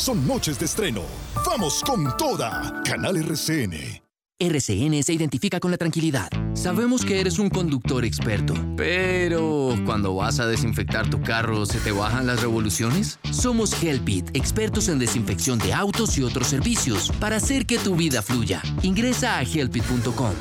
son 0.00 0.26
noches 0.26 0.58
de 0.58 0.64
estreno. 0.64 1.02
Vamos 1.46 1.82
con 1.84 2.16
toda. 2.16 2.82
Canal 2.84 3.16
RCN. 3.18 4.00
RCN 4.42 5.02
se 5.02 5.12
identifica 5.12 5.60
con 5.60 5.70
la 5.70 5.76
tranquilidad. 5.76 6.30
Sabemos 6.54 7.04
que 7.04 7.20
eres 7.20 7.38
un 7.38 7.50
conductor 7.50 8.06
experto, 8.06 8.54
pero 8.74 9.74
cuando 9.84 10.14
vas 10.14 10.40
a 10.40 10.46
desinfectar 10.46 11.10
tu 11.10 11.20
carro, 11.20 11.66
¿se 11.66 11.78
te 11.80 11.92
bajan 11.92 12.26
las 12.26 12.40
revoluciones? 12.40 13.18
Somos 13.30 13.82
Helpit, 13.82 14.34
expertos 14.34 14.88
en 14.88 14.98
desinfección 14.98 15.58
de 15.58 15.74
autos 15.74 16.16
y 16.16 16.22
otros 16.22 16.46
servicios, 16.46 17.12
para 17.20 17.36
hacer 17.36 17.66
que 17.66 17.78
tu 17.78 17.96
vida 17.96 18.22
fluya. 18.22 18.62
Ingresa 18.82 19.36
a 19.36 19.42
helpit.com. 19.42 20.32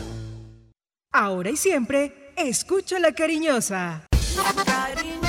Ahora 1.12 1.50
y 1.50 1.57
siempre, 1.57 2.32
escucha 2.38 3.00
la 3.00 3.12
cariñosa. 3.12 4.07
La 4.38 5.29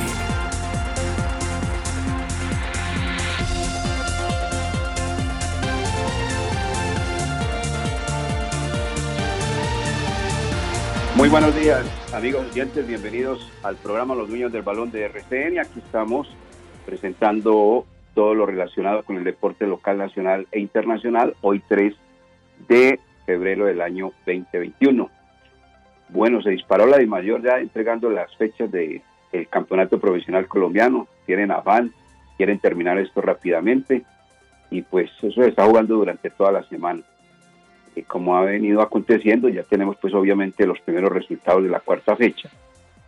Muy 11.21 11.29
buenos 11.29 11.55
días, 11.55 11.85
amigos 12.15 12.47
oyentes. 12.49 12.87
Bienvenidos 12.87 13.47
al 13.61 13.75
programa 13.75 14.15
Los 14.15 14.27
Dueños 14.27 14.51
del 14.51 14.63
Balón 14.63 14.89
de 14.89 15.03
RCN. 15.03 15.59
Aquí 15.59 15.77
estamos 15.77 16.27
presentando 16.83 17.85
todo 18.15 18.33
lo 18.33 18.47
relacionado 18.47 19.03
con 19.03 19.17
el 19.17 19.23
deporte 19.23 19.67
local, 19.67 19.99
nacional 19.99 20.47
e 20.51 20.59
internacional. 20.59 21.35
Hoy 21.41 21.61
3 21.67 21.93
de 22.67 22.99
febrero 23.27 23.65
del 23.65 23.81
año 23.81 24.13
2021. 24.25 25.11
Bueno, 26.09 26.41
se 26.41 26.49
disparó 26.49 26.87
la 26.87 26.97
de 26.97 27.05
mayor 27.05 27.43
ya 27.43 27.59
entregando 27.59 28.09
las 28.09 28.35
fechas 28.35 28.71
del 28.71 29.03
campeonato 29.47 29.99
profesional 29.99 30.47
colombiano. 30.47 31.07
Tienen 31.27 31.51
afán, 31.51 31.93
quieren 32.35 32.57
terminar 32.57 32.97
esto 32.97 33.21
rápidamente 33.21 34.01
y 34.71 34.81
pues 34.81 35.11
eso 35.21 35.39
se 35.39 35.49
está 35.49 35.67
jugando 35.67 35.97
durante 35.97 36.31
toda 36.31 36.51
la 36.51 36.63
semana 36.63 37.03
como 38.07 38.37
ha 38.37 38.41
venido 38.43 38.81
aconteciendo, 38.81 39.49
ya 39.49 39.63
tenemos 39.63 39.97
pues 40.01 40.13
obviamente 40.13 40.65
los 40.65 40.79
primeros 40.81 41.11
resultados 41.11 41.63
de 41.63 41.69
la 41.69 41.79
cuarta 41.79 42.15
fecha, 42.15 42.49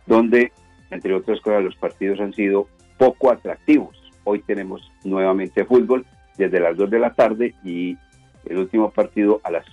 donde 0.06 0.52
entre 0.90 1.14
otras 1.14 1.40
cosas 1.40 1.64
los 1.64 1.76
partidos 1.76 2.20
han 2.20 2.32
sido 2.32 2.68
poco 2.98 3.30
atractivos. 3.30 4.00
Hoy 4.24 4.40
tenemos 4.40 4.90
nuevamente 5.04 5.64
fútbol 5.64 6.06
desde 6.36 6.60
las 6.60 6.76
2 6.76 6.90
de 6.90 6.98
la 6.98 7.14
tarde 7.14 7.54
y 7.64 7.96
el 8.44 8.58
último 8.58 8.90
partido 8.90 9.40
a 9.44 9.50
las 9.50 9.66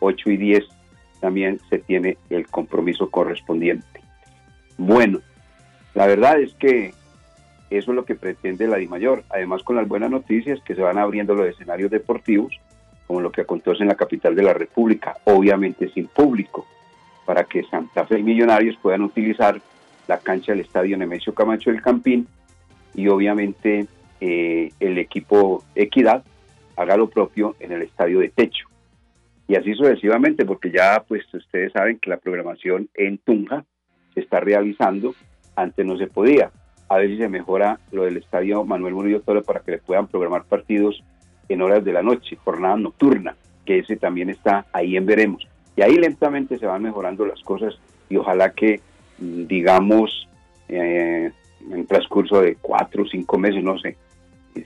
8 0.00 0.30
eh, 0.30 0.32
y 0.32 0.36
10 0.36 0.64
también 1.20 1.60
se 1.70 1.78
tiene 1.78 2.18
el 2.30 2.46
compromiso 2.46 3.10
correspondiente. 3.10 4.00
Bueno, 4.78 5.20
la 5.94 6.06
verdad 6.06 6.40
es 6.40 6.54
que 6.54 6.92
eso 7.70 7.90
es 7.90 7.96
lo 7.96 8.04
que 8.04 8.14
pretende 8.14 8.68
la 8.68 8.76
DIMAYOR, 8.76 9.24
además 9.30 9.62
con 9.62 9.76
las 9.76 9.88
buenas 9.88 10.10
noticias 10.10 10.60
que 10.62 10.74
se 10.74 10.82
van 10.82 10.98
abriendo 10.98 11.34
los 11.34 11.48
escenarios 11.48 11.90
deportivos 11.90 12.60
como 13.06 13.20
lo 13.20 13.30
que 13.30 13.42
acontece 13.42 13.82
en 13.82 13.88
la 13.88 13.94
capital 13.94 14.34
de 14.34 14.42
la 14.42 14.52
República, 14.52 15.16
obviamente 15.24 15.88
sin 15.90 16.06
público, 16.06 16.66
para 17.24 17.44
que 17.44 17.64
Santa 17.64 18.04
Fe 18.06 18.18
y 18.18 18.22
Millonarios 18.22 18.76
puedan 18.80 19.02
utilizar 19.02 19.60
la 20.08 20.18
cancha 20.18 20.52
del 20.52 20.62
Estadio 20.62 20.96
Nemesio 20.96 21.34
Camacho 21.34 21.70
del 21.70 21.82
Campín 21.82 22.26
y 22.94 23.08
obviamente 23.08 23.86
eh, 24.20 24.72
el 24.80 24.98
equipo 24.98 25.64
Equidad 25.74 26.24
haga 26.76 26.96
lo 26.96 27.08
propio 27.08 27.56
en 27.60 27.72
el 27.72 27.82
Estadio 27.82 28.20
de 28.20 28.28
Techo. 28.28 28.66
Y 29.48 29.54
así 29.54 29.74
sucesivamente, 29.74 30.44
porque 30.44 30.70
ya 30.70 31.04
pues 31.06 31.22
ustedes 31.32 31.72
saben 31.72 31.98
que 31.98 32.10
la 32.10 32.16
programación 32.16 32.88
en 32.94 33.18
Tunja 33.18 33.64
se 34.14 34.20
está 34.20 34.40
realizando, 34.40 35.14
antes 35.54 35.86
no 35.86 35.96
se 35.96 36.06
podía. 36.06 36.50
A 36.88 36.98
ver 36.98 37.08
si 37.08 37.18
se 37.18 37.28
mejora 37.28 37.78
lo 37.92 38.04
del 38.04 38.16
Estadio 38.16 38.64
Manuel 38.64 38.94
Murillo 38.94 39.20
Toro 39.20 39.42
para 39.42 39.60
que 39.60 39.72
le 39.72 39.78
puedan 39.78 40.06
programar 40.06 40.44
partidos 40.44 41.02
en 41.48 41.62
horas 41.62 41.84
de 41.84 41.92
la 41.92 42.02
noche, 42.02 42.36
jornada 42.36 42.76
nocturna, 42.76 43.36
que 43.64 43.78
ese 43.78 43.96
también 43.96 44.30
está 44.30 44.66
ahí 44.72 44.96
en 44.96 45.06
veremos. 45.06 45.46
Y 45.76 45.82
ahí 45.82 45.96
lentamente 45.96 46.58
se 46.58 46.66
van 46.66 46.82
mejorando 46.82 47.26
las 47.26 47.40
cosas 47.42 47.78
y 48.08 48.16
ojalá 48.16 48.52
que, 48.52 48.80
mm, 49.18 49.46
digamos, 49.46 50.28
eh, 50.68 51.30
en 51.70 51.86
transcurso 51.86 52.40
de 52.40 52.56
cuatro 52.60 53.04
o 53.04 53.06
cinco 53.06 53.38
meses, 53.38 53.62
no 53.62 53.78
sé, 53.78 53.96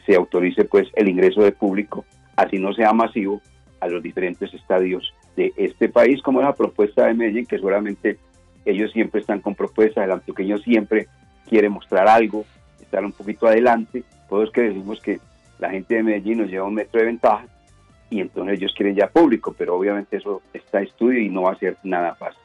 se 0.07 0.15
autorice 0.15 0.65
pues 0.65 0.89
el 0.95 1.09
ingreso 1.09 1.43
de 1.43 1.53
público, 1.53 2.05
así 2.37 2.59
no 2.59 2.73
sea 2.73 2.93
masivo, 2.93 3.41
a 3.81 3.89
los 3.89 4.03
diferentes 4.03 4.53
estadios 4.53 5.15
de 5.37 5.53
este 5.57 5.89
país, 5.89 6.21
como 6.23 6.43
la 6.43 6.55
propuesta 6.55 7.07
de 7.07 7.15
Medellín, 7.15 7.47
que 7.47 7.57
seguramente 7.57 8.19
ellos 8.65 8.93
siempre 8.93 9.21
están 9.21 9.41
con 9.41 9.55
propuestas, 9.55 10.05
el 10.05 10.12
antioqueño 10.12 10.59
siempre 10.59 11.09
quiere 11.49 11.69
mostrar 11.69 12.07
algo, 12.07 12.45
estar 12.81 13.05
un 13.05 13.12
poquito 13.12 13.47
adelante, 13.47 14.05
todos 14.29 14.51
que 14.53 14.61
decimos 14.62 15.01
que 15.01 15.19
la 15.60 15.71
gente 15.71 15.94
de 15.94 16.03
Medellín 16.03 16.38
nos 16.38 16.50
lleva 16.50 16.66
un 16.66 16.75
metro 16.75 17.00
de 17.00 17.06
ventaja 17.06 17.44
y 18.09 18.21
entonces 18.21 18.59
ellos 18.59 18.72
quieren 18.76 18.97
ya 18.97 19.09
público, 19.09 19.54
pero 19.56 19.76
obviamente 19.76 20.16
eso 20.16 20.43
está 20.53 20.81
estudio 20.81 21.21
y 21.21 21.28
no 21.28 21.43
va 21.43 21.53
a 21.53 21.59
ser 21.59 21.76
nada 21.84 22.15
fácil. 22.15 22.41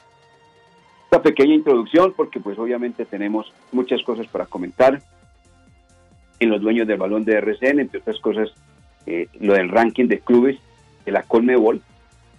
Esta 1.05 1.21
pequeña 1.21 1.55
introducción, 1.55 2.13
porque 2.15 2.39
pues 2.39 2.59
obviamente 2.59 3.05
tenemos 3.05 3.51
muchas 3.71 4.03
cosas 4.03 4.27
para 4.27 4.45
comentar 4.45 5.01
en 6.39 6.49
los 6.49 6.61
dueños 6.61 6.87
del 6.87 6.97
balón 6.97 7.23
de 7.23 7.37
RCN, 7.37 7.79
entre 7.79 7.99
otras 7.99 8.19
cosas, 8.19 8.53
eh, 9.07 9.27
lo 9.39 9.53
del 9.53 9.69
ranking 9.69 10.07
de 10.07 10.19
clubes 10.19 10.57
de 11.05 11.11
la 11.11 11.23
Colmebol, 11.23 11.81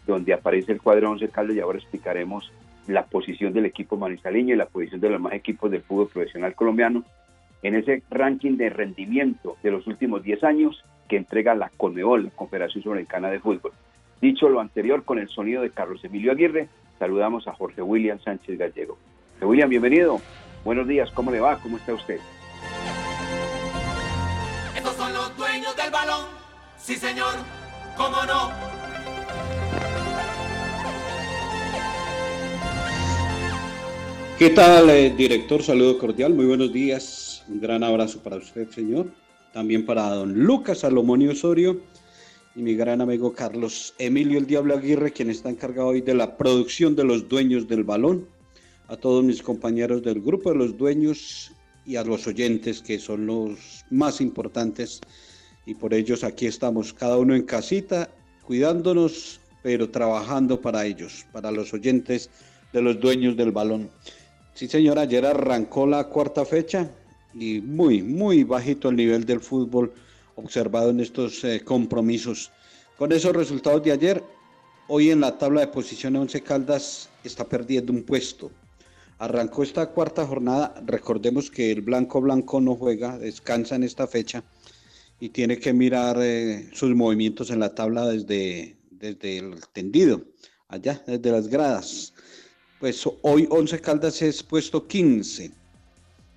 donde 0.06 0.34
aparece 0.34 0.72
el 0.72 0.82
cuadro 0.82 1.10
11 1.10 1.28
Caldo 1.30 1.54
y 1.54 1.60
ahora 1.60 1.78
explicaremos 1.78 2.52
la 2.86 3.04
posición 3.06 3.52
del 3.52 3.66
equipo 3.66 3.96
manizaleño 3.96 4.54
y 4.54 4.58
la 4.58 4.66
posición 4.66 5.00
de 5.00 5.10
los 5.10 5.20
más 5.20 5.32
equipos 5.32 5.70
del 5.70 5.82
fútbol 5.82 6.08
profesional 6.08 6.54
colombiano 6.54 7.02
en 7.66 7.74
ese 7.74 8.04
ranking 8.10 8.56
de 8.56 8.70
rendimiento 8.70 9.56
de 9.60 9.72
los 9.72 9.88
últimos 9.88 10.22
10 10.22 10.44
años 10.44 10.84
que 11.08 11.16
entrega 11.16 11.52
la 11.56 11.68
CONMEBOL, 11.76 12.24
la 12.24 12.30
Confederación 12.30 12.84
Sudamericana 12.84 13.28
de 13.28 13.40
Fútbol. 13.40 13.72
Dicho 14.20 14.48
lo 14.48 14.60
anterior, 14.60 15.02
con 15.04 15.18
el 15.18 15.28
sonido 15.28 15.62
de 15.62 15.70
Carlos 15.70 16.04
Emilio 16.04 16.30
Aguirre, 16.30 16.68
saludamos 17.00 17.48
a 17.48 17.54
Jorge 17.54 17.82
William 17.82 18.20
Sánchez 18.20 18.56
Gallego. 18.56 18.96
Jorge 19.32 19.46
William, 19.46 19.68
bienvenido. 19.68 20.20
Buenos 20.64 20.86
días, 20.86 21.10
¿cómo 21.10 21.32
le 21.32 21.40
va? 21.40 21.58
¿Cómo 21.58 21.76
está 21.76 21.92
usted? 21.92 22.20
Estos 24.76 24.94
son 24.94 25.12
los 25.12 25.36
dueños 25.36 25.76
del 25.76 25.90
balón. 25.90 26.26
Sí, 26.76 26.94
señor, 26.94 27.34
¿cómo 27.96 28.24
no? 28.26 28.50
¿Qué 34.38 34.50
tal, 34.50 34.88
eh, 34.90 35.12
director? 35.16 35.64
Saludo 35.64 35.98
cordial, 35.98 36.32
muy 36.32 36.44
buenos 36.44 36.72
días. 36.72 37.25
Un 37.48 37.60
gran 37.60 37.84
abrazo 37.84 38.20
para 38.22 38.37
usted, 38.37 38.69
señor. 38.70 39.06
también 39.52 39.87
para 39.87 40.10
don 40.10 40.34
Lucas 40.34 40.81
Salomón 40.81 41.22
y 41.22 41.28
Osorio 41.28 41.81
y 42.56 42.60
mi 42.60 42.75
gran 42.75 43.00
amigo 43.00 43.32
Carlos 43.32 43.94
Emilio 43.98 44.38
el 44.38 44.46
Diablo 44.46 44.75
Aguirre, 44.75 45.12
quien 45.12 45.31
está 45.31 45.48
encargado 45.48 45.88
hoy 45.88 46.00
de 46.00 46.14
la 46.14 46.37
producción 46.37 46.96
de 46.96 47.04
los 47.04 47.28
dueños 47.28 47.69
del 47.69 47.84
balón, 47.84 48.26
a 48.88 48.96
todos 48.96 49.25
mis 49.25 49.43
compañeros 49.43 50.02
del 50.02 50.20
grupo 50.20 50.50
de 50.50 50.56
los 50.56 50.76
dueños 50.76 51.52
y 51.87 51.96
a 51.96 52.04
los 52.04 52.26
oyentes 52.26 52.82
que 52.82 52.98
son 52.98 53.26
los 53.26 53.84
más 53.90 54.20
importantes 54.20 55.00
y 55.64 55.75
por 55.75 55.94
ellos 55.94 56.25
aquí 56.25 56.46
estamos, 56.46 56.92
cada 56.92 57.16
uno 57.16 57.34
en 57.34 57.42
casita, 57.42 58.10
cuidándonos, 58.42 59.40
pero 59.62 59.88
trabajando 59.88 60.60
para 60.60 60.84
ellos, 60.84 61.25
para 61.32 61.50
los 61.50 61.72
oyentes 61.72 62.28
de 62.72 62.82
los 62.82 62.99
dueños 63.00 63.37
del 63.37 63.52
balón. 63.52 63.90
Sí, 64.54 64.66
señora, 64.69 65.02
ayer 65.02 65.25
arrancó 65.25 65.87
la 65.87 66.04
cuarta 66.08 66.44
fecha 66.44 66.90
y 67.38 67.60
muy, 67.60 68.02
muy 68.02 68.44
bajito 68.44 68.88
el 68.88 68.96
nivel 68.96 69.24
del 69.24 69.40
fútbol 69.40 69.92
observado 70.36 70.90
en 70.90 71.00
estos 71.00 71.44
eh, 71.44 71.60
compromisos. 71.64 72.50
Con 72.96 73.12
esos 73.12 73.36
resultados 73.36 73.82
de 73.82 73.92
ayer, 73.92 74.24
hoy 74.88 75.10
en 75.10 75.20
la 75.20 75.36
tabla 75.36 75.60
de 75.60 75.68
posiciones 75.68 76.20
Once 76.20 76.40
Caldas 76.42 77.10
está 77.24 77.44
perdiendo 77.44 77.92
un 77.92 78.02
puesto. 78.02 78.50
Arrancó 79.18 79.62
esta 79.62 79.86
cuarta 79.86 80.26
jornada, 80.26 80.74
recordemos 80.84 81.50
que 81.50 81.72
el 81.72 81.82
Blanco 81.82 82.20
Blanco 82.20 82.60
no 82.60 82.74
juega, 82.74 83.18
descansa 83.18 83.76
en 83.76 83.82
esta 83.82 84.06
fecha 84.06 84.42
y 85.20 85.30
tiene 85.30 85.58
que 85.58 85.72
mirar 85.72 86.18
eh, 86.20 86.68
sus 86.72 86.94
movimientos 86.94 87.50
en 87.50 87.60
la 87.60 87.74
tabla 87.74 88.06
desde, 88.06 88.76
desde 88.90 89.38
el 89.38 89.56
tendido, 89.72 90.22
allá, 90.68 91.02
desde 91.06 91.30
las 91.32 91.48
gradas. 91.48 92.12
Pues 92.78 93.08
hoy 93.22 93.46
Once 93.50 93.78
Caldas 93.80 94.20
es 94.20 94.42
puesto 94.42 94.86
15 94.86 95.65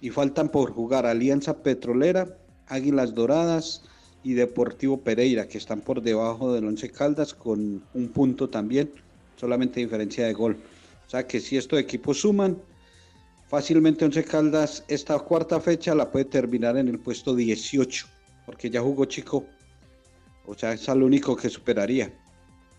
y 0.01 0.09
faltan 0.09 0.49
por 0.49 0.71
jugar 0.71 1.05
Alianza 1.05 1.61
Petrolera, 1.61 2.37
Águilas 2.67 3.13
Doradas 3.13 3.83
y 4.23 4.33
Deportivo 4.33 5.01
Pereira, 5.01 5.47
que 5.47 5.57
están 5.57 5.81
por 5.81 6.01
debajo 6.01 6.53
del 6.53 6.65
Once 6.65 6.89
Caldas 6.89 7.33
con 7.33 7.83
un 7.93 8.07
punto 8.09 8.49
también, 8.49 8.91
solamente 9.35 9.79
diferencia 9.79 10.25
de 10.25 10.33
gol. 10.33 10.57
O 11.07 11.09
sea 11.09 11.25
que 11.25 11.39
si 11.39 11.57
estos 11.57 11.79
equipos 11.79 12.21
suman, 12.21 12.57
fácilmente 13.47 14.05
Once 14.05 14.23
Caldas 14.23 14.83
esta 14.87 15.17
cuarta 15.19 15.59
fecha 15.59 15.95
la 15.95 16.11
puede 16.11 16.25
terminar 16.25 16.77
en 16.77 16.87
el 16.87 16.99
puesto 16.99 17.35
18, 17.35 18.07
porque 18.45 18.69
ya 18.69 18.81
jugó 18.81 19.05
Chico. 19.05 19.45
O 20.45 20.55
sea, 20.55 20.73
es 20.73 20.87
el 20.87 21.03
único 21.03 21.35
que 21.35 21.49
superaría. 21.49 22.11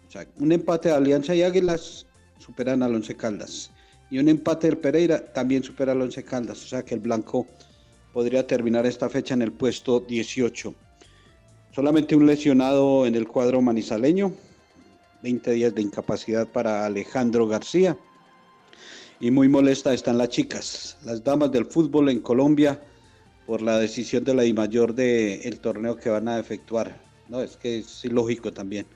O 0.08 0.11
sea, 0.11 0.26
un 0.38 0.52
empate 0.52 0.88
de 0.88 0.96
Alianza 0.96 1.34
y 1.34 1.43
Águilas 1.43 2.06
superan 2.38 2.82
al 2.82 2.94
Once 2.94 3.14
Caldas. 3.14 3.70
Y 4.11 4.19
un 4.19 4.29
empate 4.29 4.67
del 4.67 4.79
Pereira 4.79 5.33
también 5.33 5.62
supera 5.62 5.93
al 5.93 6.03
Once 6.03 6.23
Caldas. 6.25 6.65
O 6.65 6.67
sea 6.67 6.85
que 6.85 6.95
el 6.95 7.01
Blanco 7.01 7.47
podría 8.12 8.47
terminar 8.47 8.87
esta 8.87 9.09
fecha 9.09 9.35
en 9.35 9.43
el 9.43 9.53
puesto 9.53 10.01
18. 10.01 10.75
Solamente 11.75 12.17
un 12.17 12.27
lesionado 12.27 13.07
en 13.07 13.15
el 13.15 13.29
cuadro 13.29 13.62
manizaleño, 13.62 14.33
20 15.23 15.53
días 15.53 15.75
de 15.75 15.83
incapacidad 15.83 16.49
para 16.49 16.85
Alejandro 16.85 17.47
García. 17.47 17.97
Y 19.21 19.31
muy 19.31 19.49
molesta 19.49 19.95
están 19.95 20.19
las 20.19 20.31
chicas, 20.31 20.97
las 21.05 21.23
damas 21.23 21.53
del 21.53 21.67
fútbol 21.67 22.09
en 22.09 22.21
Colombia 22.21 22.83
por 23.47 23.62
la 23.62 23.79
decisión 23.79 24.25
de 24.25 24.35
la 24.35 24.55
mayor 24.55 24.95
del 24.95 25.61
torneo 25.61 25.97
que 25.97 26.09
van 26.09 26.27
a 26.27 26.39
efectuar. 26.39 27.01
No, 27.29 27.43
es 27.43 27.57
que 27.57 27.79
es 27.79 28.05
ilógico 28.05 28.53
también. 28.53 28.87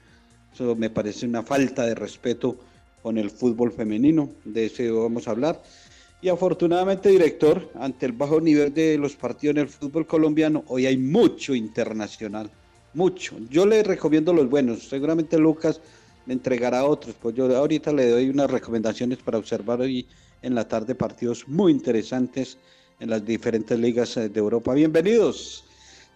Eso 0.53 0.75
me 0.75 0.91
parece 0.91 1.27
una 1.27 1.43
falta 1.43 1.85
de 1.85 1.95
respeto 1.95 2.57
con 3.05 3.19
el 3.19 3.29
fútbol 3.29 3.71
femenino, 3.71 4.31
de 4.47 4.65
eso 4.65 5.03
vamos 5.03 5.29
a 5.29 5.33
hablar. 5.33 5.63
Y 6.23 6.31
afortunadamente, 6.31 7.11
director, 7.11 7.71
ante 7.79 8.07
el 8.07 8.13
bajo 8.13 8.41
nivel 8.41 8.73
de 8.73 8.97
los 8.97 9.15
partidos 9.15 9.57
en 9.57 9.61
el 9.61 9.69
fútbol 9.69 10.07
colombiano, 10.07 10.65
hoy 10.69 10.87
hay 10.87 10.97
mucho 10.97 11.55
internacional, 11.55 12.51
mucho. 12.95 13.37
Yo 13.51 13.67
le 13.67 13.83
recomiendo 13.83 14.33
los 14.33 14.49
buenos, 14.49 14.89
seguramente 14.89 15.37
Lucas 15.37 15.83
me 16.25 16.33
entregará 16.33 16.87
otros, 16.87 17.15
pues 17.21 17.35
yo 17.35 17.55
ahorita 17.55 17.93
le 17.93 18.09
doy 18.09 18.31
unas 18.31 18.51
recomendaciones 18.51 19.19
para 19.19 19.37
observar 19.37 19.83
hoy 19.83 20.07
en 20.41 20.55
la 20.55 20.67
tarde 20.67 20.95
partidos 20.95 21.47
muy 21.47 21.73
interesantes 21.73 22.57
en 23.01 23.11
las 23.11 23.23
diferentes 23.23 23.79
ligas 23.79 24.17
eh, 24.17 24.31
de 24.31 24.41
Europa. 24.41 24.73
Bienvenidos, 24.73 25.65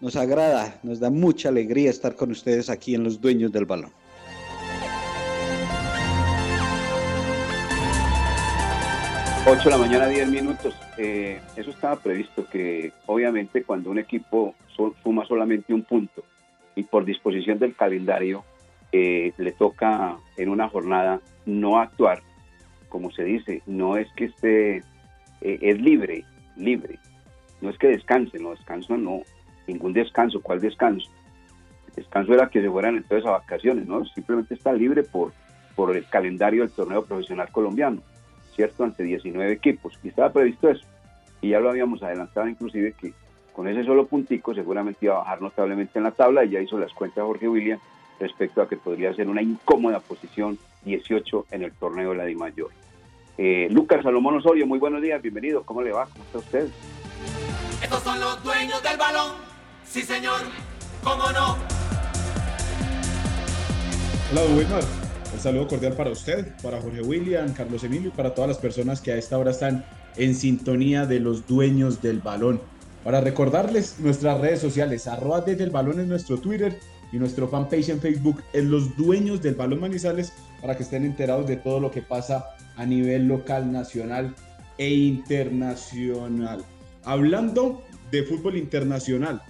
nos 0.00 0.17
agrada, 0.17 0.81
nos 0.82 1.00
da 1.00 1.11
mucha 1.11 1.50
alegría 1.50 1.90
estar 1.90 2.17
con 2.17 2.31
ustedes 2.31 2.70
aquí 2.70 2.94
en 2.94 3.05
Los 3.05 3.20
Dueños 3.20 3.52
del 3.52 3.67
Balón. 3.67 3.90
8 9.50 9.65
de 9.65 9.71
la 9.71 9.79
mañana, 9.79 10.06
10 10.06 10.31
minutos. 10.31 10.77
Eh, 10.99 11.41
eso 11.56 11.71
estaba 11.71 11.97
previsto, 11.97 12.45
que 12.50 12.93
obviamente 13.06 13.62
cuando 13.62 13.91
un 13.91 13.99
equipo 13.99 14.55
suma 15.03 15.25
solamente 15.25 15.73
un 15.73 15.85
punto 15.85 16.23
y 16.75 16.83
por 16.83 17.06
disposición 17.06 17.59
del 17.59 17.75
calendario 17.75 18.45
eh, 18.93 19.33
le 19.39 19.53
toca 19.53 20.19
en 20.37 20.50
una 20.50 20.69
jornada 20.69 21.23
no 21.47 21.81
actuar, 21.81 22.21
como 22.91 23.11
se 23.11 23.25
dice, 23.25 23.62
no 23.67 23.97
es 23.97 24.06
que 24.17 24.27
esté, 24.27 24.77
eh, 25.41 25.59
es 25.62 25.81
libre, 25.81 26.27
libre. 26.55 26.99
No 27.62 27.71
es 27.71 27.79
que 27.79 27.89
descanse, 27.89 28.39
no 28.39 28.50
descanso, 28.50 28.99
no, 28.99 29.23
ningún 29.67 29.95
descanso, 29.95 30.43
¿cuál 30.43 30.61
descanso? 30.61 31.11
El 31.89 31.95
descanso 31.95 32.35
era 32.35 32.50
que 32.50 32.61
se 32.61 32.69
fueran 32.69 32.99
entonces 32.99 33.27
a 33.27 33.31
vacaciones, 33.31 33.87
¿no? 33.87 34.05
Simplemente 34.05 34.53
está 34.53 34.75
libre 34.75 35.05
por, 35.05 35.33
por 35.75 35.97
el 35.97 36.06
calendario 36.06 36.65
del 36.65 36.71
torneo 36.71 37.03
profesional 37.06 37.49
colombiano. 37.50 38.03
¿Cierto? 38.58 38.82
Ante 38.82 39.05
19 39.05 39.52
equipos. 39.52 39.93
Y 40.02 40.08
estaba 40.08 40.32
previsto 40.32 40.69
eso. 40.69 40.84
Y 41.40 41.50
ya 41.50 41.60
lo 41.60 41.70
habíamos 41.70 42.02
adelantado 42.02 42.49
inclusive 42.49 42.93
que 43.00 43.12
con 43.52 43.69
ese 43.69 43.84
solo 43.84 44.06
puntico 44.08 44.52
seguramente 44.52 45.06
iba 45.06 45.14
a 45.14 45.19
bajar 45.19 45.40
notablemente 45.40 45.96
en 45.96 46.02
la 46.02 46.10
tabla 46.10 46.44
y 46.44 46.50
ya 46.50 46.60
hizo 46.60 46.76
las 46.76 46.93
cuentas 46.93 47.22
Jorge 47.22 47.49
William 47.49 47.78
respecto 48.19 48.60
a 48.60 48.69
que 48.69 48.76
podría 48.76 49.14
ser 49.14 49.28
una 49.28 49.43
incómoda 49.43 50.00
posición 50.00 50.58
18 50.84 51.46
en 51.52 51.62
el 51.62 51.72
torneo 51.72 52.10
de 52.10 52.16
la 52.16 52.25
DIMAYOR. 52.25 52.70
Eh, 53.37 53.69
Lucas 53.70 54.02
Salomón 54.02 54.38
Osorio, 54.38 54.66
muy 54.66 54.81
buenos 54.81 55.02
días, 55.02 55.22
bienvenido. 55.22 55.62
¿Cómo 55.62 55.81
le 55.81 55.93
va? 55.93 56.06
¿Cómo 56.06 56.25
está 56.25 56.38
usted? 56.38 56.69
Estos 57.81 58.02
son 58.02 58.19
los 58.19 58.43
dueños 58.43 58.82
del 58.82 58.96
balón. 58.96 59.34
Sí, 59.84 60.02
señor. 60.02 60.40
¿Cómo 61.04 61.31
no? 61.31 61.56
Hola, 64.32 64.43
Wilmar. 64.56 65.07
Un 65.38 65.44
saludo 65.44 65.69
cordial 65.69 65.93
para 65.93 66.11
usted, 66.11 66.49
para 66.64 66.81
Jorge 66.81 67.00
William, 67.00 67.52
Carlos 67.52 67.85
Emilio 67.85 68.08
y 68.08 68.11
para 68.11 68.35
todas 68.35 68.49
las 68.49 68.58
personas 68.58 69.00
que 69.00 69.12
a 69.12 69.17
esta 69.17 69.38
hora 69.38 69.52
están 69.52 69.85
en 70.17 70.35
sintonía 70.35 71.06
de 71.06 71.20
los 71.20 71.46
dueños 71.46 72.02
del 72.02 72.19
balón. 72.19 72.61
Para 73.05 73.20
recordarles 73.20 74.00
nuestras 74.00 74.40
redes 74.40 74.58
sociales, 74.58 75.06
arroba 75.06 75.43
desde 75.43 75.62
el 75.62 75.70
balón 75.70 76.00
es 76.00 76.08
nuestro 76.08 76.38
Twitter 76.38 76.81
y 77.12 77.19
nuestro 77.19 77.46
fanpage 77.46 77.88
en 77.90 78.00
Facebook 78.00 78.42
es 78.52 78.64
los 78.64 78.97
dueños 78.97 79.40
del 79.40 79.54
balón 79.54 79.78
Manizales 79.78 80.33
para 80.61 80.76
que 80.76 80.83
estén 80.83 81.04
enterados 81.04 81.47
de 81.47 81.57
todo 81.57 81.78
lo 81.78 81.92
que 81.92 82.02
pasa 82.02 82.45
a 82.75 82.85
nivel 82.85 83.28
local, 83.28 83.71
nacional 83.71 84.35
e 84.76 84.92
internacional. 84.92 86.64
Hablando 87.04 87.85
de 88.11 88.25
fútbol 88.25 88.57
internacional, 88.57 89.40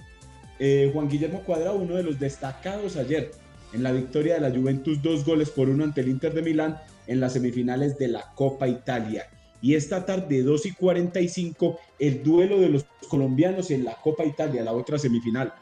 eh, 0.59 0.91
Juan 0.93 1.09
Guillermo 1.09 1.41
Cuadrado, 1.41 1.77
uno 1.77 1.95
de 1.95 2.03
los 2.03 2.19
destacados 2.19 2.95
ayer 2.95 3.31
en 3.73 3.83
la 3.83 3.91
victoria 3.91 4.35
de 4.35 4.41
la 4.41 4.55
Juventus 4.55 5.01
dos 5.01 5.25
goles 5.25 5.49
por 5.49 5.69
uno 5.69 5.83
ante 5.83 6.01
el 6.01 6.09
Inter 6.09 6.33
de 6.33 6.41
Milán 6.41 6.77
en 7.07 7.19
las 7.19 7.33
semifinales 7.33 7.97
de 7.97 8.07
la 8.07 8.31
Copa 8.35 8.67
Italia. 8.67 9.27
Y 9.61 9.75
esta 9.75 10.05
tarde, 10.05 10.41
2 10.41 10.65
y 10.67 10.71
45, 10.71 11.79
el 11.99 12.23
duelo 12.23 12.59
de 12.59 12.69
los 12.69 12.85
colombianos 13.09 13.71
en 13.71 13.83
la 13.83 13.95
Copa 13.95 14.23
Italia, 14.23 14.63
la 14.63 14.73
otra 14.73 14.97
semifinal. 14.97 15.53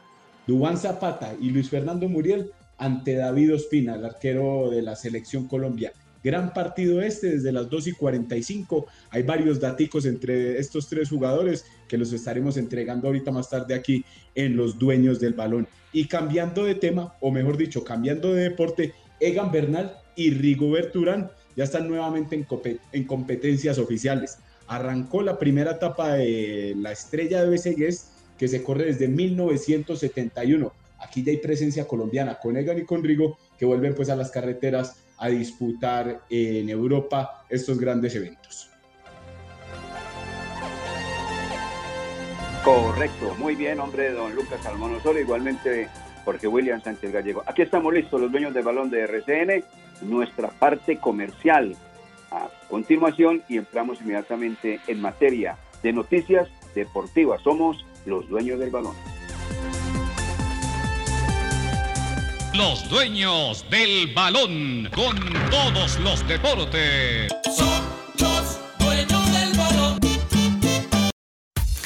Dubán 0.46 0.78
Zapata 0.78 1.34
y 1.40 1.50
Luis 1.50 1.68
Fernando 1.68 2.08
Muriel 2.08 2.52
ante 2.78 3.14
David 3.14 3.54
Ospina, 3.54 3.96
el 3.96 4.04
arquero 4.04 4.70
de 4.70 4.82
la 4.82 4.94
selección 4.94 5.48
Colombia. 5.48 5.92
Gran 6.22 6.52
partido 6.52 7.00
este 7.00 7.30
desde 7.30 7.52
las 7.52 7.70
2 7.70 7.88
y 7.88 7.92
45. 7.92 8.86
Hay 9.10 9.22
varios 9.22 9.60
daticos 9.60 10.04
entre 10.04 10.58
estos 10.58 10.88
tres 10.88 11.08
jugadores 11.08 11.64
que 11.86 11.98
los 11.98 12.12
estaremos 12.12 12.56
entregando 12.56 13.06
ahorita 13.06 13.30
más 13.30 13.48
tarde 13.48 13.74
aquí 13.74 14.04
en 14.34 14.56
Los 14.56 14.78
Dueños 14.78 15.20
del 15.20 15.34
Balón. 15.34 15.68
Y 15.92 16.06
cambiando 16.06 16.64
de 16.64 16.74
tema, 16.74 17.14
o 17.20 17.30
mejor 17.30 17.56
dicho, 17.56 17.84
cambiando 17.84 18.34
de 18.34 18.42
deporte, 18.42 18.94
Egan 19.20 19.52
Bernal 19.52 19.96
y 20.16 20.30
Rigobert 20.30 20.94
Urán 20.96 21.30
ya 21.56 21.64
están 21.64 21.88
nuevamente 21.88 22.34
en, 22.34 22.46
en 22.92 23.04
competencias 23.04 23.78
oficiales. 23.78 24.38
Arrancó 24.66 25.22
la 25.22 25.38
primera 25.38 25.72
etapa 25.72 26.14
de 26.14 26.74
la 26.76 26.92
estrella 26.92 27.42
de 27.42 27.50
Besegués 27.50 28.10
que 28.38 28.48
se 28.48 28.62
corre 28.62 28.86
desde 28.86 29.08
1971. 29.08 30.72
Aquí 31.00 31.22
ya 31.22 31.30
hay 31.30 31.38
presencia 31.38 31.86
colombiana 31.86 32.38
con 32.38 32.56
Egan 32.56 32.78
y 32.78 32.84
con 32.84 33.02
Rigo 33.02 33.38
que 33.58 33.66
vuelven 33.66 33.94
pues 33.94 34.10
a 34.10 34.16
las 34.16 34.30
carreteras 34.30 34.96
a 35.18 35.28
disputar 35.28 36.22
en 36.30 36.68
Europa 36.68 37.44
estos 37.48 37.78
grandes 37.78 38.14
eventos. 38.14 38.70
Correcto, 42.64 43.34
muy 43.38 43.54
bien, 43.54 43.80
hombre, 43.80 44.12
don 44.12 44.34
Lucas 44.34 44.62
Salmón 44.62 44.98
igualmente 45.18 45.88
Jorge 46.24 46.46
William 46.46 46.82
Sánchez 46.82 47.12
Gallego. 47.12 47.42
Aquí 47.46 47.62
estamos 47.62 47.94
listos, 47.94 48.20
los 48.20 48.30
dueños 48.30 48.52
del 48.52 48.64
balón 48.64 48.90
de 48.90 49.00
RCN, 49.04 49.64
nuestra 50.02 50.48
parte 50.50 50.98
comercial. 50.98 51.74
A 52.30 52.50
continuación, 52.68 53.42
y 53.48 53.56
entramos 53.56 54.02
inmediatamente 54.02 54.80
en 54.86 55.00
materia 55.00 55.56
de 55.82 55.94
noticias 55.94 56.48
deportivas. 56.74 57.40
Somos 57.40 57.86
los 58.04 58.28
dueños 58.28 58.58
del 58.58 58.68
balón. 58.68 58.94
Los 62.58 62.88
dueños 62.88 63.64
del 63.70 64.12
balón 64.12 64.90
con 64.92 65.16
todos 65.48 65.96
los 66.00 66.26
deportes. 66.26 67.32
Los 68.18 68.58
dueños 68.80 69.32
del 69.32 69.56
balón. 69.56 70.00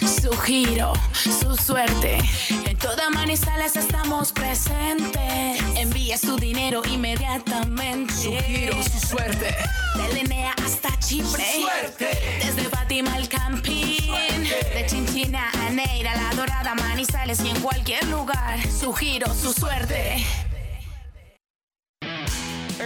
Su 0.00 0.32
giro, 0.38 0.94
su 1.12 1.54
suerte. 1.56 2.16
En 2.64 2.78
toda 2.78 3.10
Manizales 3.10 3.76
estamos 3.76 4.32
presentes. 4.32 5.60
Envía 5.76 6.16
su 6.16 6.38
dinero 6.38 6.80
inmediatamente. 6.90 8.14
Su 8.14 8.32
giro, 8.32 8.82
su 8.82 9.08
suerte. 9.08 9.54
De 9.94 10.14
Linea 10.14 10.54
hasta 10.64 10.98
Chipre. 11.00 11.44
Suerte. 11.60 12.40
Desde 12.46 12.62
Fátima 12.70 13.12
al 13.12 13.28
Campín. 13.28 13.98
De 14.72 14.86
Chinchina 14.86 15.50
a 15.66 15.68
Neira, 15.68 16.16
La 16.16 16.34
Dorada, 16.34 16.74
Manizales 16.74 17.44
y 17.44 17.50
en 17.50 17.60
cualquier 17.60 18.08
lugar. 18.08 18.58
Su 18.70 18.94
giro, 18.94 19.26
su 19.34 19.52
suerte. 19.52 20.24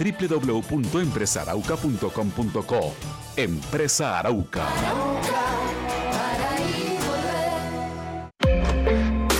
www.empresarauca.com.co. 0.00 2.94
Empresa 3.36 4.18
Arauca. 4.18 5.59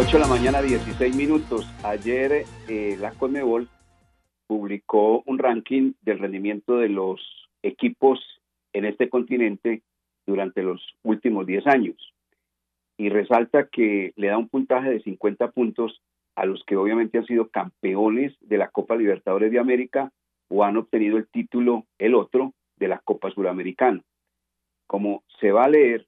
8 0.00 0.12
de 0.12 0.18
la 0.20 0.28
mañana, 0.28 0.62
16 0.62 1.16
minutos. 1.16 1.68
Ayer 1.82 2.44
eh, 2.68 2.96
la 3.00 3.10
Conmebol 3.10 3.68
publicó 4.46 5.24
un 5.26 5.38
ranking 5.38 5.94
del 6.02 6.20
rendimiento 6.20 6.76
de 6.76 6.88
los 6.88 7.20
equipos 7.64 8.20
en 8.72 8.84
este 8.84 9.08
continente 9.08 9.82
durante 10.24 10.62
los 10.62 10.80
últimos 11.02 11.46
10 11.46 11.66
años. 11.66 12.14
Y 12.96 13.08
resalta 13.08 13.66
que 13.66 14.12
le 14.14 14.28
da 14.28 14.38
un 14.38 14.48
puntaje 14.48 14.88
de 14.88 15.02
50 15.02 15.50
puntos 15.50 16.00
a 16.36 16.46
los 16.46 16.62
que 16.64 16.76
obviamente 16.76 17.18
han 17.18 17.26
sido 17.26 17.48
campeones 17.48 18.36
de 18.40 18.56
la 18.56 18.68
Copa 18.68 18.94
Libertadores 18.94 19.50
de 19.50 19.58
América 19.58 20.12
o 20.46 20.62
han 20.62 20.76
obtenido 20.76 21.16
el 21.16 21.26
título, 21.26 21.86
el 21.98 22.14
otro, 22.14 22.54
de 22.76 22.86
la 22.86 23.00
Copa 23.00 23.32
Suramericana. 23.32 24.00
Como 24.86 25.24
se 25.40 25.50
va 25.50 25.64
a 25.64 25.68
leer, 25.68 26.06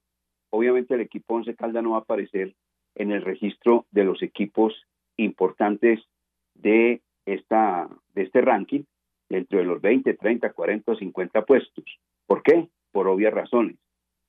obviamente 0.49 0.93
el 0.93 1.01
equipo 1.01 1.35
Once 1.35 1.53
Calda 1.57 1.81
no 1.81 1.91
va 1.91 1.97
a 1.97 2.01
aparecer 2.01 2.55
en 2.95 3.11
el 3.11 3.21
registro 3.21 3.85
de 3.91 4.03
los 4.03 4.21
equipos 4.21 4.85
importantes 5.17 5.99
de, 6.55 7.01
esta, 7.25 7.89
de 8.13 8.23
este 8.23 8.41
ranking 8.41 8.83
dentro 9.29 9.59
de 9.59 9.65
los 9.65 9.81
20, 9.81 10.13
30, 10.13 10.51
40 10.51 10.91
o 10.91 10.95
50 10.95 11.45
puestos. 11.45 11.85
¿Por 12.27 12.43
qué? 12.43 12.67
Por 12.91 13.07
obvias 13.07 13.33
razones. 13.33 13.77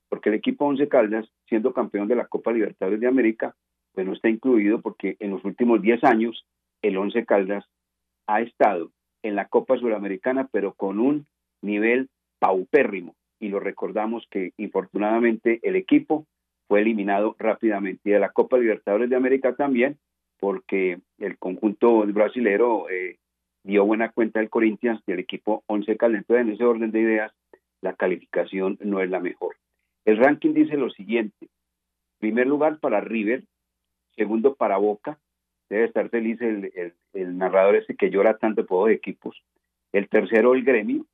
Porque 0.09 0.29
el 0.29 0.35
equipo 0.35 0.65
Once 0.65 0.87
Caldas, 0.87 1.27
siendo 1.47 1.73
campeón 1.73 2.07
de 2.07 2.15
la 2.15 2.27
Copa 2.27 2.51
Libertadores 2.51 2.99
de 2.99 3.07
América, 3.07 3.55
pues 3.93 4.05
no 4.05 4.13
está 4.13 4.29
incluido 4.29 4.81
porque 4.81 5.17
en 5.19 5.31
los 5.31 5.43
últimos 5.43 5.81
10 5.81 6.03
años 6.03 6.45
el 6.81 6.97
Once 6.97 7.25
Caldas 7.25 7.65
ha 8.27 8.41
estado 8.41 8.91
en 9.23 9.35
la 9.35 9.47
Copa 9.47 9.77
Suramericana, 9.77 10.49
pero 10.51 10.73
con 10.73 10.99
un 10.99 11.27
nivel 11.61 12.09
paupérrimo. 12.39 13.15
Y 13.39 13.49
lo 13.49 13.59
recordamos 13.59 14.25
que 14.29 14.53
infortunadamente 14.57 15.59
el 15.63 15.75
equipo 15.75 16.25
fue 16.73 16.81
eliminado 16.81 17.35
rápidamente. 17.37 18.01
Y 18.09 18.13
de 18.13 18.19
la 18.19 18.31
Copa 18.31 18.57
Libertadores 18.57 19.07
de 19.07 19.15
América 19.15 19.55
también, 19.55 19.99
porque 20.39 20.97
el 21.19 21.37
conjunto 21.37 21.99
brasilero 22.07 22.89
eh, 22.89 23.19
dio 23.63 23.85
buena 23.85 24.09
cuenta 24.11 24.39
del 24.39 24.49
Corinthians 24.49 24.99
y 25.05 25.11
el 25.11 25.19
equipo 25.19 25.63
11 25.67 25.95
Caldas. 25.97 26.21
Entonces, 26.21 26.47
en 26.47 26.53
ese 26.53 26.63
orden 26.63 26.89
de 26.89 26.99
ideas, 26.99 27.31
la 27.81 27.93
calificación 27.93 28.79
no 28.81 29.01
es 29.01 29.11
la 29.11 29.19
mejor. 29.19 29.55
El 30.03 30.17
ranking 30.17 30.55
dice 30.55 30.75
lo 30.75 30.89
siguiente. 30.89 31.47
Primer 32.17 32.47
lugar 32.47 32.79
para 32.79 33.01
River, 33.01 33.43
segundo 34.15 34.55
para 34.55 34.77
Boca, 34.77 35.19
debe 35.69 35.85
estar 35.85 36.09
feliz 36.09 36.41
el, 36.41 36.71
el, 37.13 37.37
narrador 37.37 37.75
ese 37.75 37.95
que 37.95 38.09
llora 38.09 38.39
tanto 38.39 38.65
por 38.65 38.87
dos 38.87 38.97
equipos. 38.97 39.43
El 39.91 40.09
tercero, 40.09 40.55
el 40.55 40.63
Gremio, 40.63 41.05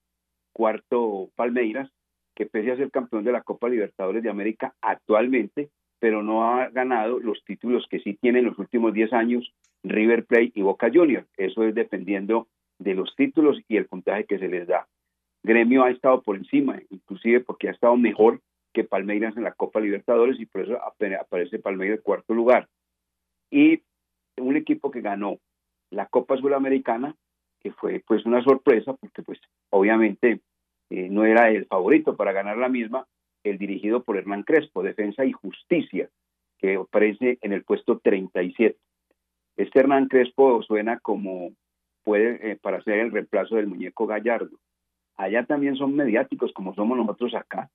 cuarto, 0.53 1.31
Palmeiras, 1.35 1.91
que 2.39 2.45
pese 2.45 2.71
a 2.71 2.77
ser 2.77 2.89
campeón 2.89 3.25
de 3.25 3.33
la 3.33 3.41
Copa 3.41 3.67
Libertadores 3.67 4.23
de 4.23 4.29
América 4.29 4.73
actualmente, 4.81 5.71
pero 5.99 6.23
no 6.23 6.45
ha 6.45 6.69
ganado 6.69 7.19
los 7.19 7.43
títulos 7.43 7.85
que 7.89 7.99
sí 7.99 8.13
tiene 8.13 8.39
en 8.39 8.45
los 8.45 8.57
últimos 8.57 8.93
10 8.93 9.11
años 9.11 9.53
River 9.83 10.25
Plate 10.25 10.53
y 10.55 10.61
Boca 10.61 10.89
Juniors. 10.91 11.27
Eso 11.35 11.65
es 11.65 11.75
dependiendo 11.75 12.47
de 12.79 12.95
los 12.95 13.13
títulos 13.17 13.59
y 13.67 13.75
el 13.75 13.87
puntaje 13.87 14.23
que 14.23 14.39
se 14.39 14.47
les 14.47 14.67
da. 14.67 14.87
Gremio 15.43 15.83
ha 15.83 15.91
estado 15.91 16.21
por 16.21 16.37
encima, 16.37 16.79
inclusive 16.89 17.41
porque 17.41 17.67
ha 17.67 17.71
estado 17.71 17.97
mejor 17.97 18.39
que 18.73 18.85
Palmeiras 18.85 19.35
en 19.35 19.43
la 19.43 19.51
Copa 19.51 19.81
Libertadores 19.81 20.39
y 20.39 20.45
por 20.45 20.61
eso 20.61 20.79
aparece 20.81 21.59
Palmeiras 21.59 21.97
en 21.97 22.03
cuarto 22.03 22.33
lugar. 22.33 22.69
Y 23.51 23.81
un 24.37 24.55
equipo 24.55 24.91
que 24.91 25.01
ganó 25.01 25.39
la 25.91 26.05
Copa 26.05 26.37
Sudamericana, 26.37 27.17
que 27.59 27.73
fue 27.73 28.01
pues 28.07 28.25
una 28.25 28.41
sorpresa 28.43 28.93
porque 28.93 29.23
pues 29.23 29.41
obviamente 29.71 30.39
eh, 30.89 31.07
no 31.09 31.25
era 31.25 31.49
el 31.49 31.65
favorito 31.65 32.15
para 32.15 32.31
ganar 32.31 32.57
la 32.57 32.69
misma, 32.69 33.07
el 33.43 33.57
dirigido 33.57 34.03
por 34.03 34.17
Hernán 34.17 34.43
Crespo, 34.43 34.83
Defensa 34.83 35.25
y 35.25 35.31
Justicia, 35.31 36.09
que 36.57 36.75
aparece 36.75 37.37
en 37.41 37.53
el 37.53 37.63
puesto 37.63 37.99
37. 37.99 38.77
Este 39.57 39.79
Hernán 39.79 40.07
Crespo 40.07 40.61
suena 40.63 40.99
como 40.99 41.51
puede 42.03 42.51
eh, 42.51 42.55
para 42.55 42.81
ser 42.83 42.99
el 42.99 43.11
reemplazo 43.11 43.55
del 43.55 43.67
muñeco 43.67 44.07
Gallardo. 44.07 44.57
Allá 45.15 45.45
también 45.45 45.75
son 45.75 45.95
mediáticos 45.95 46.51
como 46.53 46.73
somos 46.73 46.97
nosotros 46.97 47.35
acá. 47.35 47.69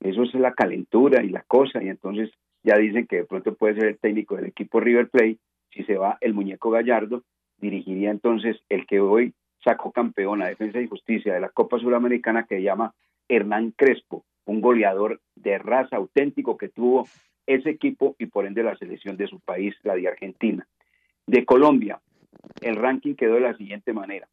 Eso 0.00 0.22
es 0.22 0.34
la 0.34 0.54
calentura 0.54 1.22
y 1.22 1.28
la 1.28 1.42
cosa, 1.42 1.82
y 1.82 1.88
entonces 1.88 2.30
ya 2.62 2.76
dicen 2.76 3.06
que 3.06 3.16
de 3.16 3.24
pronto 3.24 3.54
puede 3.54 3.74
ser 3.74 3.84
el 3.84 3.98
técnico 3.98 4.36
del 4.36 4.46
equipo 4.46 4.80
River 4.80 5.08
Plate. 5.08 5.38
Si 5.70 5.84
se 5.84 5.96
va 5.96 6.18
el 6.20 6.34
muñeco 6.34 6.70
Gallardo, 6.70 7.22
dirigiría 7.58 8.10
entonces 8.10 8.56
el 8.68 8.86
que 8.86 9.00
hoy 9.00 9.34
sacó 9.66 9.90
campeón 9.90 10.42
a 10.42 10.46
Defensa 10.46 10.80
y 10.80 10.86
Justicia 10.86 11.34
de 11.34 11.40
la 11.40 11.48
Copa 11.48 11.80
Suramericana 11.80 12.44
que 12.44 12.62
llama 12.62 12.94
Hernán 13.28 13.72
Crespo, 13.72 14.24
un 14.44 14.60
goleador 14.60 15.20
de 15.34 15.58
raza 15.58 15.96
auténtico 15.96 16.56
que 16.56 16.68
tuvo 16.68 17.08
ese 17.48 17.70
equipo 17.70 18.14
y 18.16 18.26
por 18.26 18.46
ende 18.46 18.62
la 18.62 18.76
selección 18.76 19.16
de 19.16 19.26
su 19.26 19.40
país, 19.40 19.74
la 19.82 19.96
de 19.96 20.06
Argentina. 20.06 20.68
De 21.26 21.44
Colombia, 21.44 22.00
el 22.60 22.76
ranking 22.76 23.16
quedó 23.16 23.34
de 23.34 23.40
la 23.40 23.56
siguiente 23.56 23.92
manera. 23.92 24.28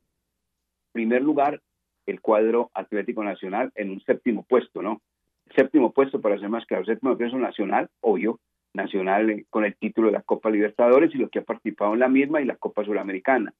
Primer 0.92 1.24
lugar, 1.24 1.62
el 2.06 2.22
cuadro 2.22 2.70
Atlético 2.76 3.24
Nacional 3.24 3.72
en 3.74 3.90
un 3.90 4.02
séptimo 4.02 4.44
puesto, 4.44 4.84
¿no? 4.84 5.02
Séptimo 5.56 5.94
puesto, 5.94 6.22
para 6.22 6.38
ser 6.38 6.50
más 6.50 6.68
claro, 6.68 6.86
séptimo 6.86 7.18
puesto 7.18 7.40
nacional, 7.40 7.90
obvio, 8.02 8.40
nacional 8.76 9.32
eh, 9.32 9.46
con 9.50 9.66
el 9.66 9.76
título 9.76 10.08
de 10.08 10.14
la 10.14 10.22
Copa 10.22 10.52
Libertadores 10.52 11.14
y 11.16 11.18
lo 11.18 11.30
que 11.30 11.40
ha 11.40 11.44
participado 11.44 11.94
en 11.94 12.02
la 12.02 12.08
misma 12.08 12.40
y 12.40 12.46
la 12.46 12.56
Copa 12.56 12.86
Suramericana. 12.86 13.52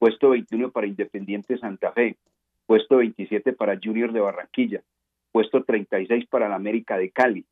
Puesto 0.00 0.30
21 0.30 0.70
para 0.70 0.86
Independiente 0.86 1.58
Santa 1.58 1.92
Fe, 1.92 2.16
puesto 2.64 2.96
27 2.96 3.52
para 3.52 3.78
Junior 3.84 4.14
de 4.14 4.20
Barranquilla, 4.20 4.82
puesto 5.30 5.62
36 5.62 6.26
para 6.26 6.48
la 6.48 6.54
América 6.54 6.96
de 6.96 7.10
Cali, 7.10 7.44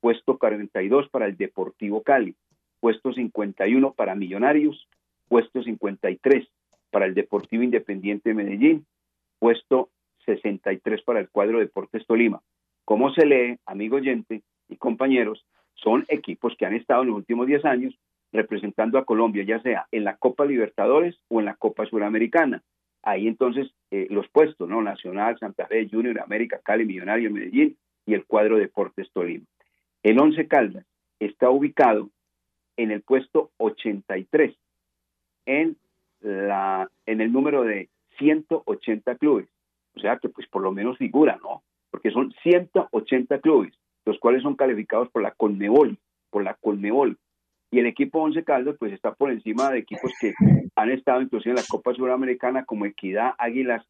puesto 0.00 0.38
42 0.38 1.08
para 1.08 1.26
el 1.26 1.36
Deportivo 1.36 2.04
Cali, 2.04 2.36
puesto 2.78 3.12
51 3.12 3.92
para 3.94 4.14
Millonarios, 4.14 4.88
puesto 5.26 5.64
53 5.64 6.46
para 6.92 7.06
el 7.06 7.14
Deportivo 7.14 7.64
Independiente 7.64 8.28
de 8.28 8.34
Medellín, 8.36 8.86
puesto 9.40 9.90
63 10.26 11.02
para 11.02 11.18
el 11.18 11.28
cuadro 11.28 11.58
Deportes 11.58 12.06
Tolima. 12.06 12.40
Como 12.84 13.12
se 13.14 13.26
lee, 13.26 13.58
amigo 13.66 13.96
oyente 13.96 14.42
y 14.68 14.76
compañeros, 14.76 15.44
son 15.74 16.04
equipos 16.06 16.54
que 16.56 16.66
han 16.66 16.74
estado 16.74 17.02
en 17.02 17.08
los 17.08 17.16
últimos 17.16 17.48
10 17.48 17.64
años 17.64 17.98
representando 18.36 18.98
a 18.98 19.04
Colombia, 19.04 19.44
ya 19.44 19.60
sea 19.62 19.86
en 19.90 20.04
la 20.04 20.16
Copa 20.16 20.44
Libertadores 20.44 21.18
o 21.28 21.40
en 21.40 21.46
la 21.46 21.54
Copa 21.54 21.86
Suramericana. 21.86 22.62
Ahí 23.02 23.28
entonces 23.28 23.70
eh, 23.90 24.06
los 24.10 24.28
puestos, 24.28 24.68
¿no? 24.68 24.82
Nacional, 24.82 25.38
Santa 25.38 25.66
Fe, 25.66 25.88
Junior, 25.90 26.20
América, 26.20 26.60
Cali, 26.62 26.84
Millonario, 26.84 27.30
Medellín 27.30 27.76
y 28.04 28.14
el 28.14 28.24
cuadro 28.24 28.58
Deportes 28.58 29.10
Tolima. 29.12 29.44
El 30.02 30.20
Once 30.20 30.46
Caldas 30.46 30.84
está 31.18 31.50
ubicado 31.50 32.10
en 32.76 32.90
el 32.90 33.02
puesto 33.02 33.50
83 33.58 34.54
en, 35.46 35.76
la, 36.20 36.90
en 37.06 37.20
el 37.20 37.32
número 37.32 37.62
de 37.62 37.88
180 38.18 39.16
clubes. 39.16 39.48
O 39.96 40.00
sea 40.00 40.18
que 40.18 40.28
pues 40.28 40.46
por 40.48 40.62
lo 40.62 40.72
menos 40.72 40.98
figura, 40.98 41.38
¿no? 41.42 41.62
Porque 41.90 42.10
son 42.10 42.34
180 42.42 43.40
clubes, 43.40 43.72
los 44.04 44.18
cuales 44.18 44.42
son 44.42 44.56
calificados 44.56 45.08
por 45.10 45.22
la 45.22 45.30
Colmebol, 45.30 45.98
por 46.30 46.44
la 46.44 46.54
Colmebol. 46.54 47.16
Y 47.70 47.78
el 47.80 47.86
equipo 47.86 48.20
Once 48.20 48.44
Caldas 48.44 48.76
pues 48.78 48.92
está 48.92 49.14
por 49.14 49.30
encima 49.30 49.70
de 49.70 49.78
equipos 49.78 50.12
que 50.20 50.34
han 50.76 50.90
estado 50.90 51.20
inclusive 51.20 51.50
en 51.50 51.56
la 51.56 51.64
Copa 51.68 51.94
Sudamericana 51.94 52.64
como 52.64 52.86
Equidad, 52.86 53.34
Águilas, 53.38 53.84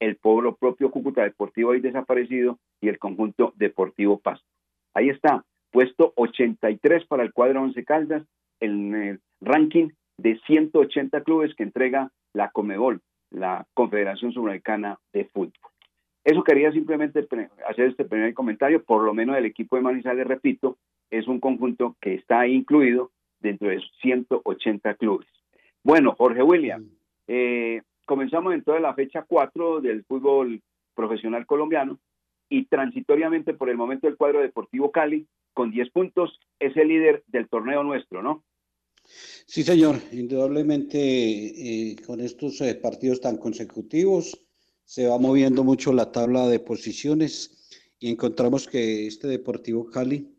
el 0.00 0.16
pueblo 0.16 0.56
propio 0.56 0.90
Cúcuta 0.90 1.22
Deportivo 1.22 1.72
ahí 1.72 1.80
desaparecido 1.80 2.58
y 2.80 2.88
el 2.88 2.98
conjunto 2.98 3.52
Deportivo 3.56 4.18
Pasto. 4.18 4.46
Ahí 4.94 5.10
está, 5.10 5.44
puesto 5.70 6.12
83 6.16 7.06
para 7.06 7.22
el 7.22 7.32
cuadro 7.32 7.62
Once 7.62 7.84
Caldas 7.84 8.24
en 8.60 8.94
el 8.94 9.20
ranking 9.40 9.90
de 10.18 10.38
180 10.46 11.22
clubes 11.22 11.54
que 11.54 11.62
entrega 11.62 12.10
la 12.32 12.50
Comebol, 12.50 13.00
la 13.30 13.66
Confederación 13.74 14.32
Sudamericana 14.32 14.98
de 15.12 15.24
Fútbol. 15.26 15.52
Eso 16.24 16.44
quería 16.44 16.70
simplemente 16.72 17.26
hacer 17.68 17.86
este 17.86 18.04
primer 18.04 18.34
comentario, 18.34 18.82
por 18.84 19.02
lo 19.02 19.14
menos 19.14 19.36
el 19.36 19.46
equipo 19.46 19.76
de 19.76 19.82
Manizales, 19.82 20.26
repito, 20.26 20.76
es 21.10 21.26
un 21.26 21.40
conjunto 21.40 21.96
que 22.00 22.14
está 22.14 22.46
incluido 22.46 23.10
dentro 23.40 23.68
de 23.68 23.80
180 24.02 24.94
clubes. 24.94 25.28
Bueno, 25.82 26.14
Jorge 26.16 26.42
William, 26.42 26.88
eh, 27.26 27.82
comenzamos 28.06 28.54
en 28.54 28.62
toda 28.62 28.80
la 28.80 28.94
fecha 28.94 29.24
4 29.26 29.80
del 29.80 30.04
fútbol 30.04 30.62
profesional 30.94 31.46
colombiano 31.46 31.98
y 32.48 32.66
transitoriamente 32.66 33.54
por 33.54 33.70
el 33.70 33.76
momento 33.76 34.08
el 34.08 34.16
cuadro 34.16 34.40
deportivo 34.40 34.90
Cali 34.90 35.26
con 35.54 35.70
10 35.70 35.90
puntos 35.90 36.38
es 36.58 36.76
el 36.76 36.88
líder 36.88 37.22
del 37.28 37.48
torneo 37.48 37.82
nuestro, 37.82 38.22
¿no? 38.22 38.44
Sí, 39.46 39.62
señor, 39.62 39.96
indudablemente 40.12 40.98
eh, 40.98 41.96
con 42.06 42.20
estos 42.20 42.60
eh, 42.60 42.74
partidos 42.74 43.20
tan 43.20 43.38
consecutivos 43.38 44.46
se 44.84 45.06
va 45.06 45.18
moviendo 45.18 45.64
mucho 45.64 45.92
la 45.92 46.10
tabla 46.12 46.48
de 46.48 46.58
posiciones 46.58 47.70
y 47.98 48.10
encontramos 48.10 48.66
que 48.66 49.06
este 49.06 49.28
Deportivo 49.28 49.88
Cali, 49.88 50.34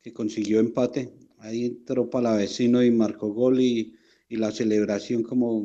que 0.00 0.12
consiguió 0.12 0.60
empate, 0.60 1.12
ahí 1.42 1.66
entró 1.66 2.08
para 2.08 2.36
vecino 2.36 2.82
y 2.82 2.90
marcó 2.90 3.32
gol 3.32 3.60
y, 3.60 3.94
y, 4.28 4.36
la 4.36 4.50
celebración 4.50 5.22
como, 5.22 5.62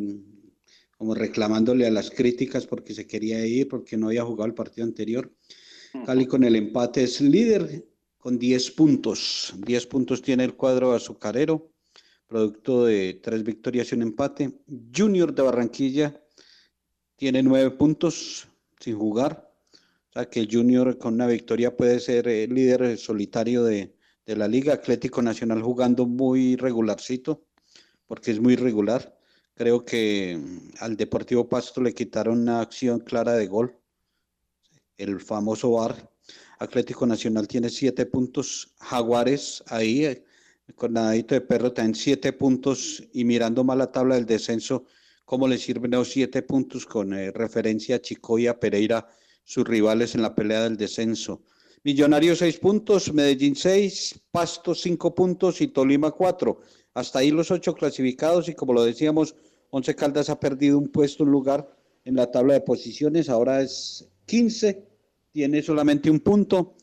como 0.97 1.13
reclamándole 1.13 1.87
a 1.87 1.91
las 1.91 2.09
críticas 2.09 2.65
porque 2.65 2.93
se 2.93 3.07
quería 3.07 3.45
ir, 3.45 3.67
porque 3.67 3.97
no 3.97 4.07
había 4.07 4.23
jugado 4.23 4.47
el 4.47 4.53
partido 4.53 4.85
anterior. 4.85 5.31
Cali 6.05 6.25
con 6.25 6.43
el 6.43 6.55
empate 6.55 7.03
es 7.03 7.21
líder 7.21 7.87
con 8.17 8.37
10 8.37 8.71
puntos. 8.71 9.53
10 9.65 9.87
puntos 9.87 10.21
tiene 10.21 10.43
el 10.43 10.55
cuadro 10.55 10.93
azucarero 10.93 11.71
producto 12.27 12.85
de 12.85 13.19
tres 13.23 13.43
victorias 13.43 13.91
y 13.91 13.95
un 13.95 14.01
empate. 14.01 14.59
Junior 14.95 15.33
de 15.33 15.41
Barranquilla 15.41 16.21
tiene 17.15 17.41
nueve 17.41 17.71
puntos 17.71 18.47
sin 18.79 18.97
jugar. 18.97 19.49
O 20.09 20.13
sea 20.13 20.29
que 20.29 20.47
Junior 20.49 20.97
con 20.97 21.15
una 21.15 21.27
victoria 21.27 21.75
puede 21.75 21.99
ser 21.99 22.27
el 22.27 22.53
líder 22.53 22.97
solitario 22.97 23.63
de, 23.63 23.96
de 24.27 24.35
la 24.35 24.47
liga. 24.47 24.73
Atlético 24.73 25.21
Nacional 25.21 25.63
jugando 25.63 26.05
muy 26.05 26.55
regularcito, 26.57 27.47
porque 28.05 28.31
es 28.31 28.39
muy 28.39 28.55
regular. 28.55 29.17
Creo 29.55 29.83
que 29.83 30.39
al 30.79 30.95
Deportivo 30.95 31.49
Pasto 31.49 31.81
le 31.81 31.93
quitaron 31.93 32.41
una 32.41 32.61
acción 32.61 32.99
clara 32.99 33.33
de 33.33 33.47
gol, 33.47 33.75
el 34.97 35.19
famoso 35.21 35.71
VAR. 35.71 36.11
Atlético 36.59 37.07
Nacional 37.07 37.47
tiene 37.47 37.69
siete 37.69 38.05
puntos. 38.05 38.73
Jaguares 38.79 39.63
ahí 39.67 40.23
con 40.75 40.93
nadadito 40.93 41.33
de 41.33 41.41
perro 41.41 41.73
en 41.77 41.95
siete 41.95 42.33
puntos 42.33 43.01
y 43.13 43.23
mirando 43.23 43.63
mal 43.63 43.77
la 43.77 43.91
tabla 43.91 44.15
del 44.15 44.25
descenso, 44.25 44.85
¿cómo 45.23 45.47
le 45.47 45.57
sirven 45.57 45.91
los 45.91 46.09
siete 46.11 46.41
puntos 46.41 46.85
con 46.85 47.13
eh, 47.13 47.31
referencia 47.31 47.95
a 47.95 48.01
Chico 48.01 48.37
y 48.37 48.47
a 48.47 48.59
Pereira, 48.59 49.07
sus 49.45 49.65
rivales 49.65 50.13
en 50.13 50.21
la 50.21 50.35
pelea 50.35 50.63
del 50.63 50.75
descenso? 50.75 51.43
Millonarios 51.83 52.39
seis 52.39 52.57
puntos, 52.57 53.13
Medellín 53.13 53.55
seis, 53.55 54.19
Pasto 54.31 54.73
cinco 54.73 55.13
puntos 55.13 55.61
y 55.61 55.67
Tolima 55.67 56.11
cuatro. 56.11 56.59
Hasta 56.93 57.19
ahí 57.19 57.31
los 57.31 57.51
ocho 57.51 57.73
clasificados 57.75 58.49
y 58.49 58.55
como 58.55 58.73
lo 58.73 58.83
decíamos, 58.83 59.35
Once 59.69 59.95
Caldas 59.95 60.29
ha 60.29 60.39
perdido 60.39 60.77
un 60.77 60.89
puesto, 60.89 61.23
un 61.23 61.31
lugar 61.31 61.69
en 62.05 62.15
la 62.15 62.31
tabla 62.31 62.53
de 62.55 62.61
posiciones, 62.61 63.29
ahora 63.29 63.61
es 63.61 64.09
15, 64.25 64.87
tiene 65.31 65.61
solamente 65.61 66.09
un 66.09 66.19
punto. 66.19 66.75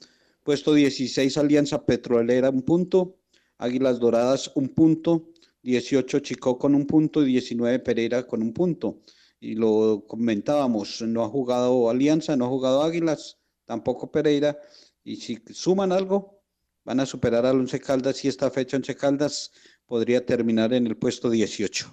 Puesto 0.43 0.75
16 0.75 1.39
Alianza 1.39 1.85
Petrolera 1.87 2.51
un 2.51 2.63
punto, 2.63 3.17
Águilas 3.59 3.99
Doradas 3.99 4.53
un 4.55 4.69
punto, 4.69 5.31
18 5.63 6.21
Chico 6.21 6.59
con 6.59 6.75
un 6.75 6.87
punto 6.87 7.23
y 7.23 7.27
19 7.27 7.79
Pereira 7.79 8.27
con 8.27 8.43
un 8.43 8.53
punto. 8.53 9.01
y 9.41 9.55
lo 9.55 10.05
comentábamos, 10.07 11.03
no 11.03 11.25
ha 11.25 11.29
jugado 11.29 11.91
Alianza, 11.91 12.37
no 12.37 12.47
ha 12.47 12.49
jugado 12.49 12.83
Águilas, 12.83 13.39
tampoco 13.65 14.11
Pereira, 14.11 14.59
y 15.05 15.17
si 15.17 15.37
suman 15.51 15.93
algo, 15.93 16.41
van 16.85 17.01
a 17.01 17.07
superar 17.07 17.47
al 17.47 17.61
Once 17.61 17.79
Caldas 17.79 18.25
y 18.25 18.29
esta 18.29 18.51
fecha 18.51 18.77
Once 18.77 18.97
Caldas 18.97 19.53
podría 19.87 20.25
terminar 20.25 20.73
en 20.73 20.87
el 20.87 20.97
puesto 20.97 21.31
18. 21.31 21.93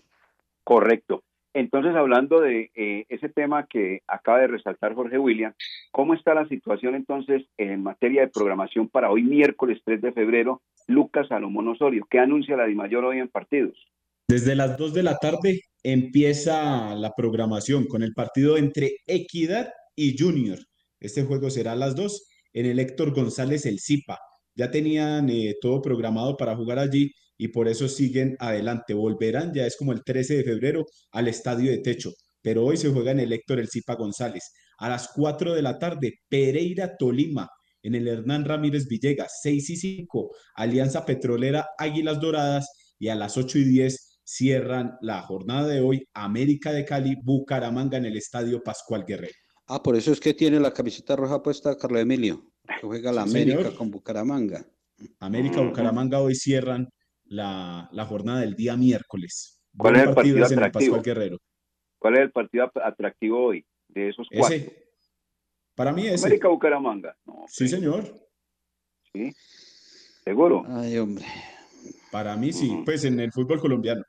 Correcto. 0.64 1.24
Entonces, 1.54 1.94
hablando 1.96 2.40
de 2.40 2.72
eh, 2.76 3.06
ese 3.10 3.28
tema 3.28 3.68
que 3.68 4.02
acaba 4.08 4.40
de 4.40 4.48
resaltar 4.48 4.96
Jorge 4.96 5.18
William, 5.18 5.54
¿cómo 5.92 6.14
está 6.14 6.34
la 6.34 6.48
situación 6.48 6.96
entonces 6.96 7.44
en 7.58 7.84
materia 7.84 8.22
de 8.22 8.30
programación 8.30 8.88
para 8.88 9.12
hoy 9.12 9.24
miércoles 9.24 9.82
3 9.84 10.02
de 10.02 10.14
febrero? 10.14 10.62
Lucas 10.88 11.28
Salomón 11.28 11.68
Osorio, 11.68 12.08
¿qué 12.10 12.20
anuncia 12.20 12.56
la 12.56 12.66
DIMAYOR 12.66 13.04
hoy 13.04 13.20
en 13.20 13.28
partidos? 13.28 13.76
Desde 14.30 14.56
las 14.56 14.78
2 14.78 14.94
de 14.94 15.04
la 15.04 15.18
tarde 15.18 15.62
empieza 15.84 16.96
la 16.96 17.12
programación 17.16 17.86
con 17.86 18.02
el 18.02 18.14
partido 18.14 18.56
entre 18.56 19.00
Equidad 19.06 19.74
y 19.94 20.18
Junior. 20.18 20.60
Este 21.02 21.24
juego 21.24 21.50
será 21.50 21.74
a 21.74 21.76
las 21.76 21.96
2 21.96 22.31
en 22.54 22.66
el 22.66 22.80
Héctor 22.80 23.14
González 23.14 23.66
El 23.66 23.80
Zipa. 23.80 24.20
Ya 24.56 24.72
tenían 24.72 25.30
eh, 25.30 25.56
todo 25.62 25.82
programado 25.82 26.38
para 26.38 26.56
jugar 26.56 26.80
allí 26.80 27.12
y 27.38 27.48
por 27.50 27.68
eso 27.68 27.88
siguen 27.88 28.36
adelante. 28.40 28.94
Volverán, 28.94 29.54
ya 29.54 29.66
es 29.66 29.78
como 29.78 29.94
el 29.94 30.04
13 30.04 30.38
de 30.38 30.44
febrero, 30.44 30.86
al 31.12 31.28
estadio 31.28 31.72
de 31.72 31.80
techo, 31.80 32.12
pero 32.42 32.66
hoy 32.66 32.78
se 32.78 32.90
juega 32.90 33.12
en 33.12 33.20
el 33.20 33.34
Héctor 33.34 33.60
El 33.60 33.70
Zipa 33.70 33.96
González. 33.96 34.52
A 34.78 34.90
las 34.90 35.10
4 35.16 35.54
de 35.54 35.62
la 35.62 35.80
tarde, 35.80 36.20
Pereira 36.28 36.96
Tolima, 36.98 37.50
en 37.84 37.96
el 37.96 38.08
Hernán 38.08 38.46
Ramírez 38.46 38.88
Villegas, 38.88 39.40
6 39.42 39.70
y 39.72 39.76
5, 39.78 40.32
Alianza 40.56 41.06
Petrolera 41.06 41.68
Águilas 41.78 42.20
Doradas, 42.20 42.70
y 43.00 43.08
a 43.10 43.16
las 43.16 43.38
8 43.38 43.58
y 43.58 43.64
10 43.64 44.20
cierran 44.24 44.98
la 45.02 45.22
jornada 45.24 45.68
de 45.68 45.82
hoy, 45.82 46.08
América 46.14 46.72
de 46.72 46.86
Cali, 46.86 47.16
Bucaramanga 47.24 47.98
en 47.98 48.06
el 48.06 48.18
Estadio 48.18 48.62
Pascual 48.62 49.06
Guerrero. 49.06 49.41
Ah, 49.74 49.82
por 49.82 49.96
eso 49.96 50.12
es 50.12 50.20
que 50.20 50.34
tiene 50.34 50.60
la 50.60 50.74
camiseta 50.74 51.16
roja 51.16 51.42
puesta 51.42 51.78
Carlos 51.78 52.02
Emilio, 52.02 52.44
que 52.68 52.86
juega 52.86 53.10
la 53.14 53.24
Sí, 53.26 53.30
América 53.38 53.58
señor. 53.60 53.76
con 53.78 53.90
Bucaramanga. 53.90 54.66
América, 55.22 55.62
Bucaramanga 55.62 56.20
hoy 56.20 56.36
cierran 56.36 56.90
la, 57.24 57.88
la 57.94 58.06
jornada 58.06 58.42
del 58.42 58.56
día 58.56 58.76
miércoles. 58.76 59.62
¿Cuál 59.78 59.94
Buen 59.94 60.04
es 60.04 60.10
el 60.10 60.16
partido 60.16 60.46
es 60.46 60.52
en 60.52 60.58
el 60.58 60.64
atractivo? 60.66 60.96
Pascual 60.98 61.16
Guerrero. 61.16 61.38
¿Cuál 62.00 62.14
es 62.16 62.20
el 62.20 62.32
partido 62.32 62.70
atractivo 62.84 63.46
hoy 63.46 63.66
de 63.88 64.10
esos 64.10 64.28
cuatro? 64.30 64.56
Ese, 64.58 64.88
para 65.74 65.94
mí 65.94 66.06
ese. 66.06 66.26
América 66.26 66.50
Bucaramanga. 66.50 67.16
No, 67.26 67.46
Sí, 67.48 67.70
señor. 67.70 68.04
sí. 69.14 69.32
¿Seguro? 70.26 70.66
Ay, 70.68 70.98
hombre. 70.98 71.26
Para 72.12 72.36
mí 72.36 72.52
sí, 72.52 72.82
pues 72.84 73.06
en 73.06 73.22
el 73.22 73.32
fútbol 73.32 73.62
colombiano. 73.62 74.04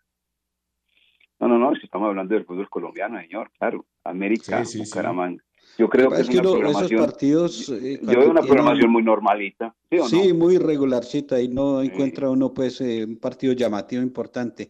No, 1.39 1.47
no, 1.49 1.57
no, 1.59 1.73
si 1.77 1.85
estamos 1.85 2.09
hablando 2.09 2.35
del 2.35 2.45
fútbol 2.45 2.69
colombiano, 2.69 3.21
señor, 3.21 3.51
claro. 3.59 3.87
América, 4.05 4.65
Sí, 4.65 4.73
sí, 4.73 4.79
sí. 4.85 4.91
Bucaramanga. 4.91 5.43
Yo 5.79 5.89
creo 5.89 6.11
que 6.11 6.17
Es 6.17 6.21
es 6.23 6.29
que 6.29 6.39
una 6.39 6.51
uno- 6.51 6.59
esos 6.59 6.61
programación. 6.73 7.01
partidos. 7.05 7.69
eh, 7.71 7.99
Yo 8.03 8.07
veo 8.09 8.19
una 8.31 8.41
tienen- 8.41 8.47
programación 8.47 8.91
muy 8.91 9.03
normalita. 9.03 9.75
¿Sí 9.91 9.97
o 9.99 10.03
no? 10.03 10.09
Sí, 10.09 10.33
muy 10.33 10.59
regularcita, 10.59 11.41
y 11.41 11.49
no 11.49 11.83
encuentra 11.83 12.29
uno 12.31 12.53
pues 12.53 12.81
eh, 12.81 13.05
un 13.05 13.17
partido 13.17 13.53
llamativo 13.55 14.03
importante. 14.03 14.69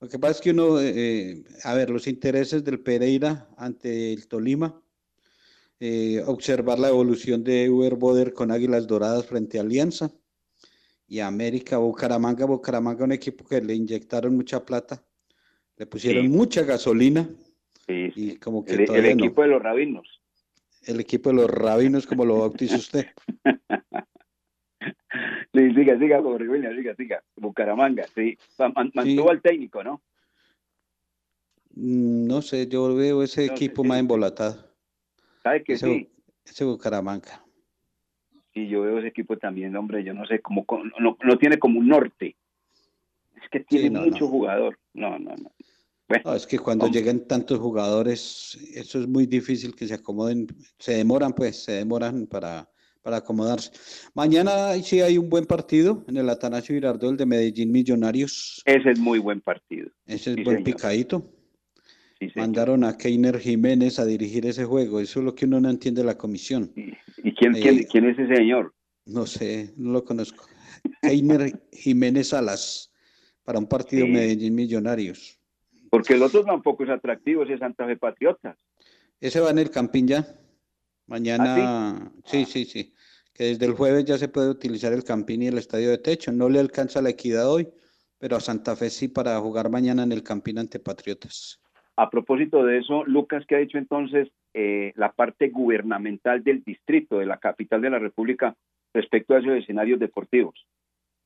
Lo 0.00 0.08
que 0.08 0.18
pasa 0.18 0.32
es 0.32 0.40
que 0.40 0.50
uno, 0.50 0.80
eh, 0.80 1.44
a 1.64 1.74
ver, 1.74 1.90
los 1.90 2.06
intereses 2.06 2.64
del 2.64 2.80
Pereira 2.80 3.48
ante 3.56 4.12
el 4.12 4.26
Tolima, 4.28 4.80
eh, 5.78 6.22
observar 6.26 6.78
la 6.78 6.88
evolución 6.88 7.42
de 7.44 7.70
Uber 7.70 7.94
Boder 7.96 8.32
con 8.32 8.50
Águilas 8.50 8.86
Doradas 8.86 9.26
frente 9.26 9.58
a 9.58 9.62
Alianza 9.62 10.10
y 11.06 11.20
América, 11.20 11.78
Bucaramanga, 11.78 12.44
Bucaramanga, 12.46 13.04
un 13.04 13.12
equipo 13.12 13.44
que 13.44 13.60
le 13.60 13.74
inyectaron 13.74 14.34
mucha 14.36 14.64
plata, 14.64 15.02
le 15.76 15.86
pusieron 15.86 16.24
Sí. 16.24 16.28
mucha 16.28 16.62
gasolina 16.62 17.28
Sí, 17.86 18.12
y 18.14 18.36
como 18.36 18.64
que 18.64 18.72
El, 18.74 18.86
no. 19.16 19.24
equipo 19.24 19.42
de 19.42 19.48
los 19.48 19.62
rabinos. 19.62 20.19
El 20.82 21.00
equipo 21.00 21.30
de 21.30 21.36
los 21.36 21.50
rabinos, 21.50 22.06
como 22.06 22.24
lo 22.24 22.38
bautiza 22.38 22.76
usted. 22.76 23.06
Sí, 25.52 25.74
siga, 25.74 25.98
siga, 25.98 26.20
William, 26.20 26.74
siga, 26.76 26.94
siga. 26.94 27.22
Bucaramanga, 27.36 28.04
sí. 28.14 28.38
Man- 28.58 28.72
man- 28.74 28.92
mantuvo 28.94 29.30
al 29.30 29.42
técnico, 29.42 29.82
¿no? 29.82 30.00
Mm, 31.74 32.26
No 32.28 32.40
sé, 32.40 32.68
yo 32.68 32.94
veo 32.94 33.22
ese 33.22 33.46
No 33.48 33.52
equipo 33.54 33.82
sí. 33.82 33.88
más 33.88 33.98
embolatado. 33.98 34.72
¿Sabe 35.42 35.64
que 35.64 35.72
Ese, 35.74 35.86
sí? 35.86 36.08
ese 36.44 36.64
Bucaramanga. 36.64 37.44
Sí, 38.54 38.68
yo 38.68 38.82
veo 38.82 38.98
ese 38.98 39.08
equipo 39.08 39.36
también, 39.38 39.74
hombre, 39.76 40.04
yo 40.04 40.14
no 40.14 40.24
sé, 40.26 40.40
como 40.40 40.64
no, 40.98 41.16
no 41.22 41.38
tiene 41.38 41.58
como 41.58 41.80
un 41.80 41.88
norte. 41.88 42.36
Es 43.42 43.48
que 43.50 43.60
tiene 43.60 43.90
no, 43.90 44.06
mucho 44.06 44.28
jugador. 44.28 44.78
No, 44.94 45.18
no, 45.18 45.36
no. 45.36 45.52
No, 46.24 46.34
es 46.34 46.46
que 46.46 46.58
cuando 46.58 46.86
hombre. 46.86 47.00
llegan 47.00 47.20
tantos 47.26 47.58
jugadores, 47.58 48.58
eso 48.74 49.00
es 49.00 49.06
muy 49.08 49.26
difícil 49.26 49.74
que 49.74 49.86
se 49.86 49.94
acomoden, 49.94 50.46
se 50.78 50.94
demoran 50.94 51.32
pues, 51.32 51.62
se 51.64 51.72
demoran 51.72 52.26
para, 52.26 52.68
para 53.02 53.18
acomodarse. 53.18 53.70
Mañana 54.14 54.74
sí 54.82 55.00
hay 55.00 55.18
un 55.18 55.28
buen 55.30 55.46
partido 55.46 56.04
en 56.08 56.16
el 56.16 56.28
Atanasio 56.28 56.74
Girardot, 56.74 57.10
el 57.12 57.16
de 57.16 57.26
Medellín 57.26 57.70
Millonarios. 57.72 58.62
Ese 58.64 58.90
es 58.90 58.98
muy 58.98 59.18
buen 59.18 59.40
partido. 59.40 59.88
Ese 60.06 60.30
es 60.30 60.36
Sí, 60.36 60.42
buen 60.44 60.58
señor. 60.58 60.64
picadito. 60.76 61.30
Sí. 62.18 62.26
Mandaron 62.36 62.84
a 62.84 62.98
Keiner 62.98 63.38
Jiménez 63.38 63.98
a 63.98 64.04
dirigir 64.04 64.44
ese 64.44 64.64
juego, 64.66 65.00
eso 65.00 65.20
es 65.20 65.24
lo 65.24 65.34
que 65.34 65.46
uno 65.46 65.58
no 65.60 65.70
entiende 65.70 66.02
de 66.02 66.06
la 66.06 66.18
comisión. 66.18 66.70
¿Y 66.76 67.32
quién, 67.34 67.56
Eh, 67.56 67.60
quién, 67.60 67.84
quién 67.84 68.10
es 68.10 68.18
ese 68.18 68.34
señor? 68.36 68.74
No 69.06 69.24
sé, 69.26 69.72
no 69.76 69.92
lo 69.92 70.04
conozco. 70.04 70.44
Keiner 71.00 71.62
Jiménez 71.72 72.28
Salas, 72.28 72.92
para 73.42 73.58
un 73.58 73.66
partido 73.66 74.04
Sí. 74.04 74.12
Medellín 74.12 74.54
Millonarios. 74.54 75.39
Porque 75.90 76.14
el 76.14 76.22
otro 76.22 76.44
tampoco 76.44 76.84
es 76.84 76.90
atractivo, 76.90 77.42
ese 77.42 77.54
es 77.54 77.60
Santa 77.60 77.84
Fe 77.84 77.96
Patriotas. 77.96 78.56
Ese 79.20 79.40
va 79.40 79.50
en 79.50 79.58
el 79.58 79.70
Campín 79.70 80.06
ya. 80.06 80.24
Mañana, 81.06 82.12
sí, 82.24 82.44
sí, 82.44 82.64
sí. 82.64 82.94
Que 83.34 83.44
desde 83.44 83.66
el 83.66 83.72
jueves 83.72 84.04
ya 84.04 84.16
se 84.16 84.28
puede 84.28 84.48
utilizar 84.48 84.92
el 84.92 85.02
Campín 85.02 85.42
y 85.42 85.48
el 85.48 85.58
estadio 85.58 85.90
de 85.90 85.98
techo. 85.98 86.30
No 86.30 86.48
le 86.48 86.60
alcanza 86.60 87.02
la 87.02 87.10
equidad 87.10 87.50
hoy, 87.50 87.68
pero 88.18 88.36
a 88.36 88.40
Santa 88.40 88.76
Fe 88.76 88.88
sí 88.88 89.08
para 89.08 89.38
jugar 89.40 89.68
mañana 89.68 90.04
en 90.04 90.12
el 90.12 90.22
Campín 90.22 90.58
ante 90.58 90.78
Patriotas. 90.78 91.60
A 91.96 92.08
propósito 92.08 92.64
de 92.64 92.78
eso, 92.78 93.04
Lucas, 93.04 93.44
¿qué 93.48 93.56
ha 93.56 93.58
dicho 93.58 93.76
entonces 93.76 94.28
eh, 94.54 94.92
la 94.94 95.12
parte 95.12 95.48
gubernamental 95.48 96.42
del 96.44 96.62
distrito, 96.62 97.18
de 97.18 97.26
la 97.26 97.38
capital 97.38 97.82
de 97.82 97.90
la 97.90 97.98
República, 97.98 98.56
respecto 98.94 99.34
a 99.34 99.40
esos 99.40 99.52
escenarios 99.52 99.98
deportivos? 99.98 100.54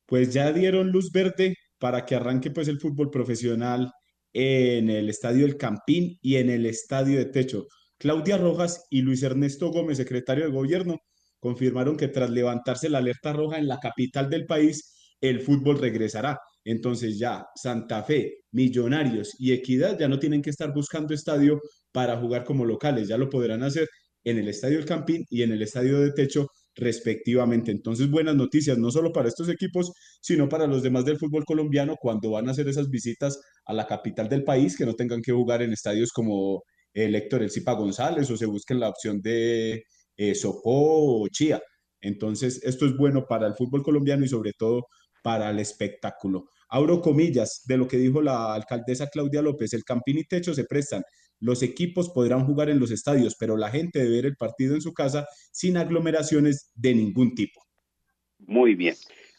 Pues 0.06 0.32
ya 0.32 0.52
dieron 0.52 0.90
luz 0.90 1.12
verde 1.12 1.56
para 1.78 2.04
que 2.04 2.14
arranque 2.14 2.50
pues 2.50 2.68
el 2.68 2.80
fútbol 2.80 3.10
profesional 3.10 3.92
en 4.34 4.90
el 4.90 5.08
Estadio 5.08 5.46
El 5.46 5.56
Campín 5.56 6.18
y 6.20 6.36
en 6.36 6.50
el 6.50 6.66
Estadio 6.66 7.18
de 7.18 7.26
Techo. 7.26 7.68
Claudia 7.98 8.36
Rojas 8.36 8.84
y 8.90 9.00
Luis 9.02 9.22
Ernesto 9.22 9.70
Gómez, 9.70 9.96
secretario 9.96 10.44
de 10.44 10.50
gobierno, 10.50 10.98
confirmaron 11.38 11.96
que 11.96 12.08
tras 12.08 12.30
levantarse 12.30 12.88
la 12.90 12.98
alerta 12.98 13.32
roja 13.32 13.58
en 13.58 13.68
la 13.68 13.78
capital 13.78 14.28
del 14.28 14.44
país, 14.46 15.14
el 15.20 15.40
fútbol 15.40 15.78
regresará. 15.78 16.38
Entonces 16.64 17.18
ya 17.18 17.46
Santa 17.54 18.02
Fe, 18.02 18.38
Millonarios 18.52 19.34
y 19.38 19.52
Equidad 19.52 19.98
ya 19.98 20.08
no 20.08 20.18
tienen 20.18 20.42
que 20.42 20.50
estar 20.50 20.72
buscando 20.74 21.14
estadio 21.14 21.60
para 21.92 22.16
jugar 22.16 22.44
como 22.44 22.64
locales, 22.64 23.08
ya 23.08 23.18
lo 23.18 23.30
podrán 23.30 23.62
hacer 23.62 23.88
en 24.24 24.38
el 24.38 24.48
Estadio 24.48 24.78
El 24.78 24.86
Campín 24.86 25.24
y 25.30 25.42
en 25.42 25.52
el 25.52 25.62
Estadio 25.62 26.00
de 26.00 26.12
Techo 26.12 26.48
respectivamente. 26.76 27.70
Entonces, 27.70 28.10
buenas 28.10 28.36
noticias, 28.36 28.78
no 28.78 28.90
solo 28.90 29.12
para 29.12 29.28
estos 29.28 29.48
equipos, 29.48 29.92
sino 30.20 30.48
para 30.48 30.66
los 30.66 30.82
demás 30.82 31.04
del 31.04 31.18
fútbol 31.18 31.44
colombiano 31.44 31.96
cuando 32.00 32.30
van 32.30 32.48
a 32.48 32.52
hacer 32.52 32.68
esas 32.68 32.90
visitas 32.90 33.40
a 33.64 33.72
la 33.72 33.86
capital 33.86 34.28
del 34.28 34.44
país, 34.44 34.76
que 34.76 34.86
no 34.86 34.94
tengan 34.94 35.22
que 35.22 35.32
jugar 35.32 35.62
en 35.62 35.72
estadios 35.72 36.12
como 36.12 36.62
el 36.92 37.14
Héctor 37.14 37.42
El 37.42 37.50
Zipa 37.50 37.72
González 37.72 38.30
o 38.30 38.36
se 38.36 38.46
busquen 38.46 38.80
la 38.80 38.88
opción 38.88 39.20
de 39.20 39.84
eh, 40.16 40.34
Sopó 40.34 41.22
o 41.22 41.28
Chía. 41.28 41.60
Entonces, 42.00 42.60
esto 42.62 42.86
es 42.86 42.96
bueno 42.96 43.26
para 43.28 43.46
el 43.46 43.54
fútbol 43.54 43.82
colombiano 43.82 44.24
y 44.24 44.28
sobre 44.28 44.52
todo 44.52 44.86
para 45.22 45.50
el 45.50 45.58
espectáculo. 45.58 46.44
Abro 46.68 47.00
comillas 47.00 47.62
de 47.66 47.76
lo 47.76 47.88
que 47.88 47.96
dijo 47.96 48.20
la 48.20 48.54
alcaldesa 48.54 49.08
Claudia 49.08 49.42
López, 49.42 49.72
el 49.72 49.84
Campín 49.84 50.18
y 50.18 50.24
Techo 50.24 50.54
se 50.54 50.64
prestan. 50.64 51.02
Los 51.44 51.62
equipos 51.62 52.08
podrán 52.08 52.46
jugar 52.46 52.70
en 52.70 52.80
los 52.80 52.90
estadios, 52.90 53.36
pero 53.38 53.58
la 53.58 53.68
gente 53.68 53.98
debe 53.98 54.16
ver 54.16 54.24
el 54.24 54.36
partido 54.36 54.74
en 54.74 54.80
su 54.80 54.94
casa 54.94 55.28
sin 55.52 55.76
aglomeraciones 55.76 56.72
de 56.74 56.94
ningún 56.94 57.34
tipo. 57.34 57.60
Muy 58.38 58.74
bien. 58.74 58.94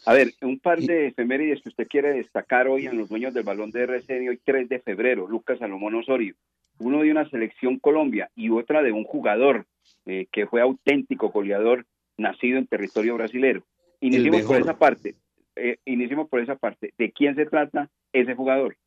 A 0.06 0.14
ver, 0.14 0.32
un 0.44 0.60
par 0.60 0.80
de 0.80 1.08
efemérides 1.08 1.64
que 1.64 1.70
usted 1.70 1.88
quiere 1.88 2.14
destacar 2.14 2.68
hoy 2.68 2.86
en 2.86 2.96
los 3.00 3.10
dueños 3.10 3.34
del 3.34 3.44
balón 3.44 3.72
de 3.72 3.82
RCN, 3.82 4.30
hoy 4.30 4.40
3 4.44 4.70
de 4.70 4.80
febrero, 4.82 5.28
Lucas 5.28 5.58
Salomón 5.58 5.96
Osorio. 5.96 6.36
Uno 6.78 7.02
de 7.02 7.10
una 7.10 7.28
selección 7.28 7.80
Colombia 7.80 8.30
y 8.36 8.52
otra 8.52 8.84
de 8.84 8.92
un 8.92 9.04
jugador 9.04 9.66
eh, 10.06 10.28
que 10.32 10.46
fue 10.46 10.62
auténtico 10.62 11.30
goleador 11.30 11.88
nacido 12.18 12.60
en 12.60 12.68
territorio 12.68 13.16
brasilero. 13.16 13.64
Iniciemos 14.00 14.44
por 14.44 14.62
esa 14.62 14.78
parte. 14.78 15.16
Eh, 15.56 15.78
iniciemos 15.86 16.30
por 16.30 16.40
esa 16.40 16.56
parte. 16.56 16.94
¿De 17.00 17.12
quién 17.12 17.34
se 17.34 17.48
trata 17.48 17.90
ese 18.14 18.36
jugador? 18.36 18.78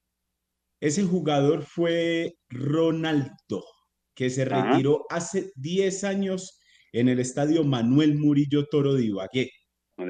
Ese 0.80 1.02
jugador 1.04 1.62
fue 1.64 2.34
Ronaldo, 2.48 3.64
que 4.14 4.30
se 4.30 4.42
Ajá. 4.42 4.70
retiró 4.72 5.04
hace 5.10 5.50
10 5.56 6.04
años 6.04 6.58
en 6.92 7.08
el 7.08 7.18
estadio 7.20 7.64
Manuel 7.64 8.16
Murillo 8.16 8.66
Toro 8.70 8.94
de 8.94 9.04
Ibagué. 9.06 9.50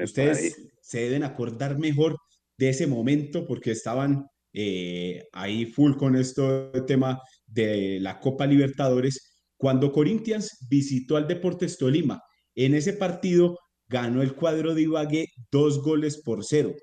Ustedes 0.03 0.55
se 0.81 0.99
deben 1.01 1.23
acordar 1.23 1.79
mejor 1.79 2.15
de 2.57 2.69
ese 2.69 2.85
momento 2.87 3.45
porque 3.47 3.71
estaban 3.71 4.25
eh, 4.53 5.23
ahí 5.31 5.65
full 5.65 5.95
con 5.95 6.15
esto 6.15 6.71
tema 6.85 7.19
de 7.47 7.99
la 7.99 8.19
Copa 8.19 8.45
Libertadores, 8.45 9.43
cuando 9.57 9.91
Corinthians 9.91 10.65
visitó 10.69 11.17
al 11.17 11.27
Deportes 11.27 11.77
Tolima. 11.77 12.21
En 12.55 12.73
ese 12.75 12.93
partido 12.93 13.57
ganó 13.87 14.21
el 14.21 14.33
cuadro 14.35 14.73
de 14.75 14.83
Ibagué 14.83 15.25
dos 15.51 15.81
goles 15.81 16.21
por 16.23 16.43
cero. 16.45 16.73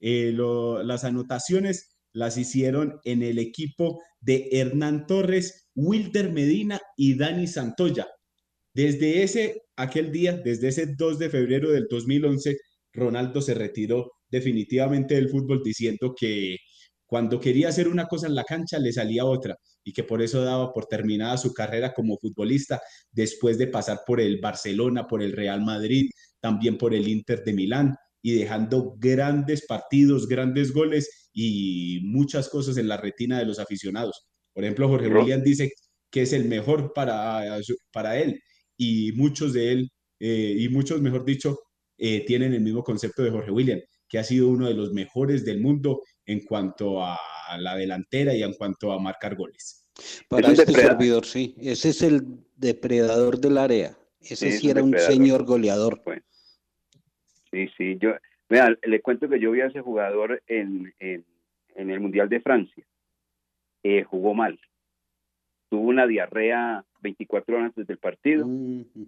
Eh, 0.00 0.30
lo- 0.32 0.82
las 0.82 1.04
anotaciones 1.04 1.91
las 2.12 2.36
hicieron 2.36 3.00
en 3.04 3.22
el 3.22 3.38
equipo 3.38 4.02
de 4.20 4.48
Hernán 4.52 5.06
Torres, 5.06 5.68
Wilder 5.74 6.30
Medina 6.32 6.80
y 6.96 7.16
Dani 7.16 7.46
Santoya. 7.46 8.08
Desde 8.74 9.22
ese, 9.22 9.62
aquel 9.76 10.12
día, 10.12 10.32
desde 10.32 10.68
ese 10.68 10.94
2 10.94 11.18
de 11.18 11.30
febrero 11.30 11.70
del 11.70 11.86
2011, 11.90 12.56
Ronaldo 12.92 13.40
se 13.40 13.54
retiró 13.54 14.12
definitivamente 14.30 15.14
del 15.14 15.28
fútbol 15.28 15.62
diciendo 15.62 16.14
que 16.18 16.56
cuando 17.06 17.38
quería 17.38 17.68
hacer 17.68 17.88
una 17.88 18.06
cosa 18.06 18.26
en 18.26 18.34
la 18.34 18.44
cancha 18.44 18.78
le 18.78 18.92
salía 18.92 19.26
otra 19.26 19.54
y 19.84 19.92
que 19.92 20.04
por 20.04 20.22
eso 20.22 20.42
daba 20.44 20.72
por 20.72 20.86
terminada 20.86 21.36
su 21.36 21.52
carrera 21.52 21.92
como 21.92 22.16
futbolista 22.16 22.80
después 23.10 23.58
de 23.58 23.66
pasar 23.66 24.00
por 24.06 24.20
el 24.20 24.40
Barcelona, 24.40 25.06
por 25.06 25.22
el 25.22 25.32
Real 25.32 25.60
Madrid, 25.62 26.08
también 26.40 26.78
por 26.78 26.94
el 26.94 27.06
Inter 27.08 27.44
de 27.44 27.52
Milán 27.52 27.94
y 28.22 28.34
dejando 28.34 28.94
grandes 28.98 29.66
partidos, 29.66 30.28
grandes 30.28 30.72
goles 30.72 31.28
y 31.32 32.00
muchas 32.04 32.48
cosas 32.48 32.76
en 32.76 32.88
la 32.88 32.96
retina 32.96 33.38
de 33.38 33.46
los 33.46 33.58
aficionados. 33.58 34.26
Por 34.54 34.64
ejemplo, 34.64 34.88
Jorge 34.88 35.08
William 35.08 35.42
dice 35.42 35.72
que 36.10 36.22
es 36.22 36.32
el 36.32 36.44
mejor 36.44 36.92
para, 36.94 37.58
para 37.92 38.18
él 38.18 38.40
y 38.76 39.12
muchos 39.12 39.52
de 39.52 39.72
él, 39.72 39.90
eh, 40.20 40.56
y 40.58 40.68
muchos, 40.68 41.00
mejor 41.00 41.24
dicho, 41.24 41.58
eh, 41.98 42.24
tienen 42.26 42.52
el 42.54 42.60
mismo 42.60 42.82
concepto 42.82 43.22
de 43.22 43.30
Jorge 43.30 43.50
William, 43.50 43.80
que 44.08 44.18
ha 44.18 44.24
sido 44.24 44.48
uno 44.48 44.68
de 44.68 44.74
los 44.74 44.92
mejores 44.92 45.44
del 45.44 45.60
mundo 45.60 46.02
en 46.26 46.44
cuanto 46.44 47.02
a 47.02 47.18
la 47.58 47.76
delantera 47.76 48.34
y 48.34 48.42
en 48.42 48.52
cuanto 48.54 48.92
a 48.92 48.98
marcar 48.98 49.36
goles. 49.36 49.88
Para 50.28 50.48
un 50.48 50.52
este 50.52 50.66
depredador. 50.66 50.92
servidor, 50.92 51.26
sí. 51.26 51.54
Ese 51.58 51.90
es 51.90 52.02
el 52.02 52.22
depredador 52.56 53.38
del 53.38 53.58
área. 53.58 53.98
Ese 54.20 54.50
Sí, 54.50 54.56
es 54.56 54.64
era 54.64 54.82
un 54.82 54.96
señor 54.98 55.44
goleador. 55.44 56.02
Sí, 57.52 57.68
sí, 57.76 57.98
yo, 58.00 58.14
vea, 58.48 58.74
le 58.82 59.00
cuento 59.00 59.28
que 59.28 59.38
yo 59.38 59.50
vi 59.52 59.60
a 59.60 59.66
ese 59.66 59.80
jugador 59.80 60.42
en, 60.46 60.92
en, 60.98 61.24
en 61.76 61.90
el 61.90 62.00
Mundial 62.00 62.28
de 62.28 62.40
Francia. 62.40 62.84
Eh, 63.82 64.02
jugó 64.04 64.34
mal. 64.34 64.58
Tuvo 65.68 65.82
una 65.88 66.06
diarrea 66.06 66.84
24 67.02 67.54
horas 67.56 67.66
antes 67.66 67.86
del 67.86 67.98
partido 67.98 68.46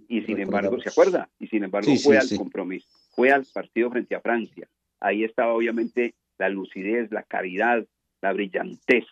y 0.08 0.22
sin 0.22 0.40
embargo, 0.40 0.80
¿se 0.80 0.88
acuerda? 0.88 1.28
Y 1.38 1.46
sin 1.46 1.64
embargo 1.64 1.90
Sí, 1.90 2.02
fue 2.02 2.16
sí, 2.16 2.20
al 2.20 2.26
sí. 2.28 2.36
compromiso, 2.36 2.88
fue 3.14 3.30
al 3.30 3.46
partido 3.52 3.90
frente 3.90 4.14
a 4.14 4.20
Francia. 4.20 4.68
Ahí 5.00 5.24
estaba 5.24 5.52
obviamente 5.54 6.14
la 6.38 6.48
lucidez, 6.48 7.10
la 7.12 7.22
caridad, 7.22 7.84
la 8.20 8.32
brillantez 8.32 9.04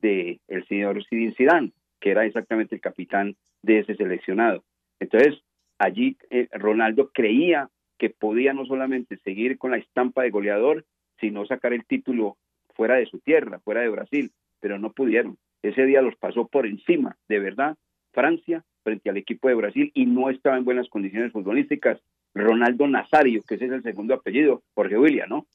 de 0.00 0.40
el 0.48 0.66
señor 0.66 1.04
Zinedine 1.06 1.34
Zidane, 1.34 1.72
que 2.00 2.10
era 2.10 2.24
exactamente 2.26 2.74
el 2.74 2.80
capitán 2.80 3.36
de 3.62 3.80
ese 3.80 3.94
seleccionado. 3.96 4.64
Entonces, 4.98 5.42
allí 5.78 6.16
eh, 6.30 6.48
Ronaldo 6.52 7.10
creía 7.12 7.68
que 8.04 8.10
podía 8.10 8.52
no 8.52 8.66
solamente 8.66 9.16
seguir 9.24 9.56
con 9.56 9.70
la 9.70 9.78
estampa 9.78 10.24
de 10.24 10.30
goleador, 10.30 10.84
sino 11.18 11.46
sacar 11.46 11.72
el 11.72 11.86
título 11.86 12.36
fuera 12.74 12.96
de 12.96 13.06
su 13.06 13.18
tierra, 13.18 13.60
fuera 13.60 13.80
de 13.80 13.88
Brasil, 13.88 14.30
pero 14.60 14.78
no 14.78 14.92
pudieron. 14.92 15.38
Ese 15.62 15.86
día 15.86 16.02
los 16.02 16.14
pasó 16.16 16.46
por 16.46 16.66
encima, 16.66 17.16
de 17.30 17.38
verdad, 17.38 17.78
Francia 18.12 18.62
frente 18.82 19.08
al 19.08 19.16
equipo 19.16 19.48
de 19.48 19.54
Brasil 19.54 19.90
y 19.94 20.04
no 20.04 20.28
estaba 20.28 20.58
en 20.58 20.66
buenas 20.66 20.90
condiciones 20.90 21.32
futbolísticas. 21.32 21.98
Ronaldo 22.34 22.86
Nazario, 22.88 23.40
que 23.48 23.54
ese 23.54 23.64
es 23.64 23.72
el 23.72 23.82
segundo 23.82 24.12
apellido, 24.12 24.62
Jorge 24.74 24.98
William, 24.98 25.30
¿no? 25.30 25.46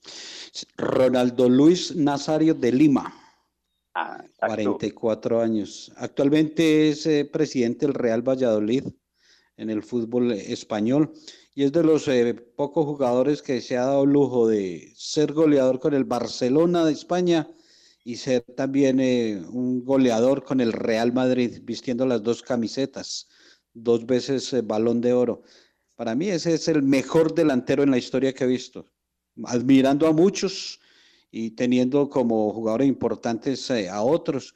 Ronaldo 0.75 1.49
Luis 1.49 1.95
Nazario 1.95 2.55
de 2.55 2.71
Lima, 2.71 3.13
Ah, 3.93 4.23
44 4.39 5.39
años. 5.39 5.91
Actualmente 5.97 6.89
es 6.89 7.05
eh, 7.05 7.29
presidente 7.31 7.85
del 7.85 7.93
Real 7.93 8.27
Valladolid 8.27 8.85
en 9.55 9.69
el 9.69 9.83
fútbol 9.83 10.31
español 10.31 11.11
y 11.55 11.63
es 11.63 11.71
de 11.71 11.83
los 11.83 12.07
eh, 12.07 12.33
pocos 12.33 12.85
jugadores 12.85 13.41
que 13.41 13.61
se 13.61 13.77
ha 13.77 13.85
dado 13.85 14.05
lujo 14.05 14.47
de 14.47 14.93
ser 14.95 15.33
goleador 15.33 15.79
con 15.79 15.93
el 15.93 16.03
Barcelona 16.03 16.85
de 16.85 16.93
España 16.93 17.47
y 18.03 18.15
ser 18.17 18.43
también 18.55 18.99
eh, 18.99 19.41
un 19.51 19.83
goleador 19.83 20.43
con 20.43 20.61
el 20.61 20.71
Real 20.73 21.11
Madrid, 21.11 21.59
vistiendo 21.63 22.05
las 22.05 22.23
dos 22.23 22.41
camisetas, 22.41 23.27
dos 23.73 24.05
veces 24.05 24.53
eh, 24.53 24.61
balón 24.61 25.01
de 25.01 25.13
oro. 25.13 25.41
Para 25.95 26.15
mí 26.15 26.29
ese 26.29 26.53
es 26.53 26.67
el 26.67 26.81
mejor 26.83 27.33
delantero 27.33 27.83
en 27.83 27.91
la 27.91 27.97
historia 27.97 28.33
que 28.33 28.45
he 28.45 28.47
visto, 28.47 28.85
admirando 29.45 30.07
a 30.07 30.13
muchos 30.13 30.79
y 31.31 31.51
teniendo 31.51 32.09
como 32.09 32.53
jugadores 32.53 32.87
importantes 32.87 33.69
a 33.69 34.01
otros, 34.01 34.55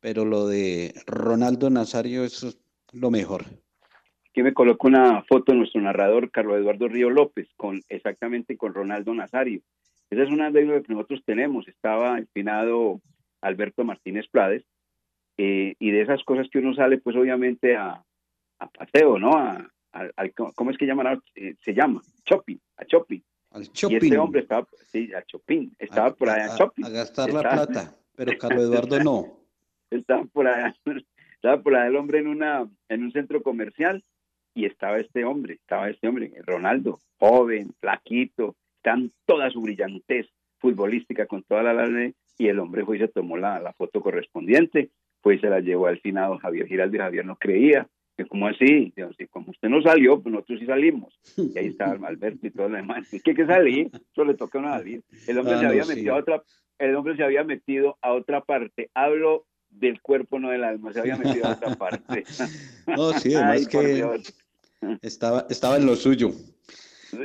pero 0.00 0.24
lo 0.24 0.46
de 0.46 0.94
Ronaldo 1.06 1.70
Nazario 1.70 2.24
es 2.24 2.44
lo 2.92 3.10
mejor. 3.10 3.61
Aquí 4.32 4.42
me 4.42 4.54
colocó 4.54 4.88
una 4.88 5.22
foto 5.24 5.52
de 5.52 5.58
nuestro 5.58 5.82
narrador, 5.82 6.30
Carlos 6.30 6.56
Eduardo 6.58 6.88
Río 6.88 7.10
López, 7.10 7.48
con 7.56 7.82
exactamente 7.90 8.56
con 8.56 8.72
Ronaldo 8.72 9.12
Nazario. 9.14 9.60
Esa 10.08 10.22
es 10.22 10.30
una 10.30 10.50
deuda 10.50 10.80
que 10.82 10.92
nosotros 10.94 11.22
tenemos. 11.26 11.68
Estaba 11.68 12.16
el 12.16 12.26
finado 12.32 13.02
Alberto 13.42 13.84
Martínez 13.84 14.26
Prades, 14.30 14.64
eh, 15.36 15.74
y 15.78 15.90
de 15.90 16.00
esas 16.00 16.24
cosas 16.24 16.48
que 16.50 16.60
uno 16.60 16.74
sale, 16.74 16.96
pues 16.98 17.14
obviamente 17.14 17.76
a, 17.76 18.02
a 18.58 18.66
paseo, 18.70 19.18
¿no? 19.18 19.32
A, 19.36 19.68
a- 19.92 20.08
al- 20.16 20.32
¿Cómo 20.32 20.70
es 20.70 20.78
que 20.78 20.86
llaman? 20.86 21.20
Eh, 21.34 21.54
se 21.62 21.74
llama 21.74 22.00
shopping, 22.24 22.56
a 22.78 22.84
shopping. 22.84 23.20
Al 23.50 23.64
Y 23.64 23.94
este 23.96 24.16
hombre 24.18 24.40
estaba, 24.40 24.66
sí, 24.86 25.12
a 25.12 25.22
shopping, 25.26 25.72
estaba 25.78 26.14
por 26.14 26.30
allá 26.30 26.52
a, 26.52 26.54
a 26.54 26.56
shopping. 26.56 26.84
a 26.84 26.88
gastar 26.88 27.30
la 27.34 27.40
plata, 27.42 27.94
pero 28.16 28.32
Carlos 28.38 28.64
Eduardo 28.64 28.98
no. 29.00 29.26
estaba 29.90 30.24
por 30.24 30.46
allá, 30.46 30.74
estaba 31.34 31.62
por 31.62 31.74
allá 31.76 31.88
el 31.88 31.96
hombre 31.96 32.20
en 32.20 32.28
una, 32.28 32.66
en 32.88 33.02
un 33.02 33.12
centro 33.12 33.42
comercial 33.42 34.02
y 34.54 34.66
estaba 34.66 34.98
este 34.98 35.24
hombre, 35.24 35.54
estaba 35.54 35.88
este 35.88 36.08
hombre, 36.08 36.32
Ronaldo, 36.46 36.98
joven, 37.18 37.72
flaquito, 37.80 38.56
tan 38.82 39.12
toda 39.26 39.50
su 39.50 39.60
brillantez 39.62 40.26
futbolística 40.58 41.26
con 41.26 41.42
toda 41.42 41.62
la 41.62 41.72
lana 41.74 42.12
y 42.38 42.48
el 42.48 42.58
hombre 42.58 42.84
fue 42.84 42.96
y 42.96 43.00
se 43.00 43.08
tomó 43.08 43.36
la, 43.36 43.60
la 43.60 43.72
foto 43.72 44.00
correspondiente, 44.00 44.90
pues 45.20 45.40
se 45.40 45.48
la 45.48 45.60
llevó 45.60 45.86
al 45.86 46.00
finado 46.00 46.38
Javier 46.38 46.66
Giraldo 46.66 46.96
y 46.96 47.00
Javier 47.00 47.24
no 47.26 47.36
creía, 47.36 47.86
que 48.16 48.26
como 48.26 48.46
así, 48.46 48.92
como 49.30 49.50
usted 49.50 49.68
no 49.68 49.80
salió, 49.82 50.20
pues 50.20 50.32
nosotros 50.32 50.60
sí 50.60 50.66
salimos, 50.66 51.18
y 51.36 51.56
ahí 51.58 51.66
estaba 51.68 51.94
el 51.94 52.04
Alberto 52.04 52.46
y 52.46 52.50
todo 52.50 52.68
lo 52.68 52.76
demás, 52.76 53.12
es 53.12 53.22
que 53.22 53.34
que 53.34 53.46
salir, 53.46 53.90
eso 54.12 54.24
le 54.24 54.34
toca 54.34 54.58
a 54.58 54.60
uno 54.62 54.70
salir, 54.72 55.02
el 55.26 55.38
hombre 55.38 55.54
Ah, 55.54 55.58
se 55.58 55.64
no, 55.64 55.70
había 55.70 55.84
sí. 55.84 55.94
metido 55.94 56.14
a 56.14 56.18
otra, 56.18 56.42
el 56.78 56.94
hombre 56.96 57.16
se 57.16 57.22
había 57.24 57.44
metido 57.44 57.96
a 58.02 58.12
otra 58.12 58.40
parte, 58.42 58.90
hablo 58.94 59.46
del 59.70 60.02
cuerpo, 60.02 60.38
no 60.38 60.50
del 60.50 60.64
alma, 60.64 60.92
se 60.92 61.00
había 61.00 61.16
metido 61.16 61.46
a 61.46 61.52
otra 61.52 61.74
parte. 61.76 62.24
No, 62.86 63.12
sí, 63.14 63.34
además 63.34 63.56
Ay, 63.56 63.66
que. 63.66 64.04
Estaba, 65.02 65.46
estaba 65.48 65.76
en 65.76 65.86
lo 65.86 65.96
suyo. 65.96 66.30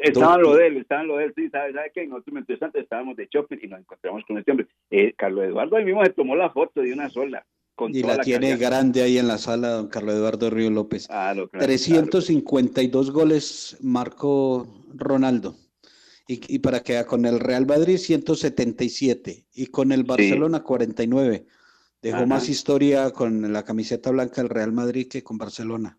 Estaba 0.02 0.36
en 0.36 0.42
lo 0.42 0.56
de 0.56 0.68
él, 0.68 0.78
estaba 0.78 1.02
en 1.02 1.08
lo 1.08 1.18
de 1.18 1.26
él, 1.26 1.34
sí, 1.36 1.50
¿sabe, 1.50 1.74
sabe 1.74 1.92
qué? 1.94 2.06
Nosotros 2.08 2.34
mientras 2.34 2.60
tanto 2.60 2.80
estábamos 2.80 3.16
de 3.16 3.28
shopping 3.32 3.58
y 3.62 3.68
nos 3.68 3.80
encontramos 3.80 4.24
con 4.26 4.38
este 4.38 4.52
hombre. 4.52 4.68
Eh, 4.92 5.14
Carlos 5.18 5.46
Eduardo 5.46 5.78
ahí 5.78 5.86
mismo 5.86 6.04
se 6.04 6.12
tomó 6.12 6.36
la 6.36 6.50
foto 6.50 6.82
de 6.82 6.94
una 6.94 7.10
sola. 7.10 7.46
Con 7.76 7.96
Y 7.96 8.02
la 8.02 8.18
tiene 8.20 8.58
grande 8.58 9.04
ahí 9.04 9.18
en 9.18 9.28
la 9.28 9.38
sala, 9.38 9.70
don 9.70 9.88
Carlos 9.88 10.16
Eduardo 10.16 10.50
Río 10.50 10.72
López. 10.72 11.08
Claro, 11.08 11.48
claro, 11.48 11.66
352 11.66 13.12
goles 13.12 13.78
marcó 13.82 14.68
Ronaldo. 14.96 15.56
Y, 16.28 16.56
y 16.56 16.60
para 16.60 16.82
que 16.82 17.02
con 17.06 17.26
el 17.26 17.40
Real 17.40 17.66
Madrid 17.66 17.98
177 17.98 19.46
y 19.54 19.68
con 19.68 19.92
el 19.92 20.04
Barcelona 20.04 20.64
49. 20.64 21.46
Dejó 22.02 22.18
Ajá. 22.18 22.26
más 22.26 22.50
historia 22.50 23.12
con 23.12 23.54
la 23.54 23.64
camiseta 23.64 24.12
blanca 24.12 24.42
del 24.42 24.50
Real 24.50 24.72
Madrid 24.72 25.08
que 25.08 25.24
con 25.24 25.38
Barcelona. 25.38 25.98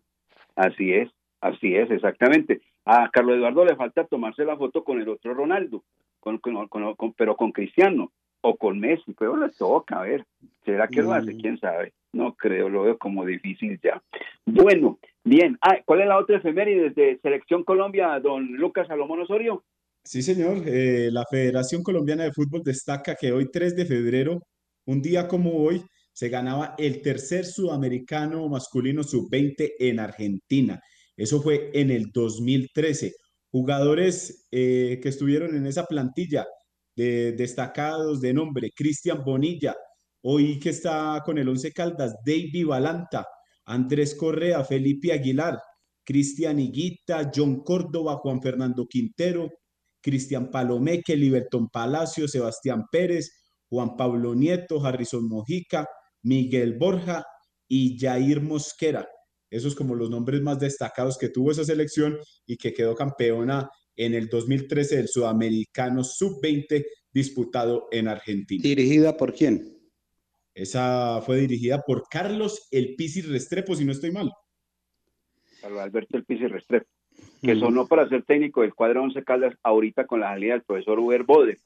Así 0.55 0.93
es, 0.93 1.09
así 1.41 1.75
es, 1.75 1.89
exactamente. 1.91 2.61
A 2.85 3.09
Carlos 3.11 3.37
Eduardo 3.37 3.65
le 3.65 3.75
falta 3.75 4.05
tomarse 4.05 4.45
la 4.45 4.57
foto 4.57 4.83
con 4.83 5.01
el 5.01 5.09
otro 5.09 5.33
Ronaldo, 5.33 5.83
con, 6.19 6.37
con- 6.39 6.67
con- 6.67 6.95
con- 6.95 7.13
pero 7.13 7.35
con 7.35 7.51
Cristiano 7.51 8.11
o 8.41 8.55
con 8.55 8.79
Messi, 8.79 9.13
pero 9.17 9.35
le 9.37 9.49
toca, 9.49 9.99
a 9.99 10.03
ver, 10.03 10.25
¿será 10.63 10.87
que 10.87 11.01
lo 11.01 11.11
hace? 11.13 11.33
Mm. 11.33 11.39
¿Quién 11.41 11.59
sabe? 11.59 11.93
No 12.13 12.33
creo, 12.35 12.69
lo 12.69 12.83
veo 12.83 12.97
como 12.97 13.25
difícil 13.25 13.79
ya. 13.83 14.01
Bueno, 14.45 14.97
bien, 15.23 15.57
ah, 15.61 15.77
¿cuál 15.85 16.01
es 16.01 16.07
la 16.07 16.17
otra 16.17 16.37
efeméride 16.37 16.89
de 16.91 17.19
Selección 17.21 17.63
Colombia, 17.63 18.19
don 18.19 18.53
Lucas 18.53 18.87
Salomón 18.87 19.21
Osorio? 19.21 19.63
Sí, 20.03 20.21
señor. 20.21 20.57
Eh, 20.65 21.09
la 21.11 21.25
Federación 21.29 21.83
Colombiana 21.83 22.23
de 22.23 22.31
Fútbol 22.31 22.63
destaca 22.63 23.15
que 23.15 23.31
hoy, 23.31 23.51
3 23.51 23.75
de 23.75 23.85
febrero, 23.85 24.39
un 24.85 25.01
día 25.01 25.27
como 25.27 25.57
hoy, 25.61 25.83
se 26.13 26.29
ganaba 26.29 26.73
el 26.77 27.01
tercer 27.01 27.45
sudamericano 27.45 28.47
masculino 28.49 29.03
sub-20 29.03 29.73
en 29.79 29.99
Argentina. 29.99 30.81
Eso 31.19 31.41
fue 31.41 31.69
en 31.73 31.91
el 31.91 32.11
2013. 32.13 33.13
Jugadores 33.51 34.47
eh, 34.51 34.99
que 35.03 35.09
estuvieron 35.09 35.53
en 35.53 35.67
esa 35.67 35.85
plantilla 35.85 36.47
de, 36.95 37.33
destacados 37.33 38.21
de 38.21 38.33
nombre, 38.33 38.71
Cristian 38.73 39.23
Bonilla, 39.25 39.75
hoy 40.23 40.59
que 40.59 40.69
está 40.69 41.21
con 41.25 41.37
el 41.37 41.49
Once 41.49 41.73
Caldas, 41.73 42.15
David 42.25 42.67
Balanta, 42.67 43.27
Andrés 43.65 44.15
Correa, 44.15 44.63
Felipe 44.63 45.11
Aguilar, 45.11 45.59
Cristian 46.05 46.57
Higuita, 46.57 47.29
John 47.35 47.63
Córdoba, 47.63 48.15
Juan 48.15 48.41
Fernando 48.41 48.87
Quintero, 48.87 49.49
Cristian 50.01 50.49
Palomeque, 50.49 51.17
Liberton 51.17 51.67
Palacio, 51.67 52.29
Sebastián 52.29 52.85
Pérez, 52.89 53.29
Juan 53.69 53.97
Pablo 53.97 54.35
Nieto, 54.35 54.83
Harrison 54.85 55.27
Mojica, 55.27 55.85
Miguel 56.23 56.77
Borja 56.77 57.25
y 57.67 57.99
Jair 57.99 58.41
Mosquera. 58.41 59.05
Esos 59.49 59.75
como 59.75 59.95
los 59.95 60.09
nombres 60.09 60.41
más 60.41 60.59
destacados 60.59 61.17
que 61.17 61.29
tuvo 61.29 61.51
esa 61.51 61.63
selección 61.63 62.17
y 62.45 62.57
que 62.57 62.73
quedó 62.73 62.95
campeona 62.95 63.69
en 63.95 64.13
el 64.13 64.29
2013 64.29 64.97
del 64.97 65.07
Sudamericano 65.07 66.03
Sub-20 66.03 66.85
disputado 67.11 67.87
en 67.91 68.07
Argentina. 68.07 68.61
¿Dirigida 68.61 69.17
por 69.17 69.33
quién? 69.33 69.77
Esa 70.53 71.21
fue 71.21 71.37
dirigida 71.37 71.81
por 71.81 72.03
Carlos 72.09 72.67
El 72.71 72.95
Pisi 72.95 73.21
Restrepo, 73.21 73.75
si 73.75 73.85
no 73.85 73.91
estoy 73.91 74.11
mal. 74.11 74.31
Carlos 75.61 75.79
Alberto 75.81 76.17
El 76.17 76.25
Pisi 76.25 76.47
Restrepo, 76.47 76.87
que 77.41 77.55
sonó 77.55 77.87
para 77.87 78.07
ser 78.07 78.23
técnico 78.23 78.61
del 78.61 78.73
cuadro 78.73 79.03
11 79.03 79.23
Caldas 79.23 79.55
ahorita 79.63 80.05
con 80.05 80.21
la 80.21 80.29
salida 80.29 80.53
del 80.53 80.63
profesor 80.63 80.99
Uber 80.99 81.23
Bode. 81.23 81.57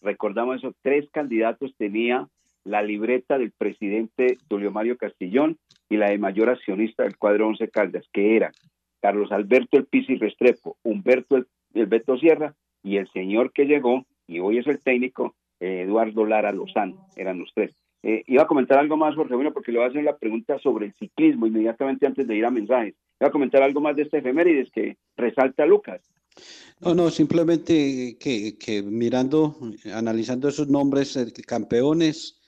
Recordamos 0.00 0.58
eso, 0.58 0.74
tres 0.82 1.08
candidatos 1.12 1.74
tenía 1.76 2.28
la 2.64 2.82
libreta 2.82 3.38
del 3.38 3.52
presidente 3.52 4.38
Julio 4.48 4.70
Mario 4.70 4.96
Castillón 4.96 5.58
y 5.88 5.96
la 5.96 6.10
de 6.10 6.18
mayor 6.18 6.48
accionista 6.48 7.02
del 7.02 7.16
cuadro 7.16 7.48
11 7.48 7.68
Caldas, 7.68 8.06
que 8.12 8.36
eran 8.36 8.52
Carlos 9.00 9.32
Alberto 9.32 9.76
El 9.76 9.86
Pisi 9.86 10.16
Restrepo, 10.16 10.76
Humberto 10.82 11.36
El, 11.36 11.46
el 11.74 11.86
Beto 11.86 12.16
Sierra 12.18 12.54
y 12.82 12.96
el 12.96 13.08
señor 13.12 13.52
que 13.52 13.64
llegó, 13.64 14.06
y 14.26 14.40
hoy 14.40 14.58
es 14.58 14.66
el 14.66 14.80
técnico, 14.80 15.34
eh, 15.60 15.82
Eduardo 15.82 16.24
Lara 16.26 16.52
Lozano, 16.52 17.06
eran 17.16 17.38
los 17.38 17.52
tres. 17.54 17.72
Eh, 18.02 18.24
iba 18.26 18.42
a 18.42 18.48
comentar 18.48 18.78
algo 18.78 18.96
más, 18.96 19.14
Jorge 19.14 19.34
Bueno, 19.34 19.52
porque 19.52 19.70
le 19.70 19.78
voy 19.78 19.86
a 19.86 19.90
hacer 19.90 20.02
la 20.02 20.16
pregunta 20.16 20.58
sobre 20.58 20.86
el 20.86 20.94
ciclismo 20.94 21.46
inmediatamente 21.46 22.06
antes 22.06 22.26
de 22.26 22.36
ir 22.36 22.44
a 22.44 22.50
mensajes. 22.50 22.94
Iba 23.20 23.28
a 23.28 23.32
comentar 23.32 23.62
algo 23.62 23.80
más 23.80 23.94
de 23.94 24.02
este 24.02 24.18
efemérides 24.18 24.70
que 24.72 24.96
resalta 25.16 25.64
Lucas. 25.66 26.00
No, 26.80 26.94
no, 26.94 27.10
simplemente 27.10 28.16
que, 28.18 28.58
que 28.58 28.82
mirando, 28.82 29.56
analizando 29.94 30.48
esos 30.48 30.68
nombres, 30.68 31.16
campeones, 31.46 32.41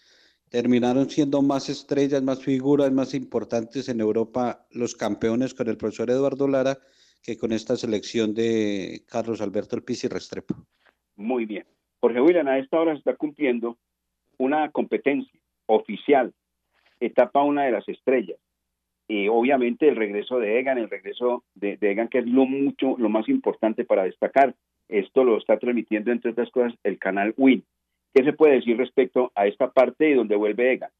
terminaron 0.50 1.10
siendo 1.10 1.42
más 1.42 1.68
estrellas, 1.68 2.22
más 2.22 2.42
figuras, 2.42 2.92
más 2.92 3.14
importantes 3.14 3.88
en 3.88 4.00
Europa 4.00 4.66
los 4.70 4.94
campeones 4.94 5.54
con 5.54 5.68
el 5.68 5.76
profesor 5.76 6.10
Eduardo 6.10 6.48
Lara 6.48 6.78
que 7.22 7.38
con 7.38 7.52
esta 7.52 7.76
selección 7.76 8.34
de 8.34 9.02
Carlos 9.08 9.40
Alberto 9.40 9.76
El 9.76 9.82
Pisi 9.82 10.08
Restrepo. 10.08 10.54
Muy 11.16 11.46
bien. 11.46 11.64
Jorge 12.00 12.20
William, 12.20 12.46
a 12.48 12.58
esta 12.58 12.78
hora 12.78 12.92
se 12.92 12.98
está 12.98 13.16
cumpliendo 13.16 13.78
una 14.36 14.70
competencia 14.70 15.40
oficial, 15.66 16.34
etapa 17.00 17.42
una 17.42 17.64
de 17.64 17.72
las 17.72 17.88
estrellas. 17.88 18.38
Y 19.08 19.28
obviamente 19.28 19.88
el 19.88 19.96
regreso 19.96 20.38
de 20.38 20.58
Egan, 20.58 20.78
el 20.78 20.90
regreso 20.90 21.44
de, 21.54 21.78
de, 21.78 21.92
Egan, 21.92 22.08
que 22.08 22.18
es 22.18 22.26
lo 22.26 22.44
mucho, 22.44 22.96
lo 22.98 23.08
más 23.08 23.28
importante 23.28 23.84
para 23.84 24.04
destacar. 24.04 24.54
Esto 24.88 25.24
lo 25.24 25.38
está 25.38 25.58
transmitiendo, 25.58 26.12
entre 26.12 26.32
otras 26.32 26.50
cosas, 26.50 26.74
el 26.84 26.98
canal 26.98 27.32
WIN. 27.38 27.64
¿Qué 28.14 28.22
se 28.22 28.32
puede 28.32 28.54
decir 28.54 28.76
respecto 28.76 29.32
a 29.34 29.48
esta 29.48 29.72
parte 29.72 30.08
y 30.08 30.14
donde 30.14 30.36
vuelve 30.36 30.74
Egan? 30.74 30.90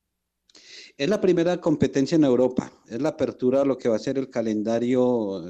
Es 0.97 1.09
la 1.09 1.21
primera 1.21 1.61
competencia 1.61 2.17
en 2.17 2.25
Europa, 2.25 2.73
es 2.89 3.01
la 3.01 3.11
apertura 3.11 3.63
a 3.63 3.65
lo 3.65 3.79
que 3.79 3.89
va 3.89 3.95
a 3.97 4.01
ser 4.01 4.19
el 4.19 4.31
calendario 4.31 5.05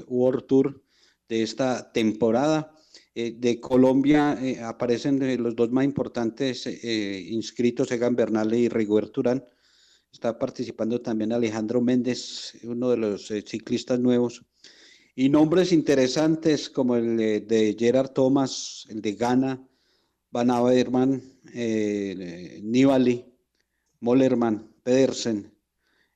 World 0.05 0.45
Tour 0.45 0.83
de 1.27 1.41
esta 1.41 1.91
temporada. 1.91 2.71
Eh, 3.15 3.33
de 3.37 3.59
Colombia 3.59 4.37
eh, 4.39 4.59
aparecen 4.61 5.19
los 5.41 5.55
dos 5.55 5.71
más 5.71 5.85
importantes 5.85 6.67
eh, 6.67 7.25
inscritos, 7.29 7.91
Egan 7.91 8.15
Bernal 8.15 8.53
y 8.53 8.69
Rigoberto 8.69 9.21
Urán. 9.21 9.43
Está 10.11 10.37
participando 10.37 11.01
también 11.01 11.33
Alejandro 11.33 11.81
Méndez, 11.81 12.59
uno 12.63 12.89
de 12.89 12.97
los 12.97 13.27
ciclistas 13.45 13.99
nuevos. 13.99 14.45
Y 15.15 15.29
nombres 15.29 15.71
interesantes 15.71 16.69
como 16.69 16.95
el 16.95 17.17
de 17.17 17.75
Gerard 17.77 18.11
Thomas, 18.11 18.85
el 18.89 19.01
de 19.01 19.13
Ghana, 19.13 19.67
Van 20.35 20.51
Averman, 20.51 21.21
Nibali, 22.61 23.25
Mollerman, 24.01 24.69
Pedersen, 24.83 25.49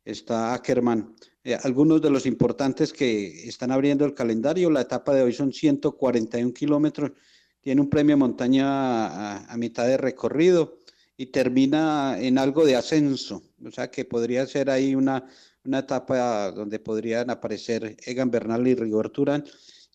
está 0.04 0.54
Ackerman. 0.54 1.16
Eh, 1.42 1.58
algunos 1.64 2.02
de 2.02 2.10
los 2.10 2.26
importantes 2.26 2.92
que 2.92 3.48
están 3.48 3.72
abriendo 3.72 4.04
el 4.04 4.14
calendario, 4.14 4.70
la 4.72 4.82
etapa 4.82 5.14
de 5.14 5.22
hoy 5.22 5.32
son 5.32 5.54
141 5.54 6.54
kilómetros, 6.54 7.14
tiene 7.62 7.80
un 7.80 7.90
premio 7.90 8.18
montaña 8.18 8.66
a, 9.08 9.54
a, 9.54 9.56
mitad 9.56 9.88
de 9.88 9.96
recorrido 9.96 10.80
y 11.16 11.28
termina 11.28 12.18
en 12.20 12.40
algo 12.40 12.66
de 12.66 12.76
ascenso, 12.76 13.42
o 13.66 13.72
sea 13.72 13.90
que 13.90 14.04
podría 14.04 14.46
ser 14.48 14.70
ahí 14.70 14.96
una, 14.96 15.30
una 15.64 15.80
etapa 15.80 16.52
donde 16.52 16.80
podrían 16.80 17.30
aparecer 17.30 17.96
Egan 18.06 18.32
Bernal 18.32 18.68
y 18.68 18.76
Rigor 18.76 19.12
Turán, 19.12 19.46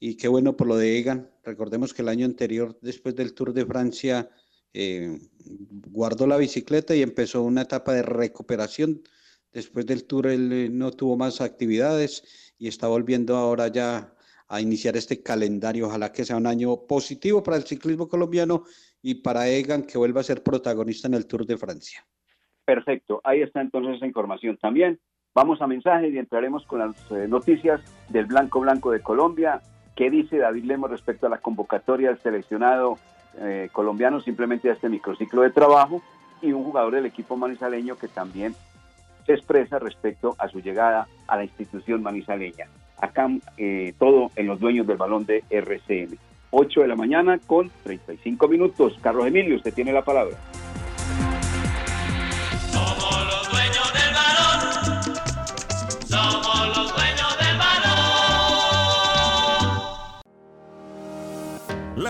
y 0.06 0.18
qué 0.18 0.28
bueno 0.28 0.54
por 0.54 0.66
lo 0.66 0.76
de 0.76 0.98
Egan, 0.98 1.30
recordemos 1.42 1.94
que 1.94 2.02
el 2.02 2.10
año 2.10 2.26
anterior, 2.26 2.76
después 2.82 3.16
del 3.16 3.32
Tour 3.32 3.54
de 3.54 3.64
Francia, 3.64 4.28
eh, 4.74 5.18
guardó 5.88 6.26
la 6.26 6.36
bicicleta 6.36 6.94
y 6.94 7.00
empezó 7.00 7.42
una 7.42 7.62
etapa 7.62 7.94
de 7.94 8.02
recuperación. 8.02 9.00
Después 9.50 9.86
del 9.86 10.04
tour 10.04 10.26
él 10.26 10.52
eh, 10.52 10.68
no 10.68 10.90
tuvo 10.90 11.16
más 11.16 11.40
actividades 11.40 12.54
y 12.58 12.68
está 12.68 12.86
volviendo 12.86 13.36
ahora 13.36 13.68
ya 13.68 14.12
a 14.46 14.60
iniciar 14.60 14.94
este 14.98 15.22
calendario. 15.22 15.86
Ojalá 15.86 16.12
que 16.12 16.26
sea 16.26 16.36
un 16.36 16.46
año 16.46 16.86
positivo 16.86 17.42
para 17.42 17.56
el 17.56 17.62
ciclismo 17.62 18.06
colombiano 18.06 18.64
y 19.00 19.14
para 19.14 19.48
Egan 19.48 19.84
que 19.84 19.96
vuelva 19.96 20.20
a 20.20 20.24
ser 20.24 20.42
protagonista 20.42 21.08
en 21.08 21.14
el 21.14 21.26
Tour 21.26 21.46
de 21.46 21.56
Francia. 21.56 22.04
Perfecto, 22.66 23.22
ahí 23.24 23.40
está 23.40 23.62
entonces 23.62 23.96
esa 23.96 24.06
información 24.06 24.58
también. 24.58 25.00
Vamos 25.34 25.62
a 25.62 25.66
mensajes 25.66 26.12
y 26.12 26.18
entraremos 26.18 26.66
con 26.66 26.80
las 26.80 27.10
eh, 27.10 27.26
noticias 27.26 27.80
del 28.10 28.26
Blanco 28.26 28.60
Blanco 28.60 28.90
de 28.90 29.00
Colombia. 29.00 29.62
¿Qué 29.94 30.10
dice 30.10 30.38
David 30.38 30.64
Lemos 30.64 30.90
respecto 30.90 31.26
a 31.26 31.30
la 31.30 31.38
convocatoria 31.38 32.08
del 32.08 32.18
seleccionado 32.18 32.98
eh, 33.38 33.68
colombiano 33.72 34.20
simplemente 34.20 34.70
a 34.70 34.74
este 34.74 34.88
microciclo 34.88 35.42
de 35.42 35.50
trabajo 35.50 36.02
y 36.42 36.52
un 36.52 36.64
jugador 36.64 36.94
del 36.94 37.06
equipo 37.06 37.36
manizaleño 37.36 37.96
que 37.96 38.08
también 38.08 38.54
se 39.24 39.32
expresa 39.32 39.78
respecto 39.78 40.34
a 40.38 40.48
su 40.48 40.60
llegada 40.60 41.06
a 41.26 41.36
la 41.36 41.44
institución 41.44 42.02
manizaleña. 42.02 42.66
Acá 43.00 43.28
eh, 43.56 43.94
todo 43.98 44.30
en 44.36 44.46
los 44.46 44.60
dueños 44.60 44.86
del 44.86 44.96
balón 44.96 45.24
de 45.26 45.44
RCN. 45.48 46.18
8 46.50 46.80
de 46.82 46.88
la 46.88 46.94
mañana 46.94 47.38
con 47.44 47.70
35 47.82 48.48
minutos. 48.48 48.98
Carlos 49.00 49.26
Emilio, 49.26 49.56
usted 49.56 49.74
tiene 49.74 49.92
la 49.92 50.02
palabra. 50.02 50.36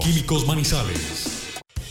Químicos 0.00 0.46
Manizales. 0.46 1.42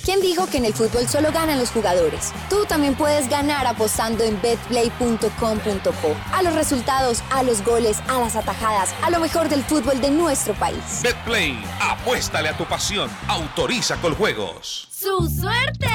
¿Quién 0.03 0.19
dijo 0.19 0.47
que 0.47 0.57
en 0.57 0.65
el 0.65 0.73
fútbol 0.73 1.07
solo 1.07 1.31
ganan 1.31 1.59
los 1.59 1.69
jugadores? 1.69 2.33
Tú 2.49 2.65
también 2.65 2.95
puedes 2.95 3.29
ganar 3.29 3.67
apostando 3.67 4.23
en 4.23 4.41
betplay.com.co. 4.41 6.15
A 6.33 6.41
los 6.41 6.55
resultados, 6.55 7.21
a 7.29 7.43
los 7.43 7.63
goles, 7.63 7.99
a 8.07 8.19
las 8.19 8.35
atajadas, 8.35 8.95
a 9.03 9.11
lo 9.11 9.19
mejor 9.19 9.47
del 9.47 9.63
fútbol 9.63 10.01
de 10.01 10.09
nuestro 10.09 10.55
país. 10.55 11.01
Betplay, 11.03 11.63
apuéstale 11.79 12.49
a 12.49 12.57
tu 12.57 12.65
pasión. 12.65 13.11
Autoriza 13.27 13.97
con 13.97 14.15
juegos. 14.15 14.87
¡Su 14.91 15.29
suerte! 15.29 15.87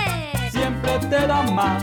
Siempre 0.53 0.99
te 1.01 1.27
da 1.27 1.43
más. 1.43 1.83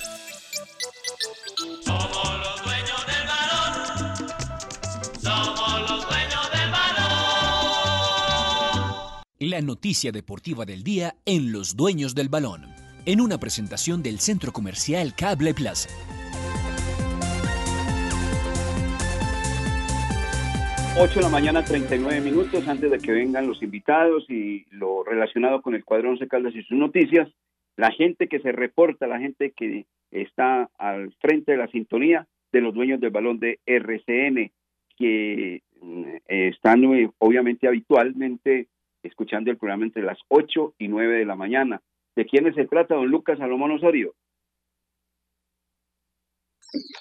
La 9.43 9.59
noticia 9.59 10.11
deportiva 10.11 10.65
del 10.65 10.83
día 10.83 11.15
en 11.25 11.51
Los 11.51 11.75
Dueños 11.75 12.13
del 12.13 12.29
Balón, 12.29 12.61
en 13.07 13.19
una 13.19 13.39
presentación 13.39 14.03
del 14.03 14.19
Centro 14.19 14.51
Comercial 14.51 15.15
Cable 15.17 15.55
Plaza. 15.55 15.89
Ocho 20.95 21.15
de 21.15 21.21
la 21.21 21.29
mañana, 21.29 21.63
39 21.63 22.21
minutos 22.21 22.67
antes 22.67 22.91
de 22.91 22.99
que 22.99 23.11
vengan 23.11 23.47
los 23.47 23.63
invitados 23.63 24.29
y 24.29 24.67
lo 24.69 25.03
relacionado 25.03 25.63
con 25.63 25.73
el 25.73 25.83
cuadro 25.83 26.11
Once 26.11 26.27
Caldas 26.27 26.53
y 26.53 26.61
sus 26.61 26.77
noticias. 26.77 27.27
La 27.77 27.89
gente 27.89 28.27
que 28.27 28.41
se 28.41 28.51
reporta, 28.51 29.07
la 29.07 29.17
gente 29.17 29.53
que 29.57 29.87
está 30.11 30.69
al 30.77 31.15
frente 31.19 31.53
de 31.53 31.57
la 31.57 31.67
sintonía 31.69 32.27
de 32.51 32.61
los 32.61 32.75
dueños 32.75 33.01
del 33.01 33.09
balón 33.09 33.39
de 33.39 33.57
RCN, 33.65 34.51
que 34.99 35.63
mm, 35.81 36.03
están 36.27 36.83
eh, 36.93 37.09
obviamente 37.17 37.67
habitualmente 37.67 38.67
escuchando 39.03 39.51
el 39.51 39.57
programa 39.57 39.85
entre 39.85 40.03
las 40.03 40.17
8 40.29 40.75
y 40.77 40.87
9 40.87 41.19
de 41.19 41.25
la 41.25 41.35
mañana. 41.35 41.81
¿De 42.15 42.25
quiénes 42.25 42.55
se 42.55 42.65
trata, 42.65 42.95
don 42.95 43.07
Lucas 43.07 43.37
Salomón 43.37 43.71
Osorio? 43.71 44.13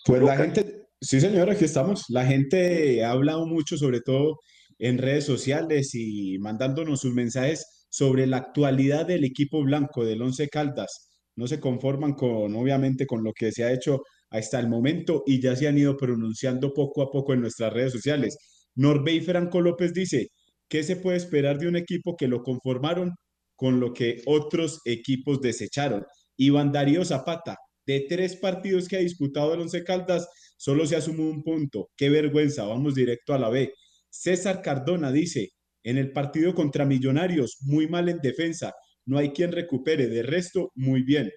Pues 0.04 0.22
la 0.22 0.36
gente, 0.36 0.86
sí 1.00 1.20
señor, 1.20 1.50
aquí 1.50 1.64
estamos. 1.64 2.04
La 2.08 2.24
gente 2.24 3.04
ha 3.04 3.12
hablado 3.12 3.46
mucho, 3.46 3.76
sobre 3.76 4.00
todo 4.00 4.38
en 4.78 4.98
redes 4.98 5.24
sociales 5.24 5.94
y 5.94 6.38
mandándonos 6.38 7.00
sus 7.00 7.14
mensajes 7.14 7.86
sobre 7.90 8.26
la 8.26 8.38
actualidad 8.38 9.06
del 9.06 9.24
equipo 9.24 9.62
blanco 9.62 10.04
del 10.04 10.22
Once 10.22 10.48
Caldas. 10.48 11.10
No 11.36 11.46
se 11.46 11.60
conforman 11.60 12.14
con, 12.14 12.54
obviamente, 12.54 13.06
con 13.06 13.22
lo 13.22 13.32
que 13.32 13.52
se 13.52 13.64
ha 13.64 13.72
hecho 13.72 14.02
hasta 14.30 14.58
el 14.60 14.68
momento 14.68 15.22
y 15.26 15.40
ya 15.40 15.56
se 15.56 15.68
han 15.68 15.78
ido 15.78 15.96
pronunciando 15.96 16.72
poco 16.72 17.02
a 17.02 17.10
poco 17.10 17.34
en 17.34 17.42
nuestras 17.42 17.72
redes 17.72 17.92
sociales. 17.92 18.38
Norbey 18.76 19.20
Franco 19.20 19.60
López 19.60 19.92
dice, 19.92 20.28
¿qué 20.70 20.82
se 20.82 20.96
puede 20.96 21.18
esperar 21.18 21.58
de 21.58 21.68
un 21.68 21.76
equipo 21.76 22.16
que 22.16 22.28
lo 22.28 22.42
conformaron 22.42 23.14
con 23.56 23.80
lo 23.80 23.92
que 23.92 24.22
otros 24.24 24.80
equipos 24.86 25.42
desecharon? 25.42 26.06
Iván 26.38 26.72
Darío 26.72 27.04
Zapata, 27.04 27.58
de 27.84 28.06
tres 28.08 28.36
partidos 28.36 28.88
que 28.88 28.96
ha 28.96 29.00
disputado 29.00 29.52
el 29.52 29.60
Once 29.60 29.84
Caldas, 29.84 30.26
solo 30.56 30.86
se 30.86 30.96
asume 30.96 31.28
un 31.28 31.42
punto. 31.42 31.90
Qué 31.96 32.08
vergüenza, 32.08 32.64
vamos 32.64 32.94
directo 32.94 33.34
a 33.34 33.38
la 33.38 33.50
B. 33.50 33.74
César 34.08 34.62
Cardona 34.62 35.12
dice, 35.12 35.50
en 35.82 35.98
el 35.98 36.12
partido 36.12 36.54
contra 36.54 36.86
Millonarios, 36.86 37.58
muy 37.62 37.88
mal 37.88 38.08
en 38.08 38.18
defensa, 38.18 38.72
no 39.06 39.18
hay 39.18 39.30
quien 39.30 39.52
recupere, 39.52 40.06
de 40.06 40.22
resto, 40.22 40.70
muy 40.74 41.02
bien. 41.02 41.30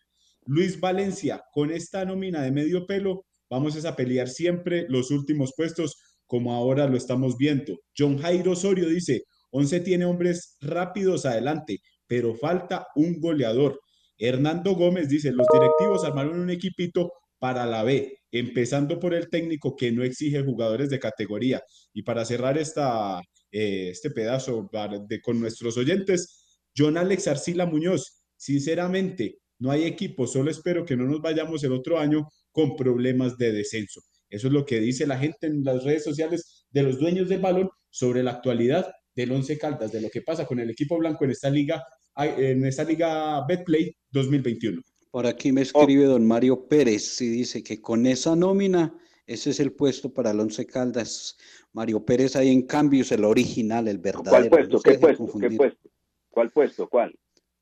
Luis 0.45 0.79
Valencia, 0.79 1.41
con 1.51 1.71
esta 1.71 2.05
nómina 2.05 2.41
de 2.41 2.51
medio 2.51 2.85
pelo, 2.85 3.25
vamos 3.49 3.83
a 3.83 3.95
pelear 3.95 4.29
siempre 4.29 4.85
los 4.89 5.11
últimos 5.11 5.53
puestos, 5.55 5.97
como 6.33 6.51
ahora 6.51 6.87
lo 6.87 6.97
estamos 6.97 7.37
viendo. 7.37 7.79
John 7.95 8.17
Jairo 8.17 8.53
Osorio 8.53 8.89
dice, 8.89 9.21
Once 9.51 9.79
tiene 9.81 10.05
hombres 10.05 10.57
rápidos 10.61 11.27
adelante, 11.27 11.77
pero 12.07 12.33
falta 12.33 12.87
un 12.95 13.21
goleador. 13.21 13.79
Hernando 14.17 14.73
Gómez 14.73 15.09
dice, 15.09 15.31
los 15.31 15.45
directivos 15.53 16.03
armaron 16.03 16.39
un 16.39 16.49
equipito 16.49 17.11
para 17.37 17.67
la 17.67 17.83
B, 17.83 18.17
empezando 18.31 18.99
por 18.99 19.13
el 19.13 19.29
técnico 19.29 19.75
que 19.75 19.91
no 19.91 20.03
exige 20.03 20.41
jugadores 20.41 20.89
de 20.89 20.97
categoría. 20.97 21.61
Y 21.93 22.01
para 22.01 22.25
cerrar 22.25 22.57
esta, 22.57 23.21
eh, 23.51 23.89
este 23.91 24.09
pedazo 24.09 24.67
de, 25.07 25.21
con 25.21 25.39
nuestros 25.39 25.77
oyentes, 25.77 26.63
John 26.75 26.97
Alex 26.97 27.27
Arcila 27.27 27.67
Muñoz, 27.67 28.23
sinceramente, 28.37 29.37
no 29.59 29.69
hay 29.69 29.83
equipo, 29.83 30.25
solo 30.25 30.49
espero 30.49 30.83
que 30.83 30.97
no 30.97 31.03
nos 31.03 31.21
vayamos 31.21 31.63
el 31.63 31.73
otro 31.73 31.99
año 31.99 32.27
con 32.51 32.75
problemas 32.75 33.37
de 33.37 33.51
descenso. 33.51 34.01
Eso 34.33 34.47
es 34.47 34.53
lo 34.53 34.65
que 34.65 34.79
dice 34.79 35.05
la 35.05 35.19
gente 35.19 35.45
en 35.45 35.63
las 35.63 35.83
redes 35.83 36.03
sociales 36.03 36.65
de 36.71 36.81
los 36.81 36.97
dueños 36.99 37.29
del 37.29 37.39
balón 37.39 37.69
sobre 37.91 38.23
la 38.23 38.31
actualidad 38.31 38.91
del 39.13 39.31
Once 39.31 39.55
Caldas, 39.59 39.91
de 39.91 40.01
lo 40.01 40.09
que 40.09 40.23
pasa 40.23 40.47
con 40.47 40.59
el 40.59 40.71
equipo 40.71 40.97
blanco 40.97 41.23
en 41.23 41.29
esta 41.29 41.51
liga, 41.51 41.83
en 42.17 42.65
esta 42.65 42.83
liga 42.83 43.45
Betplay 43.47 43.95
2021. 44.09 44.81
Por 45.11 45.27
aquí 45.27 45.51
me 45.51 45.61
escribe 45.61 46.05
don 46.05 46.25
Mario 46.25 46.67
Pérez 46.67 47.21
y 47.21 47.29
dice 47.29 47.63
que 47.63 47.79
con 47.79 48.07
esa 48.07 48.35
nómina, 48.35 48.99
ese 49.27 49.51
es 49.51 49.59
el 49.59 49.71
puesto 49.71 50.11
para 50.11 50.31
el 50.31 50.39
Once 50.39 50.65
Caldas. 50.65 51.37
Mario 51.71 52.03
Pérez 52.03 52.35
ahí 52.35 52.51
en 52.51 52.63
cambio 52.63 53.01
es 53.01 53.11
el 53.11 53.25
original, 53.25 53.87
el 53.87 53.99
verdadero. 53.99 54.31
¿Cuál 54.31 54.49
puesto? 54.49 54.77
no 54.77 54.81
¿Qué 54.81 54.97
puesto? 54.97 55.39
¿Qué 55.39 55.51
puesto? 55.51 55.89
¿Cuál 56.31 56.49
puesto? 56.49 56.89
¿Cuál? 56.89 57.15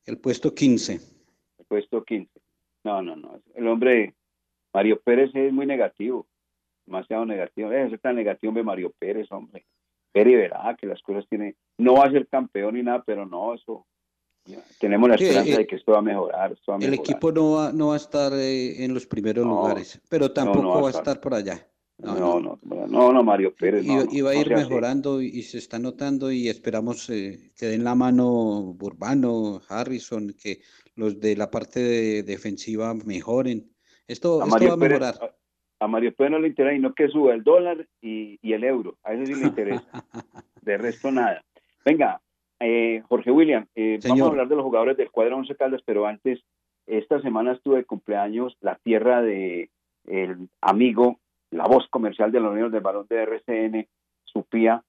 El 0.06 0.16
puesto 0.16 0.54
15. 0.54 1.00
El 1.58 1.66
puesto 1.66 2.02
15. 2.02 2.30
No, 2.84 3.02
no, 3.02 3.14
no. 3.14 3.42
El 3.54 3.68
hombre, 3.68 4.14
Mario 4.72 4.98
Pérez 5.02 5.30
es 5.34 5.52
muy 5.52 5.66
negativo. 5.66 6.26
Demasiado 6.86 7.24
negativo. 7.26 7.70
Eso 7.72 7.94
es 7.94 8.00
tan 8.00 8.16
negativo 8.16 8.52
de 8.52 8.62
Mario 8.62 8.92
Pérez, 8.98 9.30
hombre. 9.30 9.66
Pérez 10.12 10.34
verá 10.36 10.76
que 10.78 10.86
las 10.86 11.00
cosas 11.02 11.24
tienen. 11.28 11.56
No 11.78 11.94
va 11.94 12.04
a 12.06 12.10
ser 12.10 12.26
campeón 12.28 12.74
ni 12.74 12.82
nada, 12.82 13.02
pero 13.06 13.24
no, 13.24 13.54
eso. 13.54 13.86
ya, 14.44 14.58
tenemos 14.80 15.08
la 15.08 15.16
Sí, 15.16 15.24
esperanza 15.24 15.54
eh, 15.54 15.58
de 15.58 15.66
que 15.66 15.76
esto 15.76 15.92
va 15.92 15.98
a 15.98 16.02
mejorar. 16.02 16.52
Va 16.68 16.74
a 16.74 16.76
El 16.76 16.90
mejorar. 16.90 16.94
equipo 16.94 17.32
no 17.32 17.52
va, 17.52 17.72
no 17.72 17.86
va 17.88 17.94
a 17.94 17.96
estar 17.98 18.32
eh, 18.34 18.84
en 18.84 18.92
los 18.94 19.06
primeros 19.06 19.46
No, 19.46 19.52
lugares, 19.52 20.00
pero 20.08 20.26
no 20.26 20.32
tampoco 20.32 20.68
va 20.68 20.78
a 20.78 20.80
va 20.82 20.86
a 20.88 20.90
estar. 20.90 21.02
estar 21.02 21.20
por 21.20 21.34
allá. 21.34 21.66
No, 21.98 22.40
no, 22.40 22.58
no, 22.64 22.86
no, 22.88 23.12
no, 23.12 23.22
Mario 23.22 23.54
Pérez. 23.54 23.84
no, 23.86 23.92
Iba, 23.94 24.04
no, 24.04 24.10
iba 24.12 24.30
a 24.30 24.34
no 24.34 24.40
ir 24.40 24.52
hace. 24.54 24.64
mejorando 24.64 25.22
y, 25.22 25.42
se 25.44 25.58
está 25.58 25.78
notando 25.78 26.32
y 26.32 26.48
esperamos 26.48 27.08
eh, 27.10 27.52
que 27.56 27.66
den 27.66 27.84
la 27.84 27.94
mano 27.94 28.74
Burbano, 28.74 29.60
Harrison, 29.68 30.34
que 30.36 30.62
los 30.96 31.20
de 31.20 31.36
la 31.36 31.48
parte 31.50 31.78
de- 31.80 32.22
defensiva 32.24 32.92
mejoren. 32.94 33.70
Esto, 34.08 34.42
esto 34.42 34.50
va 34.50 34.56
a 34.56 34.58
Pérez, 34.76 34.78
mejorar. 34.78 35.14
a, 35.22 35.34
a 35.82 35.88
Mario 35.88 36.14
Pérez 36.14 36.30
no 36.30 36.38
le 36.38 36.48
interesa, 36.48 36.76
sino 36.76 36.94
que 36.94 37.08
suba 37.08 37.34
el 37.34 37.42
dólar 37.42 37.86
y, 38.00 38.38
y 38.40 38.52
el 38.52 38.62
euro. 38.62 38.96
A 39.02 39.14
eso 39.14 39.26
sí 39.26 39.34
le 39.34 39.48
interesa. 39.48 39.82
De 40.62 40.78
resto, 40.78 41.10
nada. 41.10 41.42
Venga, 41.84 42.20
eh, 42.60 43.02
Jorge 43.08 43.32
William, 43.32 43.66
eh, 43.74 43.98
vamos 44.06 44.22
a 44.22 44.26
hablar 44.26 44.48
de 44.48 44.54
los 44.54 44.64
jugadores 44.64 44.96
del 44.96 45.10
cuadro 45.10 45.38
Once 45.38 45.56
Caldas, 45.56 45.82
pero 45.84 46.06
antes, 46.06 46.40
esta 46.86 47.20
semana 47.20 47.52
estuve 47.52 47.78
de 47.78 47.84
cumpleaños 47.84 48.56
la 48.60 48.76
tierra 48.76 49.22
de 49.22 49.70
el 50.06 50.48
amigo, 50.60 51.18
la 51.50 51.66
voz 51.66 51.88
comercial 51.88 52.30
de 52.30 52.38
los 52.38 52.54
niños 52.54 52.70
del 52.70 52.80
balón 52.80 53.06
de 53.08 53.22
RCN, 53.22 53.88
Supía, 54.24 54.84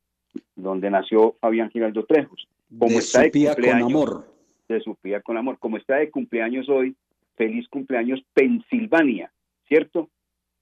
donde 0.56 0.92
nació 0.92 1.36
Fabián 1.40 1.72
Giraldo 1.72 2.06
Trejos. 2.06 2.48
Como 2.78 2.92
De 2.92 2.98
está 2.98 3.22
de 3.22 3.28
Supía 3.28 3.56
con 3.56 3.82
amor. 3.82 4.28
de 4.68 4.80
Supía 4.82 5.22
con 5.22 5.38
amor. 5.38 5.58
Como 5.58 5.78
está 5.78 5.96
de 5.96 6.12
cumpleaños 6.12 6.70
hoy, 6.70 6.96
feliz 7.36 7.68
cumpleaños 7.70 8.24
Pensilvania, 8.36 9.32
¿cierto? 9.68 10.10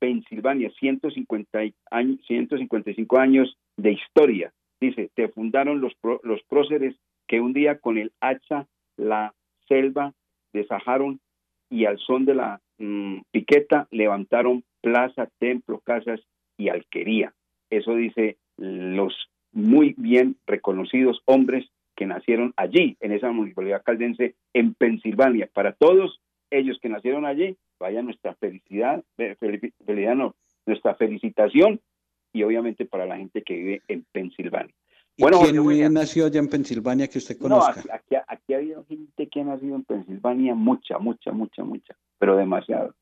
Pensilvania, 0.01 0.71
150 0.79 1.63
y- 1.63 1.75
años, 1.91 2.19
155 2.25 3.19
años 3.19 3.55
de 3.77 3.91
historia. 3.91 4.51
Dice, 4.81 5.11
te 5.13 5.27
fun- 5.27 5.51
fundaron 5.51 5.79
los, 5.79 5.93
los 6.23 6.41
próceres 6.49 6.95
que 7.27 7.39
un 7.39 7.53
día 7.53 7.77
con 7.77 7.99
el 7.99 8.11
hacha 8.19 8.65
la 8.97 9.33
selva 9.67 10.13
desajaron 10.53 11.19
y 11.69 11.85
al 11.85 11.99
son 11.99 12.25
de 12.25 12.33
la 12.33 12.59
mm, 12.79 13.19
piqueta 13.31 13.87
levantaron 13.91 14.63
plaza, 14.81 15.29
templo, 15.39 15.79
casas 15.85 16.19
y 16.57 16.69
alquería. 16.69 17.33
Eso 17.69 17.95
dice 17.95 18.37
los 18.57 19.13
muy 19.53 19.93
bien 19.97 20.35
reconocidos 20.47 21.21
hombres 21.25 21.69
que 21.95 22.07
nacieron 22.07 22.53
allí, 22.57 22.97
en 23.01 23.11
esa 23.11 23.31
municipalidad 23.31 23.83
caldense, 23.83 24.33
en 24.53 24.73
Pensilvania. 24.73 25.47
Para 25.53 25.73
todos 25.73 26.19
ellos 26.49 26.79
que 26.81 26.89
nacieron 26.89 27.25
allí, 27.25 27.55
vaya 27.81 28.01
nuestra 28.01 28.35
felicidad, 28.35 29.03
felicidad 29.17 30.15
no, 30.15 30.35
nuestra 30.65 30.95
felicitación 30.95 31.81
y 32.31 32.43
obviamente 32.43 32.85
para 32.85 33.05
la 33.05 33.17
gente 33.17 33.41
que 33.41 33.53
vive 33.53 33.81
en 33.87 34.05
Pensilvania. 34.11 34.73
Bueno, 35.17 35.39
¿Quién 35.41 35.93
nació 35.93 36.27
allá 36.27 36.39
en 36.39 36.47
Pensilvania 36.47 37.07
que 37.07 37.17
usted 37.17 37.37
conozca? 37.37 37.83
No, 37.85 37.93
aquí, 37.93 38.15
aquí, 38.27 38.53
ha 38.53 38.57
habido 38.57 38.85
gente 38.85 39.27
que 39.27 39.41
ha 39.41 39.43
nacido 39.43 39.75
en 39.75 39.83
Pensilvania, 39.83 40.55
mucha, 40.55 40.97
mucha, 40.99 41.31
mucha, 41.31 41.63
mucha, 41.63 41.95
pero 42.17 42.37
demasiado, 42.37 42.95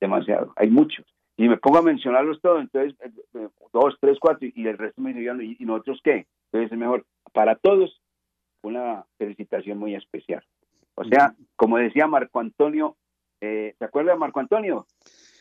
demasiado. 0.00 0.52
Hay 0.56 0.70
muchos. 0.70 1.04
Y 1.36 1.48
me 1.48 1.58
pongo 1.58 1.78
a 1.78 1.82
mencionarlos 1.82 2.40
todos, 2.40 2.62
entonces, 2.62 2.94
eh, 3.00 3.10
eh, 3.34 3.48
dos, 3.72 3.96
tres, 4.00 4.18
cuatro, 4.20 4.48
y 4.54 4.66
el 4.66 4.78
resto 4.78 5.00
me 5.00 5.12
dirían, 5.12 5.40
¿y 5.42 5.64
nosotros 5.64 6.00
qué? 6.02 6.26
Entonces 6.46 6.72
es 6.72 6.78
mejor. 6.78 7.04
Para 7.32 7.56
todos, 7.56 8.00
una 8.62 9.04
felicitación 9.18 9.78
muy 9.78 9.94
especial. 9.94 10.42
O 10.94 11.04
sea, 11.04 11.34
como 11.56 11.78
decía 11.78 12.06
Marco 12.06 12.40
Antonio, 12.40 12.96
eh, 13.40 13.74
¿se 13.78 13.84
acuerda 13.84 14.12
de 14.12 14.18
Marco 14.18 14.40
Antonio? 14.40 14.86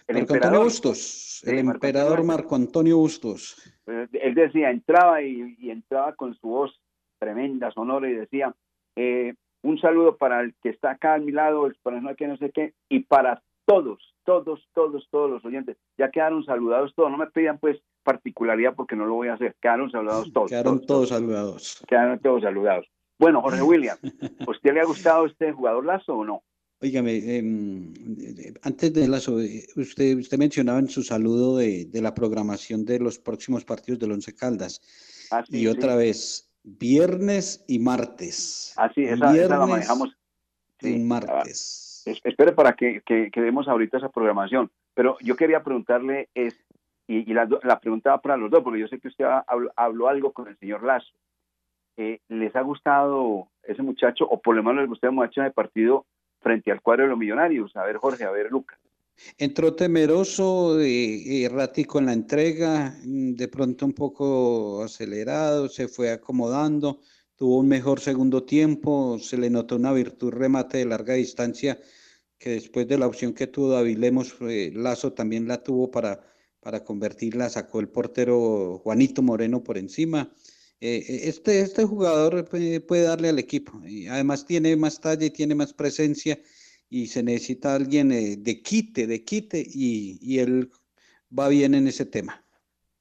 El 0.08 0.18
Marco 0.18 0.34
Antonio 0.34 0.64
Bustos, 0.64 1.43
el 1.45 1.60
emperador 1.60 2.24
Marco 2.24 2.56
Antonio 2.56 2.97
Bustos. 2.97 3.58
Pues, 3.86 4.10
él 4.14 4.34
decía, 4.34 4.72
entraba 4.72 5.22
y, 5.22 5.70
entraba 5.70 6.14
con 6.14 6.34
su 6.36 6.47
voz 6.47 6.82
tremenda, 7.20 7.72
sonora, 7.72 8.10
y 8.10 8.14
decía, 8.14 8.56
eh, 8.95 9.34
un 9.62 9.80
saludo 9.80 10.18
para 10.18 10.41
el 10.41 10.56
que 10.64 10.70
está 10.70 10.91
acá 10.91 11.16
a 11.16 11.20
mi 11.20 11.32
lado, 11.32 11.70
para 11.84 12.02
no 12.02 12.16
que 12.16 12.28
no 12.28 12.38
sé 12.38 12.52
qué, 12.52 12.74
y 12.88 13.02
para 13.02 13.43
todos, 13.66 14.16
todos, 14.24 14.68
todos, 14.74 15.08
todos 15.12 15.30
los 15.30 15.45
oyentes. 15.45 15.78
Ya 15.97 16.10
quedaron 16.10 16.43
saludados 16.43 16.93
todos, 16.95 17.12
no 17.12 17.18
me 17.18 17.28
pidan 17.28 17.60
pues 17.60 17.80
particularidad 18.04 18.74
porque 18.74 18.95
no 18.95 19.06
lo 19.06 19.16
voy 19.16 19.28
a 19.28 19.34
hacer, 19.34 19.56
quedaron 19.62 19.91
saludados 19.91 20.32
todos. 20.34 20.50
Quedaron 20.50 20.86
todos, 20.86 21.10
saludados. 21.10 21.84
Quedaron 21.88 22.20
todos 22.20 22.41
saludados. 22.41 22.88
Bueno, 23.20 23.41
Jorge 23.41 23.62
William, 23.62 23.97
¿usted 24.47 24.74
le 24.74 24.82
ha 24.82 24.86
gustado 24.86 25.26
este 25.26 25.52
jugador 25.52 25.86
Lazo 25.86 26.16
o 26.16 26.26
no? 26.26 26.41
Óigame, 26.82 27.38
em, 27.38 27.93
antes 28.63 28.93
de 28.93 29.07
Lazo, 29.07 29.36
usted, 29.75 30.17
usted 30.17 30.38
mencionaba 30.38 30.80
en 30.80 30.88
su 30.88 31.03
saludo 31.03 31.57
de, 31.57 31.89
la 31.93 32.13
programación 32.13 32.86
de 32.86 32.99
los 32.99 33.19
próximos 33.19 33.65
partidos 33.65 33.99
del 33.99 34.13
Once 34.13 34.34
Caldas. 34.34 34.82
Y 35.49 35.67
otra 35.67 35.97
vez, 35.97 36.49
viernes 36.63 37.65
y 37.67 37.80
martes. 37.80 38.73
Así, 38.77 39.03
esa, 39.03 39.36
esa 39.36 39.57
la 39.57 39.65
manejamos. 39.65 40.15
Sí, 40.80 40.97
martes. 40.99 42.03
Ah, 42.07 42.11
espere 42.23 42.53
para 42.53 42.73
que, 42.73 43.01
que, 43.05 43.41
demos 43.41 43.67
ahorita 43.67 43.97
esa 43.97 44.09
programación. 44.09 44.71
Pero 44.93 45.17
yo 45.19 45.36
quería 45.36 45.61
preguntarle, 45.61 46.30
es, 46.34 46.55
y, 47.07 47.34
la, 47.34 47.45
la, 47.63 47.80
pregunta 47.82 48.17
para 48.19 48.38
los 48.38 48.49
dos, 48.49 48.63
porque 48.63 48.80
yo 48.80 48.88
sé 48.88 48.99
que 48.99 49.09
usted 49.09 49.25
habló, 49.75 50.07
algo 50.07 50.32
con 50.32 50.47
el 50.47 50.57
señor 50.57 50.84
Lazo. 50.84 51.11
Eh, 51.97 52.21
¿Les 52.30 52.55
ha 52.55 52.61
gustado 52.61 53.49
ese 53.63 53.82
muchacho, 53.82 54.25
o 54.25 54.39
por 54.39 54.55
lo 54.55 54.63
menos 54.63 54.80
les 54.80 54.89
gustó 54.89 55.07
el 55.07 55.13
muchacho 55.13 55.41
de 55.41 55.51
partido 55.51 56.05
frente 56.39 56.71
al 56.71 56.81
cuadro 56.81 57.03
de 57.03 57.09
los 57.09 57.17
millonarios. 57.17 57.75
A 57.75 57.83
ver, 57.83 57.97
Jorge, 57.97 58.23
a 58.23 58.31
ver, 58.31 58.51
Lucas. 58.51 58.79
Entró 59.37 59.75
temeroso, 59.75 60.81
y 60.83 61.43
errático 61.43 61.99
en 61.99 62.05
la 62.05 62.13
entrega, 62.13 62.97
mm, 63.03 63.33
de 63.33 63.47
pronto 63.47 63.85
un 63.85 63.93
poco 63.93 64.83
acelerado, 64.83 65.67
se 65.67 65.87
fue 65.87 66.11
acomodando, 66.11 67.01
tuvo 67.35 67.59
un 67.59 67.67
mejor 67.67 67.99
segundo 67.99 68.43
tiempo, 68.43 69.19
se 69.19 69.37
le 69.37 69.49
notó 69.49 69.75
una 69.75 69.91
virtud 69.91 70.31
remate 70.31 70.77
de 70.79 70.85
larga 70.85 71.15
distancia, 71.15 71.79
que 72.37 72.51
después 72.51 72.87
de 72.87 72.97
la 72.97 73.07
opción 73.07 73.33
que 73.33 73.47
tuvo 73.47 73.69
David 73.69 73.97
Lemos, 73.97 74.35
eh, 74.41 74.71
Lazo 74.73 75.13
también 75.13 75.47
la 75.47 75.61
tuvo 75.61 75.91
para, 75.91 76.21
para 76.61 76.83
convertirla, 76.83 77.49
sacó 77.49 77.81
el 77.81 77.89
portero 77.89 78.79
Juanito 78.79 79.21
Moreno 79.21 79.63
por 79.63 79.77
encima. 79.77 80.31
Eh, 80.82 80.97
eh, 80.97 81.19
este, 81.27 81.59
este 81.59 81.84
jugador 81.84 82.45
puede, 82.47 83.03
darle 83.03 83.30
al 83.30 83.39
equipo. 83.39 83.80
Y 83.86 84.07
además 84.07 84.45
tiene 84.45 84.75
más 84.75 84.99
talla 84.99 85.25
y 85.25 85.32
tiene 85.32 85.55
más 85.55 85.73
presencia 85.73 86.38
y 86.89 87.07
se 87.07 87.21
necesita 87.21 87.75
alguien 87.75 88.11
eh, 88.11 88.36
de 88.38 88.61
quite, 88.61 89.05
de 89.05 89.23
quite 89.23 89.63
y, 89.65 90.39
él 90.39 90.69
va 91.38 91.49
bien 91.49 91.75
en 91.75 91.88
ese 91.88 92.05
tema. 92.05 92.43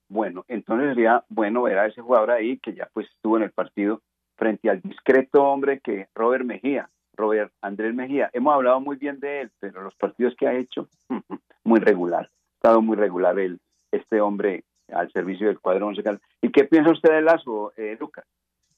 Bueno, 0.09 0.45
entonces 0.49 0.89
sería 0.89 1.25
bueno 1.29 1.63
ver 1.63 1.79
a 1.79 1.87
ese 1.87 2.01
jugador 2.01 2.31
ahí 2.31 2.59
que 2.59 2.75
ya 2.75 2.91
pues 2.93 3.07
estuvo 3.09 3.37
en 3.37 3.45
el 3.45 3.53
partido 3.53 4.03
frente 4.37 4.71
al 4.71 4.81
discreto 4.81 5.45
hombre 5.45 5.81
que 5.81 6.09
Robert 6.15 6.45
Mejía, 6.45 6.91
Robert 7.15 7.53
Andrés 7.61 7.95
Mejía. 7.95 8.31
Hemos 8.33 8.55
hablado 8.55 8.81
muy 8.81 8.97
bien 8.97 9.21
de 9.21 9.43
él, 9.43 9.51
pero 9.61 9.83
los 9.83 9.95
partidos 9.95 10.35
que 10.37 10.49
ha 10.49 10.55
hecho, 10.55 10.89
muy 11.65 11.81
regular. 11.81 12.25
Ha 12.25 12.55
estado 12.57 12.83
muy 12.83 12.97
regular 12.97 13.39
el, 13.39 13.61
este 13.93 14.21
hombre 14.21 14.65
al 14.93 15.11
servicio 15.13 15.47
del 15.47 15.61
cuadro 15.61 15.89
musical. 15.89 16.21
¿Y 16.43 16.51
qué 16.51 16.65
piensa 16.65 16.91
usted 16.91 17.11
de 17.11 17.23
Lazo, 17.23 17.73
eh, 17.77 17.97
Lucas? 17.99 18.25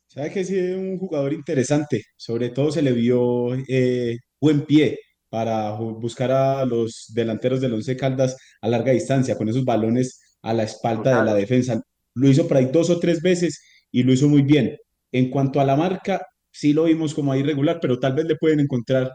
Sabe 0.06 0.32
que 0.32 0.44
sí 0.44 0.58
es 0.58 0.76
un 0.76 0.98
jugador 0.98 1.32
interesante, 1.32 2.02
sobre 2.16 2.50
todo 2.50 2.72
se 2.72 2.82
le 2.82 2.92
vio 2.92 3.54
eh, 3.68 4.16
buen 4.40 4.62
pie 4.62 4.98
para 5.28 5.70
buscar 5.70 6.32
a 6.32 6.64
los 6.64 7.12
delanteros 7.14 7.61
del 7.61 7.74
Once 7.74 7.96
Caldas 7.96 8.36
a 8.61 8.68
larga 8.68 8.90
distancia, 8.90 9.36
con 9.36 9.48
esos 9.48 9.64
balones 9.64 10.38
a 10.42 10.52
la 10.52 10.64
espalda 10.64 11.20
de 11.20 11.24
la 11.24 11.34
defensa. 11.34 11.80
Lo 12.14 12.28
hizo 12.28 12.48
por 12.48 12.56
ahí 12.56 12.66
dos 12.72 12.90
o 12.90 12.98
tres 12.98 13.22
veces 13.22 13.62
y 13.92 14.02
lo 14.02 14.12
hizo 14.12 14.28
muy 14.28 14.42
bien. 14.42 14.76
En 15.12 15.30
cuanto 15.30 15.61
a 15.61 15.64
la 15.64 15.76
marca, 15.76 16.20
sí 16.50 16.72
lo 16.72 16.84
vimos 16.84 17.14
como 17.14 17.30
ahí 17.30 17.44
regular, 17.44 17.78
pero 17.80 18.00
tal 18.00 18.14
vez 18.14 18.24
le 18.26 18.36
pueden 18.36 18.58
encontrar 18.58 19.12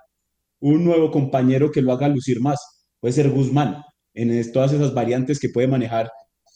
un 0.62 0.86
nuevo 0.86 1.12
compañero 1.12 1.72
que 1.72 1.82
lo 1.82 1.92
haga 1.92 2.08
lucir 2.08 2.40
más. 2.40 2.88
Puede 3.02 3.14
ser 3.14 3.30
Guzmán, 3.30 3.84
en 4.14 4.52
todas 4.54 4.72
esas 4.72 4.94
variantes 4.94 5.40
que 5.40 5.50
puede 5.50 5.68
manejar 5.68 6.10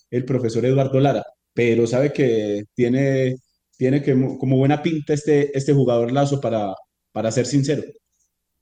el 0.10 0.26
profesor 0.26 0.66
Eduardo 0.66 1.00
Lara, 1.00 1.24
pero 1.54 1.86
sabe 1.88 2.12
que 2.12 2.66
tiene, 2.74 3.36
tiene 3.78 4.02
que, 4.02 4.14
como 4.38 4.58
buena 4.58 4.82
pinta 4.82 5.14
este, 5.14 5.56
este 5.58 5.74
jugador 5.74 6.12
Lazo 6.12 6.40
para, 6.42 6.74
para 7.12 7.32
ser 7.32 7.46
sincero. 7.46 7.84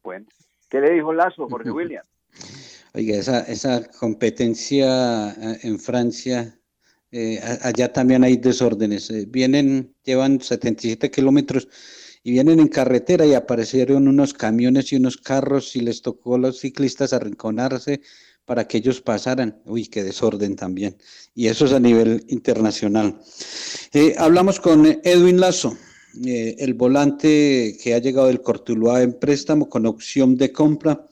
Bueno, 0.04 0.26
¿qué 0.70 0.80
le 0.80 0.93
dijo 0.93 1.14
Lazo, 1.14 1.48
Jorge 1.48 1.72
William? 1.72 2.04
Oiga, 2.93 3.18
esa, 3.18 3.41
esa 3.41 3.88
competencia 4.00 5.32
eh, 5.32 5.60
en 5.64 5.80
Francia, 5.80 6.60
eh, 7.12 7.39
allá 7.62 7.93
también 7.93 8.24
hay 8.24 8.38
desórdenes. 8.38 9.10
Eh, 9.12 9.26
vienen, 9.28 9.95
llevan 10.04 10.41
77 10.41 11.12
kilómetros 11.12 11.68
y 12.24 12.32
vienen 12.32 12.60
en 12.60 12.68
carretera 12.68 13.26
y 13.26 13.34
aparecieron 13.34 14.08
unos 14.08 14.34
camiones 14.34 14.91
y 14.91 14.98
unos 14.98 15.18
carros 15.18 15.76
y 15.76 15.82
les 15.82 16.02
tocó 16.02 16.36
a 16.36 16.39
los 16.39 16.60
ciclistas 16.60 17.14
arrinconarse 17.14 18.02
para 18.48 18.66
que 18.66 18.78
ellos 18.78 19.02
pasaran. 19.02 19.62
Uy, 19.66 19.88
qué 19.88 20.04
desorden 20.04 20.56
también. 20.56 20.95
Y 21.36 21.48
eso 21.48 21.66
es 21.66 21.74
a 21.74 21.82
nivel 21.82 22.24
internacional. 22.30 23.20
Eh, 23.91 24.16
hablamos 24.18 24.62
con 24.62 24.86
Edwin 25.04 25.41
Lazo, 25.41 25.76
eh, 26.26 26.56
el 26.58 26.74
volante 26.74 27.78
que 27.84 27.93
ha 27.93 28.00
llegado 28.00 28.28
del 28.28 28.41
Cortuluá 28.41 29.04
en 29.04 29.20
préstamo 29.20 29.68
con 29.68 29.86
opción 29.86 30.38
de 30.38 30.54
compra. 30.54 31.06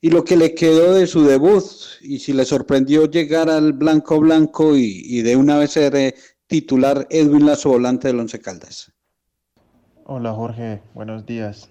Y 0.00 0.10
lo 0.10 0.22
que 0.22 0.36
le 0.36 0.54
quedó 0.54 0.94
de 0.94 1.08
su 1.08 1.24
debut, 1.24 1.64
y 2.00 2.20
si 2.20 2.32
le 2.32 2.44
sorprendió 2.44 3.06
llegar 3.06 3.50
al 3.50 3.72
blanco 3.72 4.20
blanco 4.20 4.76
y, 4.76 5.20
de 5.22 5.34
una 5.34 5.58
vez 5.58 5.72
ser 5.72 5.96
eh, 5.96 6.14
titular 6.46 7.08
Edwin 7.10 7.44
Lazo, 7.44 7.70
volante 7.70 8.06
del 8.06 8.20
Once 8.20 8.38
Caldas. 8.38 8.92
Hola 10.04 10.32
Jorge, 10.32 10.80
buenos 10.94 11.26
días. 11.26 11.68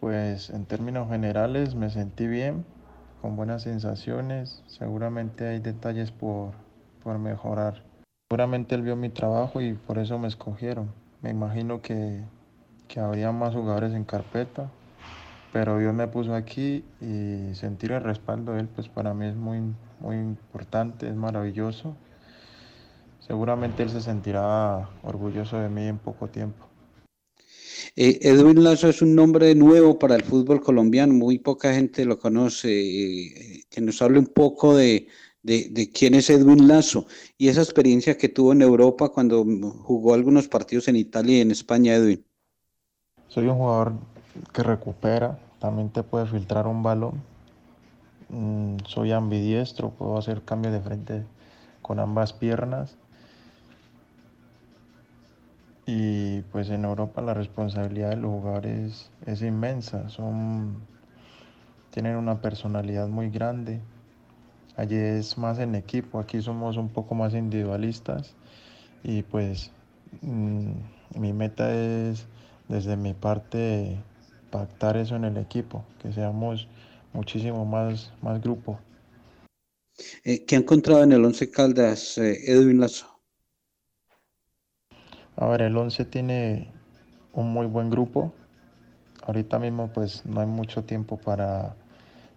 Pues 0.00 0.50
en 0.50 0.66
términos 0.66 1.08
generales 1.08 1.76
me 1.76 1.88
sentí 1.88 2.26
bien, 2.26 2.64
con 3.22 3.36
buenas 3.36 3.62
sensaciones. 3.62 4.62
Seguramente 4.66 5.46
hay 5.46 5.60
detalles 5.60 6.10
por, 6.10 6.50
por 7.04 7.18
mejorar. 7.18 7.84
Seguramente 8.28 8.74
él 8.74 8.82
vio 8.82 8.96
mi 8.96 9.08
trabajo 9.08 9.60
y 9.60 9.74
por 9.74 9.98
eso 9.98 10.18
me 10.18 10.26
escogieron. 10.26 10.90
Me 11.22 11.30
imagino 11.30 11.80
que, 11.80 12.24
que 12.88 12.98
habría 12.98 13.30
más 13.30 13.54
jugadores 13.54 13.94
en 13.94 14.04
carpeta, 14.04 14.68
pero 15.52 15.78
Dios 15.78 15.94
me 15.94 16.08
puso 16.08 16.34
aquí 16.34 16.84
y 17.00 17.54
sentir 17.54 17.92
el 17.92 18.02
respaldo 18.02 18.54
de 18.54 18.60
él, 18.60 18.68
pues 18.68 18.88
para 18.88 19.14
mí 19.14 19.26
es 19.26 19.36
muy, 19.36 19.60
muy 20.00 20.16
importante, 20.16 21.08
es 21.08 21.14
maravilloso. 21.14 21.94
Seguramente 23.20 23.84
él 23.84 23.90
se 23.90 24.00
sentirá 24.00 24.88
orgulloso 25.04 25.58
de 25.58 25.68
mí 25.68 25.86
en 25.86 25.98
poco 25.98 26.26
tiempo. 26.26 26.71
Eh, 27.96 28.18
Edwin 28.22 28.62
Lazo 28.62 28.88
es 28.88 29.02
un 29.02 29.14
nombre 29.14 29.54
nuevo 29.54 29.98
para 29.98 30.14
el 30.16 30.22
fútbol 30.22 30.60
colombiano, 30.60 31.12
muy 31.12 31.38
poca 31.38 31.74
gente 31.74 32.04
lo 32.04 32.18
conoce. 32.18 32.68
Eh, 32.70 33.64
que 33.70 33.80
nos 33.80 34.00
hable 34.02 34.18
un 34.18 34.26
poco 34.26 34.76
de, 34.76 35.08
quién 35.94 36.14
es 36.14 36.30
Edwin 36.30 36.68
Lazo 36.68 37.06
y 37.38 37.48
esa 37.48 37.62
experiencia 37.62 38.16
que 38.16 38.28
tuvo 38.28 38.52
en 38.52 38.62
Europa 38.62 39.08
cuando 39.08 39.44
jugó 39.44 40.14
algunos 40.14 40.48
partidos 40.48 40.88
en 40.88 40.96
Italia 40.96 41.38
y 41.38 41.40
en 41.40 41.50
España, 41.50 41.94
Edwin. 41.94 42.24
Soy 43.28 43.46
un 43.46 43.56
jugador 43.56 43.94
que 44.52 44.62
recupera, 44.62 45.38
también 45.58 45.90
te 45.90 46.02
puede 46.02 46.26
filtrar 46.26 46.66
un 46.66 46.82
balón. 46.82 47.22
Mm, 48.28 48.76
soy 48.86 49.12
ambidiestro, 49.12 49.90
puedo 49.90 50.18
hacer 50.18 50.42
cambios 50.42 50.74
de 50.74 50.80
frente 50.80 51.22
con 51.80 51.98
ambas 51.98 52.32
piernas 52.32 52.96
y 55.86 56.42
pues 56.52 56.70
en 56.70 56.84
Europa 56.84 57.22
la 57.22 57.34
responsabilidad 57.34 58.10
de 58.10 58.16
los 58.16 58.30
jugadores 58.30 59.10
es 59.26 59.42
inmensa, 59.42 60.08
son, 60.08 60.76
tienen 61.90 62.16
una 62.16 62.40
personalidad 62.40 63.08
muy 63.08 63.30
grande. 63.30 63.80
Allí 64.76 64.96
es 64.96 65.36
más 65.36 65.58
en 65.58 65.74
equipo, 65.74 66.18
aquí 66.18 66.40
somos 66.40 66.76
un 66.76 66.88
poco 66.88 67.14
más 67.14 67.34
individualistas 67.34 68.34
y 69.04 69.22
pues 69.22 69.70
mm, 70.22 70.72
mi 71.16 71.32
meta 71.32 71.74
es 71.74 72.26
desde 72.68 72.96
mi 72.96 73.12
parte 73.12 73.98
pactar 74.50 74.96
eso 74.96 75.16
en 75.16 75.24
el 75.24 75.36
equipo, 75.36 75.84
que 76.00 76.12
seamos 76.12 76.68
muchísimo 77.12 77.64
más, 77.66 78.12
más 78.22 78.40
grupo. 78.40 78.78
Eh, 80.24 80.44
¿Qué 80.46 80.56
ha 80.56 80.58
encontrado 80.60 81.02
en 81.02 81.12
el 81.12 81.24
Once 81.24 81.50
Caldas, 81.50 82.16
eh, 82.18 82.38
Edwin 82.46 82.80
Lazo? 82.80 83.11
A 85.36 85.46
ver, 85.46 85.62
el 85.62 85.76
11 85.76 86.04
tiene 86.04 86.68
un 87.32 87.52
muy 87.52 87.66
buen 87.66 87.90
grupo. 87.90 88.32
Ahorita 89.26 89.58
mismo 89.58 89.88
pues 89.88 90.26
no 90.26 90.40
hay 90.40 90.46
mucho 90.46 90.84
tiempo 90.84 91.16
para, 91.16 91.74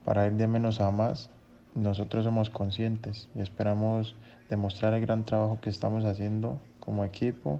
para 0.05 0.27
ir 0.27 0.33
de 0.33 0.47
menos 0.47 0.79
a 0.79 0.91
más. 0.91 1.29
Nosotros 1.73 2.23
somos 2.23 2.49
conscientes 2.49 3.27
y 3.35 3.41
esperamos 3.41 4.15
demostrar 4.49 4.93
el 4.93 5.01
gran 5.01 5.25
trabajo 5.25 5.59
que 5.61 5.69
estamos 5.69 6.05
haciendo 6.05 6.59
como 6.79 7.03
equipo. 7.03 7.59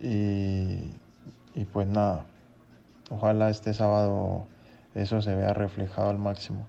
Y, 0.00 0.92
y 1.54 1.64
pues 1.72 1.88
nada, 1.88 2.24
ojalá 3.10 3.50
este 3.50 3.74
sábado 3.74 4.46
eso 4.94 5.22
se 5.22 5.34
vea 5.34 5.52
reflejado 5.54 6.10
al 6.10 6.18
máximo. 6.18 6.66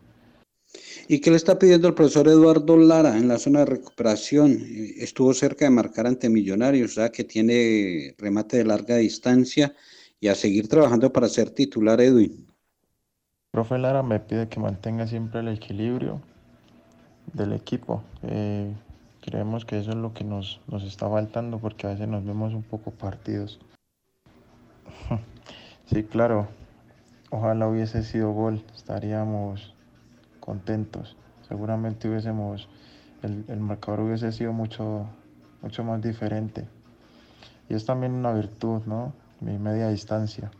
¿Y 1.07 1.19
qué 1.19 1.29
le 1.29 1.37
está 1.37 1.59
pidiendo 1.59 1.87
el 1.87 1.93
profesor 1.93 2.27
Eduardo 2.27 2.77
Lara 2.77 3.17
en 3.17 3.27
la 3.27 3.37
zona 3.37 3.59
de 3.59 3.65
recuperación? 3.65 4.51
Eh, 4.51 4.95
Estuvo 4.97 5.33
cerca 5.33 5.65
de 5.65 5.71
marcar 5.71 6.07
ante 6.07 6.29
Millonarios, 6.29 6.95
ya 6.95 7.11
que 7.11 7.23
tiene 7.23 8.15
remate 8.17 8.57
de 8.57 8.65
larga 8.65 8.97
distancia 8.97 9.73
y 10.19 10.27
a 10.27 10.35
seguir 10.35 10.67
trabajando 10.67 11.13
para 11.13 11.27
ser 11.27 11.51
titular, 11.51 12.01
Edwin. 12.01 12.47
Profe 13.51 13.77
Lara 13.77 14.03
me 14.03 14.19
pide 14.19 14.49
que 14.49 14.59
mantenga 14.59 15.07
siempre 15.07 15.41
el 15.41 15.49
equilibrio 15.49 16.21
del 17.33 17.53
equipo. 17.53 18.03
Eh, 18.23 18.73
creemos 19.21 19.63
que 19.65 19.77
eso 19.77 19.91
es 19.91 19.97
lo 19.97 20.13
que 20.13 20.23
nos, 20.23 20.59
nos 20.67 20.83
está 20.83 21.07
faltando 21.09 21.59
porque 21.59 21.87
a 21.87 21.91
veces 21.91 22.07
nos 22.07 22.25
vemos 22.25 22.53
un 22.53 22.63
poco 22.63 22.91
partidos. 22.91 23.59
sí, 25.85 26.03
claro. 26.03 26.47
Ojalá 27.29 27.67
hubiese 27.67 28.03
sido 28.03 28.31
gol. 28.31 28.63
Estaríamos 28.75 29.74
contentos. 30.45 31.17
Seguramente 31.47 32.07
hubiésemos, 32.07 32.69
el, 33.23 33.45
el, 33.47 33.59
marcador 33.59 34.01
hubiese 34.01 34.31
sido 34.31 34.53
mucho, 34.53 35.07
mucho 35.61 35.83
más 35.83 36.01
diferente. 36.01 36.67
Y 37.69 37.73
es 37.73 37.85
también 37.85 38.13
una 38.13 38.31
virtud, 38.31 38.81
¿no? 38.85 39.13
Mi 39.41 39.57
media 39.57 39.89
distancia. 39.89 40.51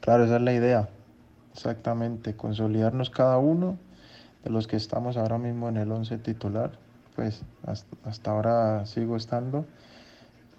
Claro, 0.00 0.24
esa 0.24 0.36
es 0.36 0.42
la 0.42 0.52
idea. 0.52 0.88
Exactamente, 1.54 2.36
consolidarnos 2.36 3.10
cada 3.10 3.38
uno 3.38 3.78
de 4.44 4.50
los 4.50 4.66
que 4.66 4.76
estamos 4.76 5.16
ahora 5.16 5.38
mismo 5.38 5.68
en 5.68 5.76
el 5.76 5.90
11 5.90 6.18
titular. 6.18 6.72
Pues 7.16 7.42
hasta, 7.66 7.96
hasta 8.04 8.30
ahora 8.30 8.86
sigo 8.86 9.16
estando. 9.16 9.66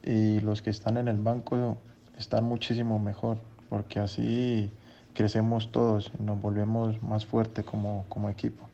Y 0.04 0.40
los 0.42 0.62
que 0.62 0.70
están 0.70 0.98
en 0.98 1.08
el 1.08 1.18
banco 1.18 1.78
están 2.18 2.44
muchísimo 2.44 3.00
mejor, 3.00 3.38
porque 3.70 4.00
así 4.00 4.72
crecemos 5.14 5.72
todos 5.72 6.12
y 6.20 6.24
nos 6.24 6.42
volvemos 6.42 7.02
más 7.02 7.26
fuertes 7.26 7.64
como, 7.66 8.06
como 8.10 8.30
equipo. 8.30 8.70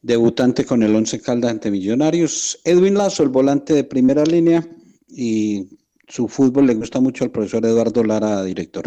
Debutante 0.00 0.64
con 0.64 0.82
el 0.82 0.94
Once 0.94 1.20
Caldas 1.20 1.52
ante 1.52 1.70
Millonarios, 1.70 2.60
Edwin 2.64 2.94
Lazo, 2.94 3.22
el 3.22 3.28
volante 3.28 3.72
de 3.72 3.84
primera 3.84 4.24
línea, 4.24 4.62
y 5.08 5.78
su 6.08 6.26
fútbol 6.26 6.66
le 6.66 6.74
gusta 6.74 7.00
mucho 7.00 7.24
al 7.24 7.30
profesor 7.30 7.64
Eduardo 7.64 8.02
Lara, 8.02 8.42
director. 8.42 8.84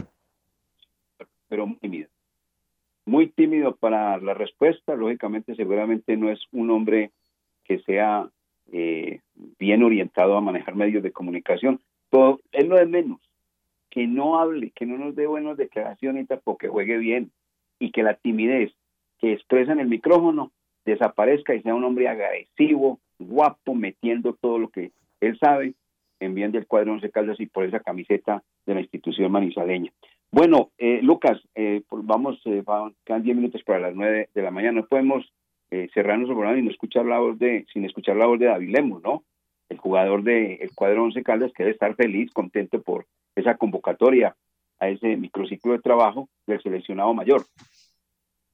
Pero 1.48 1.68
muy 1.68 1.78
tímido. 1.78 2.10
Muy 3.06 3.30
tímido 3.30 3.76
para 3.76 4.18
la 4.18 4.34
respuesta, 4.34 4.96
lógicamente 4.96 5.56
seguramente 5.56 6.18
no 6.18 6.32
es 6.32 6.40
un 6.52 6.72
hombre 6.72 7.12
que 7.64 7.80
sea 7.80 8.30
eh, 8.72 9.22
bien 9.58 9.84
orientado 9.84 10.36
a 10.36 10.42
manejar 10.42 10.76
medios 10.76 11.04
de 11.04 11.12
comunicación. 11.12 11.80
Todo, 12.10 12.42
es 12.52 12.68
lo 12.68 12.76
de 12.76 12.88
menos 12.88 13.25
que 13.96 14.08
no 14.08 14.38
hable, 14.38 14.72
que 14.72 14.86
no 14.86 14.98
nos 14.98 15.16
dé 15.16 15.26
buenas 15.26 15.56
declaraciones, 15.56 16.28
tampoco 16.28 16.58
que 16.58 16.68
juegue 16.68 16.98
bien 16.98 17.32
y 17.80 17.92
que 17.92 18.04
la 18.04 18.16
timidez 18.16 18.74
que 19.20 19.32
expresa 19.32 19.72
en 19.72 19.80
el 19.80 19.88
micrófono 19.88 20.52
desaparezca 20.84 21.56
y 21.56 21.62
sea 21.62 21.74
un 21.74 21.86
hombre 21.86 22.10
agresivo, 22.10 23.00
guapo, 23.20 23.74
metiendo 23.74 24.34
todo 24.34 24.60
lo 24.60 24.68
que 24.68 24.92
él 25.22 25.40
sabe 25.40 25.76
en 26.20 26.36
bien 26.36 26.52
del 26.52 26.68
cuadro 26.68 26.92
Once 26.92 27.10
Caldas 27.10 27.40
y 27.40 27.46
por 27.46 27.64
esa 27.64 27.80
camiseta 27.80 28.44
de 28.66 28.74
la 28.74 28.82
institución 28.82 29.32
manizaleña. 29.32 29.94
Bueno, 30.30 30.72
eh, 30.78 31.00
Lucas, 31.02 31.42
eh, 31.56 31.82
pues 31.88 32.06
vamos, 32.06 32.42
eh, 32.44 32.64
quedan 33.06 33.24
10 33.24 33.38
minutos 33.38 33.64
para 33.64 33.80
las 33.80 33.96
9 33.96 34.28
de 34.34 34.42
la 34.42 34.52
mañana. 34.52 34.82
No 34.82 34.88
podemos 34.88 35.32
eh, 35.72 35.88
cerrar 35.94 36.18
nuestro 36.18 36.36
programa 36.36 36.60
y 36.60 36.64
no 36.64 36.72
escuchar 36.72 37.06
la 37.06 37.20
voz 37.20 37.40
de, 37.40 37.66
sin 37.72 37.86
escuchar 37.86 38.18
la 38.18 38.26
voz 38.26 38.40
de 38.40 38.48
David 38.48 38.76
Lemos, 38.76 39.02
¿no? 39.02 39.24
El 39.70 39.78
jugador 39.78 40.24
del 40.24 40.58
el 40.60 40.76
cuadro 40.76 41.06
Once 41.06 41.24
Caldas 41.24 41.54
que 41.54 41.64
debe 41.64 41.74
estar 41.74 41.96
feliz, 41.96 42.30
contento 42.34 42.82
por 42.82 43.06
esa 43.36 43.58
convocatoria 43.58 44.36
a 44.80 44.90
ese 44.90 45.16
microciclo 45.18 45.74
de 45.74 45.80
trabajo 45.80 46.30
del 46.48 46.62
seleccionado 46.62 47.14
mayor. 47.14 47.46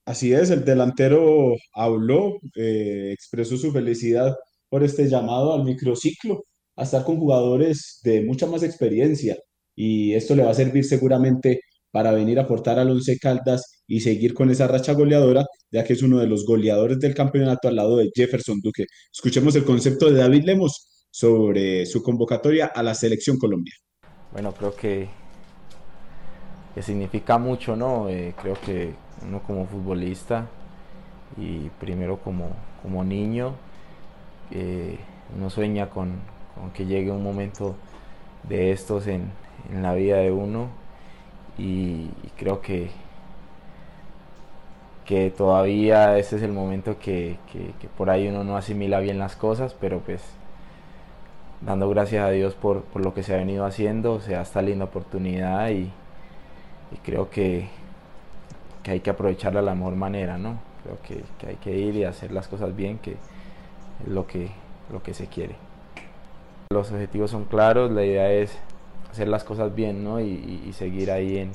Así 0.04 0.32
es, 0.32 0.50
el 0.50 0.64
delantero 0.64 1.54
habló, 1.72 2.38
eh, 2.56 3.10
expresó 3.12 3.56
su 3.56 3.72
felicidad 3.72 4.36
por 4.68 4.82
este 4.82 5.08
llamado 5.08 5.54
al 5.54 5.64
microciclo, 5.64 6.44
a 6.76 6.82
estar 6.82 7.04
con 7.04 7.18
jugadores 7.18 8.00
de 8.02 8.22
mucha 8.22 8.46
más 8.46 8.62
experiencia 8.62 9.36
y 9.76 10.14
esto 10.14 10.34
le 10.34 10.44
va 10.44 10.50
a 10.50 10.54
servir 10.54 10.84
seguramente 10.84 11.60
para 11.90 12.12
venir 12.12 12.38
a 12.38 12.42
aportar 12.42 12.78
al 12.78 12.90
Once 12.90 13.18
Caldas 13.18 13.82
y 13.86 14.00
seguir 14.00 14.34
con 14.34 14.50
esa 14.50 14.66
racha 14.66 14.94
goleadora, 14.94 15.44
ya 15.70 15.84
que 15.84 15.92
es 15.92 16.02
uno 16.02 16.18
de 16.18 16.26
los 16.26 16.46
goleadores 16.46 16.98
del 16.98 17.14
campeonato 17.14 17.68
al 17.68 17.76
lado 17.76 17.98
de 17.98 18.10
Jefferson 18.14 18.60
Duque. 18.62 18.86
Escuchemos 19.12 19.54
el 19.56 19.64
concepto 19.64 20.10
de 20.10 20.18
David 20.18 20.44
Lemos 20.44 21.06
sobre 21.10 21.84
su 21.86 22.02
convocatoria 22.02 22.66
a 22.66 22.82
la 22.82 22.94
selección 22.94 23.36
Colombia. 23.36 23.74
Bueno, 24.32 24.52
creo 24.52 24.74
que, 24.74 25.08
que 26.74 26.82
significa 26.82 27.36
mucho, 27.36 27.76
¿no? 27.76 28.08
Eh, 28.08 28.34
creo 28.40 28.54
que 28.64 28.94
uno 29.26 29.40
como 29.40 29.66
futbolista 29.66 30.46
y 31.36 31.68
primero 31.80 32.18
como, 32.18 32.48
como 32.82 33.04
niño, 33.04 33.52
eh, 34.50 34.98
uno 35.36 35.50
sueña 35.50 35.90
con, 35.90 36.12
con, 36.54 36.70
que 36.70 36.86
llegue 36.86 37.10
un 37.10 37.22
momento 37.22 37.76
de 38.44 38.72
estos 38.72 39.06
en, 39.06 39.30
en 39.70 39.82
la 39.82 39.92
vida 39.92 40.16
de 40.16 40.30
uno 40.30 40.68
y, 41.58 42.08
creo 42.38 42.62
que, 42.62 42.90
que 45.04 45.30
todavía 45.30 46.16
ese 46.16 46.36
es 46.36 46.42
el 46.42 46.52
momento 46.52 46.98
que, 46.98 47.36
que 47.52 47.88
por 47.98 48.08
ahí 48.08 48.28
uno 48.28 48.44
no 48.44 48.56
asimila 48.56 49.00
bien 49.00 49.18
las 49.18 49.36
cosas, 49.36 49.74
pero 49.78 50.00
pues 50.00 50.22
dando 51.64 51.88
gracias 51.88 52.24
a 52.24 52.30
Dios 52.30 52.54
por, 52.54 52.82
por, 52.82 53.02
lo 53.02 53.14
que 53.14 53.22
se 53.22 53.34
ha 53.34 53.38
venido 53.38 53.64
haciendo, 53.64 54.14
o 54.14 54.20
sea, 54.20 54.42
esta 54.42 54.62
linda 54.62 54.84
oportunidad 54.84 55.70
y, 55.70 55.90
y 56.92 56.96
creo 57.04 57.30
que, 57.30 57.68
que, 58.82 58.92
hay 58.92 59.00
que 59.00 59.10
aprovecharla 59.10 59.60
de 59.60 59.66
la 59.66 59.74
mejor 59.74 59.96
manera, 59.96 60.38
¿no? 60.38 60.58
Creo 60.82 60.98
que, 61.02 61.24
que, 61.38 61.46
hay 61.50 61.56
que 61.56 61.76
ir 61.76 61.96
y 61.96 62.04
hacer 62.04 62.32
las 62.32 62.48
cosas 62.48 62.74
bien, 62.74 62.98
que 62.98 63.12
es 63.12 64.08
lo 64.08 64.26
que, 64.26 64.48
lo 64.92 65.02
que 65.02 65.14
se 65.14 65.26
quiere. 65.26 65.54
Los 66.70 66.90
objetivos 66.90 67.30
son 67.30 67.44
claros, 67.44 67.90
la 67.92 68.04
idea 68.04 68.32
es 68.32 68.58
hacer 69.10 69.28
las 69.28 69.44
cosas 69.44 69.74
bien, 69.74 70.02
¿no? 70.02 70.20
Y, 70.20 70.62
y 70.66 70.72
seguir 70.72 71.10
ahí 71.10 71.38
en, 71.38 71.52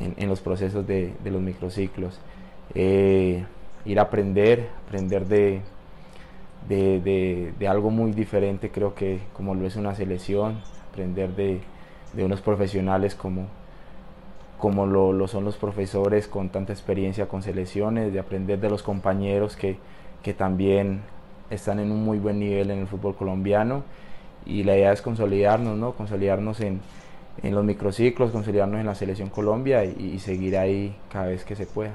en, 0.00 0.14
en, 0.16 0.28
los 0.28 0.40
procesos 0.40 0.86
de, 0.86 1.14
de 1.22 1.30
los 1.30 1.40
microciclos. 1.40 2.20
Eh, 2.74 3.44
ir 3.86 3.98
a 3.98 4.02
aprender, 4.02 4.68
aprender 4.86 5.26
de, 5.26 5.62
de, 6.68 7.00
de, 7.00 7.52
de, 7.58 7.68
algo 7.68 7.90
muy 7.90 8.12
diferente, 8.12 8.70
creo 8.70 8.94
que 8.94 9.20
como 9.32 9.54
lo 9.54 9.66
es 9.66 9.76
una 9.76 9.94
selección, 9.94 10.60
aprender 10.90 11.34
de, 11.36 11.60
de 12.12 12.24
unos 12.24 12.40
profesionales 12.40 13.14
como, 13.14 13.46
como 14.58 14.86
lo, 14.86 15.12
lo, 15.12 15.28
son 15.28 15.44
los 15.44 15.56
profesores 15.56 16.26
con 16.26 16.48
tanta 16.48 16.72
experiencia 16.72 17.28
con 17.28 17.42
selecciones, 17.42 18.12
de 18.12 18.18
aprender 18.18 18.58
de 18.58 18.70
los 18.70 18.82
compañeros 18.82 19.56
que, 19.56 19.76
que 20.22 20.34
también 20.34 21.02
están 21.50 21.78
en 21.78 21.92
un 21.92 22.04
muy 22.04 22.18
buen 22.18 22.40
nivel 22.40 22.70
en 22.70 22.80
el 22.80 22.86
fútbol 22.88 23.14
colombiano 23.14 23.84
y 24.44 24.64
la 24.64 24.76
idea 24.76 24.92
es 24.92 25.02
consolidarnos, 25.02 25.76
¿no? 25.76 25.92
consolidarnos 25.92 26.60
en, 26.60 26.80
en 27.42 27.54
los 27.54 27.64
microciclos, 27.64 28.30
consolidarnos 28.30 28.80
en 28.80 28.86
la 28.86 28.94
selección 28.94 29.28
Colombia 29.28 29.84
y, 29.84 30.12
y 30.14 30.18
seguir 30.18 30.56
ahí 30.56 30.96
cada 31.12 31.26
vez 31.26 31.44
que 31.44 31.54
se 31.54 31.66
pueda. 31.66 31.94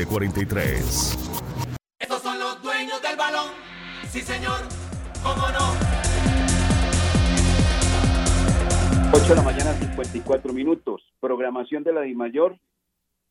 0743. 0.05 1.17
Estos 1.99 2.21
son 2.21 2.39
los 2.39 2.61
dueños 2.61 3.01
del 3.01 3.15
balón. 3.15 3.51
Sí, 4.09 4.21
señor. 4.21 4.59
¿Cómo 5.23 5.47
no? 5.49 5.73
8 9.13 9.23
de 9.27 9.35
la 9.35 9.41
mañana, 9.43 9.73
54 9.73 10.53
minutos. 10.53 11.13
Programación 11.19 11.83
de 11.83 11.93
la 11.93 12.01
DIMAYOR, 12.01 12.57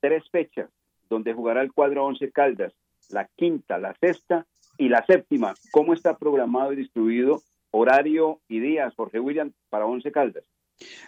tres 0.01 0.29
fechas, 0.31 0.71
donde 1.09 1.33
jugará 1.33 1.63
el 1.63 1.73
cuadro 1.73 2.05
11 2.05 2.31
Caldas, 2.33 2.73
la 3.09 3.29
quinta, 3.37 3.79
la 3.79 3.95
sexta 4.01 4.47
y 4.79 4.89
la 4.89 5.05
séptima. 5.07 5.55
¿Cómo 5.73 5.95
está 5.95 6.17
programado 6.17 6.73
y 6.73 6.77
distribuido 6.77 7.43
horario 7.73 8.41
y 8.49 8.61
días, 8.61 8.95
Jorge 8.97 9.21
William, 9.21 9.53
para 9.71 9.87
11 9.87 10.13
Caldas? 10.13 10.45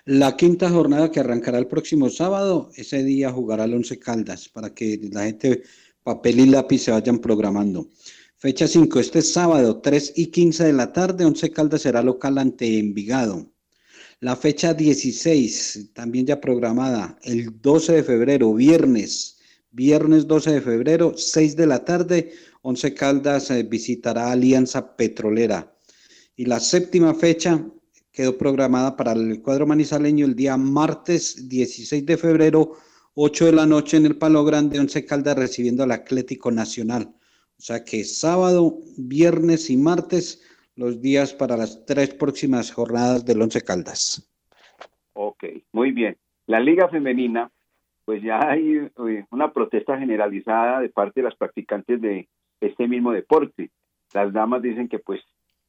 La 0.04 0.36
quinta 0.36 0.68
jornada 0.68 1.10
que 1.10 1.20
arrancará 1.20 1.58
el 1.58 1.66
próximo 1.66 2.10
sábado, 2.10 2.70
ese 2.76 3.04
día 3.04 3.30
jugará 3.30 3.64
el 3.64 3.74
Once 3.74 3.98
Caldas 3.98 4.48
para 4.48 4.74
que 4.74 4.98
la 5.12 5.24
gente 5.24 5.62
papel 6.02 6.40
y 6.40 6.46
lápiz 6.46 6.82
se 6.82 6.90
vayan 6.90 7.20
programando. 7.20 7.88
Fecha 8.36 8.66
5, 8.66 8.98
este 8.98 9.22
sábado, 9.22 9.80
3 9.80 10.14
y 10.16 10.26
15 10.26 10.64
de 10.64 10.72
la 10.72 10.92
tarde, 10.92 11.24
Once 11.24 11.48
Caldas 11.50 11.82
será 11.82 12.02
local 12.02 12.38
ante 12.38 12.78
Envigado. 12.78 13.52
La 14.18 14.36
fecha 14.36 14.74
16, 14.74 15.90
también 15.94 16.26
ya 16.26 16.40
programada, 16.40 17.18
el 17.22 17.60
12 17.60 17.92
de 17.92 18.02
febrero, 18.02 18.52
viernes, 18.54 19.38
viernes 19.70 20.26
12 20.26 20.52
de 20.52 20.60
febrero, 20.60 21.14
6 21.16 21.56
de 21.56 21.66
la 21.66 21.84
tarde, 21.84 22.32
Once 22.62 22.94
Caldas 22.94 23.50
eh, 23.50 23.62
visitará 23.64 24.30
Alianza 24.30 24.96
Petrolera. 24.96 25.76
Y 26.36 26.46
la 26.46 26.60
séptima 26.60 27.14
fecha, 27.14 27.64
quedó 28.12 28.36
programada 28.36 28.96
para 28.96 29.12
el 29.12 29.42
cuadro 29.42 29.66
manizaleño 29.66 30.26
el 30.26 30.36
día 30.36 30.56
martes 30.56 31.48
16 31.48 32.04
de 32.04 32.16
febrero, 32.16 32.72
8 33.14 33.46
de 33.46 33.52
la 33.52 33.66
noche 33.66 33.96
en 33.96 34.06
el 34.06 34.18
Palo 34.18 34.44
Grande, 34.44 34.78
Once 34.78 35.04
Caldas 35.06 35.36
recibiendo 35.36 35.82
al 35.82 35.92
Atlético 35.92 36.50
Nacional. 36.50 37.14
O 37.58 37.62
sea 37.62 37.84
que 37.84 38.04
sábado, 38.04 38.78
viernes 38.98 39.70
y 39.70 39.76
martes, 39.76 40.42
los 40.76 41.00
días 41.00 41.32
para 41.32 41.56
las 41.56 41.84
tres 41.86 42.14
próximas 42.14 42.70
jornadas 42.70 43.24
del 43.24 43.40
Once 43.40 43.60
Caldas. 43.62 44.30
Ok, 45.14 45.44
muy 45.72 45.92
bien. 45.92 46.16
La 46.46 46.60
Liga 46.60 46.88
Femenina, 46.88 47.50
pues 48.04 48.22
ya 48.22 48.40
hay 48.50 48.90
eh, 49.08 49.26
una 49.30 49.52
protesta 49.52 49.98
generalizada 49.98 50.80
de 50.80 50.88
parte 50.88 51.20
de 51.20 51.24
las 51.24 51.36
practicantes 51.36 52.00
de 52.00 52.28
este 52.60 52.88
mismo 52.88 53.12
deporte. 53.12 53.70
Las 54.12 54.32
damas 54.32 54.62
dicen 54.62 54.88
que 54.88 54.98
pues 54.98 55.20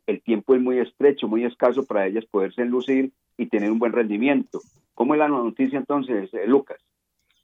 el 0.08 0.22
tiempo 0.22 0.56
es 0.56 0.62
muy 0.62 0.80
estrecho, 0.80 1.28
muy 1.28 1.46
escaso 1.46 1.86
para 1.86 2.08
ellas 2.08 2.26
poderse 2.30 2.66
lucir 2.66 3.12
y 3.38 3.48
tener 3.48 3.72
un 3.72 3.80
buen 3.80 3.92
rendimiento. 3.92 4.60
¿Cómo 4.94 5.14
es 5.14 5.20
la 5.20 5.28
noticia 5.28 5.80
entonces, 5.80 6.34
eh, 6.34 6.48
Lucas? 6.48 6.78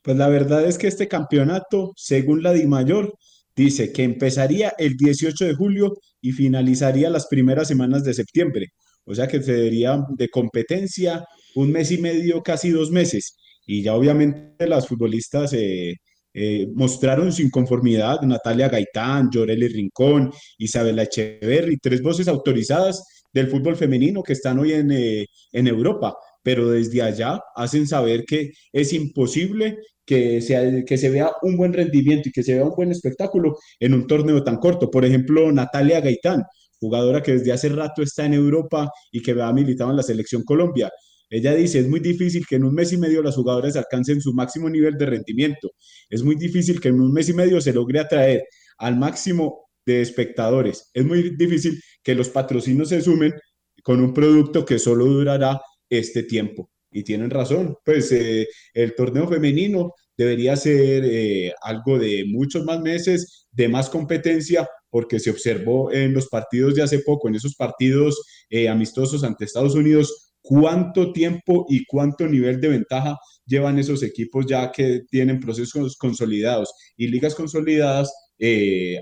Pues 0.01 0.17
la 0.17 0.29
verdad 0.29 0.65
es 0.65 0.77
que 0.77 0.87
este 0.87 1.07
campeonato, 1.07 1.91
según 1.95 2.41
la 2.43 2.53
DIMAYOR, 2.53 3.13
dice 3.55 3.91
que 3.91 4.03
empezaría 4.03 4.73
el 4.77 4.95
18 4.95 5.45
de 5.45 5.55
julio 5.55 5.93
y 6.21 6.31
finalizaría 6.31 7.09
las 7.09 7.27
primeras 7.27 7.67
semanas 7.67 8.03
de 8.03 8.13
septiembre. 8.13 8.67
O 9.05 9.15
sea 9.15 9.27
que 9.27 9.41
sería 9.41 10.03
de 10.09 10.29
competencia 10.29 11.25
un 11.55 11.71
mes 11.71 11.91
y 11.91 11.97
medio, 11.97 12.41
casi 12.43 12.69
dos 12.69 12.91
meses. 12.91 13.37
Y 13.65 13.83
ya 13.83 13.95
obviamente 13.95 14.67
las 14.67 14.87
futbolistas 14.87 15.53
eh, 15.53 15.95
eh, 16.33 16.67
mostraron 16.73 17.31
su 17.31 17.41
inconformidad. 17.41 18.21
Natalia 18.21 18.69
Gaitán, 18.69 19.29
Yoreli 19.31 19.67
Rincón, 19.67 20.31
Isabela 20.57 21.03
Echeverri, 21.03 21.77
tres 21.77 22.01
voces 22.01 22.27
autorizadas 22.27 23.03
del 23.33 23.47
fútbol 23.47 23.75
femenino 23.75 24.23
que 24.23 24.33
están 24.33 24.59
hoy 24.59 24.73
en, 24.73 24.91
eh, 24.91 25.25
en 25.51 25.67
Europa 25.67 26.15
pero 26.43 26.69
desde 26.69 27.01
allá 27.01 27.39
hacen 27.55 27.87
saber 27.87 28.25
que 28.25 28.51
es 28.71 28.93
imposible 28.93 29.77
que, 30.05 30.41
sea, 30.41 30.83
que 30.85 30.97
se 30.97 31.09
vea 31.09 31.31
un 31.43 31.57
buen 31.57 31.73
rendimiento 31.73 32.29
y 32.29 32.31
que 32.31 32.43
se 32.43 32.55
vea 32.55 32.65
un 32.65 32.75
buen 32.75 32.91
espectáculo 32.91 33.57
en 33.79 33.93
un 33.93 34.07
torneo 34.07 34.43
tan 34.43 34.57
corto. 34.57 34.89
Por 34.89 35.05
ejemplo, 35.05 35.51
Natalia 35.51 36.01
Gaitán, 36.01 36.43
jugadora 36.79 37.21
que 37.21 37.33
desde 37.33 37.51
hace 37.51 37.69
rato 37.69 38.01
está 38.01 38.25
en 38.25 38.33
Europa 38.33 38.89
y 39.11 39.21
que 39.21 39.39
ha 39.39 39.53
militado 39.53 39.91
en 39.91 39.97
la 39.97 40.03
selección 40.03 40.43
Colombia. 40.43 40.89
Ella 41.29 41.53
dice, 41.53 41.79
es 41.79 41.87
muy 41.87 41.99
difícil 41.99 42.45
que 42.47 42.55
en 42.55 42.63
un 42.63 42.73
mes 42.73 42.91
y 42.93 42.97
medio 42.97 43.21
las 43.21 43.35
jugadoras 43.35 43.75
alcancen 43.75 44.21
su 44.21 44.33
máximo 44.33 44.69
nivel 44.69 44.97
de 44.97 45.05
rendimiento. 45.05 45.71
Es 46.09 46.23
muy 46.23 46.35
difícil 46.35 46.79
que 46.81 46.89
en 46.89 46.99
un 46.99 47.13
mes 47.13 47.29
y 47.29 47.33
medio 47.33 47.61
se 47.61 47.73
logre 47.73 47.99
atraer 47.99 48.43
al 48.77 48.97
máximo 48.97 49.69
de 49.85 50.01
espectadores. 50.01 50.89
Es 50.93 51.05
muy 51.05 51.35
difícil 51.35 51.81
que 52.03 52.15
los 52.15 52.29
patrocinios 52.29 52.89
se 52.89 53.01
sumen 53.01 53.33
con 53.83 54.01
un 54.01 54.13
producto 54.13 54.65
que 54.65 54.79
solo 54.79 55.05
durará 55.05 55.61
este 55.89 56.23
tiempo. 56.23 56.69
Y 56.91 57.03
tienen 57.03 57.29
razón, 57.29 57.75
pues 57.85 58.11
eh, 58.11 58.47
el 58.73 58.95
torneo 58.95 59.27
femenino 59.27 59.93
debería 60.17 60.55
ser 60.55 61.05
eh, 61.05 61.53
algo 61.61 61.99
de 61.99 62.25
muchos 62.27 62.65
más 62.65 62.81
meses, 62.81 63.47
de 63.51 63.69
más 63.69 63.89
competencia, 63.89 64.67
porque 64.89 65.19
se 65.19 65.29
observó 65.29 65.91
en 65.91 66.13
los 66.13 66.27
partidos 66.27 66.75
de 66.75 66.81
hace 66.81 66.99
poco, 66.99 67.27
en 67.27 67.35
esos 67.35 67.55
partidos 67.55 68.19
eh, 68.49 68.67
amistosos 68.67 69.23
ante 69.23 69.45
Estados 69.45 69.75
Unidos, 69.75 70.28
cuánto 70.49 71.13
tiempo 71.13 71.67
y 71.69 71.85
cuánto 71.85 72.25
nivel 72.27 72.59
de 72.59 72.69
ventaja 72.69 73.15
llevan 73.45 73.77
esos 73.77 74.01
equipos 74.01 74.47
ya 74.47 74.71
que 74.71 75.01
tienen 75.07 75.39
procesos 75.39 75.95
consolidados 75.95 76.73
y 76.97 77.07
ligas 77.07 77.35
consolidadas 77.35 78.11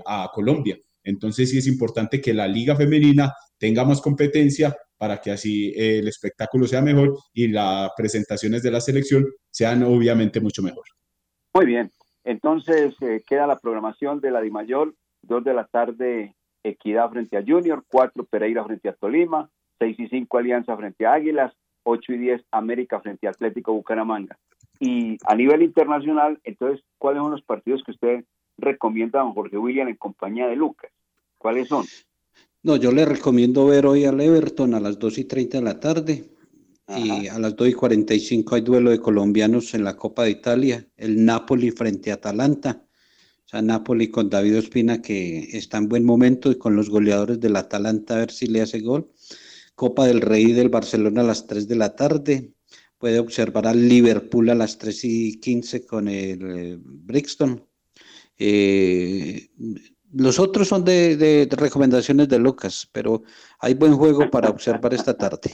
a 0.04 0.28
Colombia. 0.34 0.76
Entonces 1.02 1.48
sí 1.48 1.56
es 1.56 1.66
importante 1.66 2.20
que 2.20 2.34
la 2.34 2.46
liga 2.46 2.76
femenina 2.76 3.32
tenga 3.56 3.82
más 3.82 4.02
competencia 4.02 4.76
para 4.98 5.22
que 5.22 5.30
así 5.30 5.72
eh, 5.74 6.00
el 6.00 6.08
espectáculo 6.08 6.66
sea 6.66 6.82
mejor 6.82 7.16
y 7.32 7.48
las 7.48 7.92
presentaciones 7.96 8.62
de 8.62 8.70
la 8.70 8.82
selección 8.82 9.24
sean 9.48 9.84
obviamente 9.84 10.38
mucho 10.38 10.62
mejor. 10.62 10.84
Muy 11.54 11.64
bien, 11.64 11.90
entonces 12.24 12.94
eh, 13.00 13.22
queda 13.26 13.46
la 13.46 13.58
programación 13.58 14.20
de 14.20 14.32
la 14.32 14.42
DIMAYOR, 14.42 14.94
2 15.22 15.44
de 15.44 15.54
la 15.54 15.64
tarde 15.64 16.34
Equidad 16.62 17.08
frente 17.10 17.38
a 17.38 17.44
Junior, 17.46 17.84
4 17.88 18.26
Pereira 18.26 18.64
frente 18.64 18.90
a 18.90 18.92
Tolima, 18.92 19.50
6 19.78 19.98
y 19.98 20.08
5 20.08 20.38
Alianza 20.38 20.76
frente 20.76 21.06
a 21.06 21.14
Águilas, 21.14 21.52
8 21.84 22.12
y 22.12 22.18
10 22.18 22.44
América 22.50 23.00
frente 23.00 23.26
a 23.26 23.30
Atlético 23.30 23.72
Bucaramanga. 23.72 24.38
Y 24.80 25.18
a 25.24 25.34
nivel 25.34 25.62
internacional, 25.62 26.38
entonces, 26.44 26.84
¿cuáles 26.98 27.22
son 27.22 27.32
los 27.32 27.42
partidos 27.42 27.82
que 27.84 27.92
usted 27.92 28.24
recomienda 28.56 29.20
a 29.20 29.24
don 29.24 29.32
Jorge 29.32 29.58
William 29.58 29.88
en 29.88 29.96
compañía 29.96 30.46
de 30.46 30.56
Lucas? 30.56 30.90
¿Cuáles 31.36 31.68
son? 31.68 31.84
No, 32.62 32.76
yo 32.76 32.92
le 32.92 33.04
recomiendo 33.04 33.66
ver 33.66 33.86
hoy 33.86 34.04
al 34.04 34.20
Everton 34.20 34.74
a 34.74 34.80
las 34.80 34.98
2 34.98 35.18
y 35.18 35.24
30 35.24 35.58
de 35.58 35.64
la 35.64 35.80
tarde. 35.80 36.24
Y 36.88 37.28
a 37.28 37.38
las 37.38 37.54
2 37.54 37.68
y 37.68 37.72
45 37.74 38.54
hay 38.54 38.62
duelo 38.62 38.90
de 38.90 38.98
colombianos 38.98 39.74
en 39.74 39.84
la 39.84 39.94
Copa 39.94 40.24
de 40.24 40.30
Italia, 40.30 40.86
el 40.96 41.22
Napoli 41.22 41.70
frente 41.70 42.10
a 42.10 42.14
Atalanta. 42.14 42.82
O 43.44 43.48
sea, 43.48 43.60
Napoli 43.60 44.10
con 44.10 44.30
David 44.30 44.58
Ospina 44.58 45.02
que 45.02 45.50
está 45.52 45.76
en 45.78 45.88
buen 45.88 46.04
momento 46.04 46.50
y 46.50 46.56
con 46.56 46.76
los 46.76 46.88
goleadores 46.88 47.40
del 47.40 47.56
Atalanta 47.56 48.14
a 48.14 48.18
ver 48.18 48.30
si 48.30 48.46
le 48.46 48.62
hace 48.62 48.80
gol. 48.80 49.10
Copa 49.78 50.06
del 50.08 50.20
Rey 50.20 50.50
del 50.52 50.70
Barcelona 50.70 51.20
a 51.20 51.24
las 51.24 51.46
3 51.46 51.68
de 51.68 51.76
la 51.76 51.94
tarde. 51.94 52.52
Puede 52.98 53.20
observar 53.20 53.64
al 53.68 53.88
Liverpool 53.88 54.50
a 54.50 54.56
las 54.56 54.76
3 54.76 55.04
y 55.04 55.38
15 55.38 55.86
con 55.86 56.08
el 56.08 56.40
eh, 56.58 56.76
Brixton. 56.82 57.64
Eh, 58.36 59.48
los 60.14 60.40
otros 60.40 60.66
son 60.66 60.84
de, 60.84 61.16
de- 61.16 61.46
de 61.46 61.56
recomendaciones 61.56 62.28
de 62.28 62.40
Lucas, 62.40 62.88
pero 62.90 63.22
hay 63.60 63.74
buen 63.74 63.94
juego 63.94 64.28
para 64.28 64.50
observar 64.50 64.94
esta 64.94 65.14
tarde. 65.16 65.50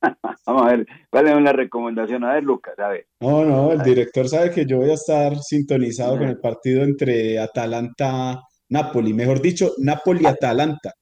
Vamos 0.46 0.62
a 0.62 0.70
ver, 0.74 0.86
¿cuál 1.10 1.28
es 1.28 1.34
una 1.36 1.52
recomendación? 1.52 2.24
A 2.24 2.32
ver, 2.34 2.44
Lucas, 2.44 2.78
a 2.78 2.88
ver. 2.88 3.06
No, 3.20 3.44
no, 3.44 3.72
el 3.72 3.82
director 3.82 4.26
sabe 4.30 4.50
que 4.50 4.64
yo 4.64 4.78
voy 4.78 4.90
a 4.90 4.94
estar 4.94 5.38
sintonizado 5.38 6.16
con 6.18 6.28
el 6.28 6.38
partido 6.40 6.82
entre 6.84 7.38
Atalanta-Napoli, 7.38 9.12
mejor 9.12 9.42
dicho, 9.42 9.74
Napoli-Atalanta. 9.78 10.94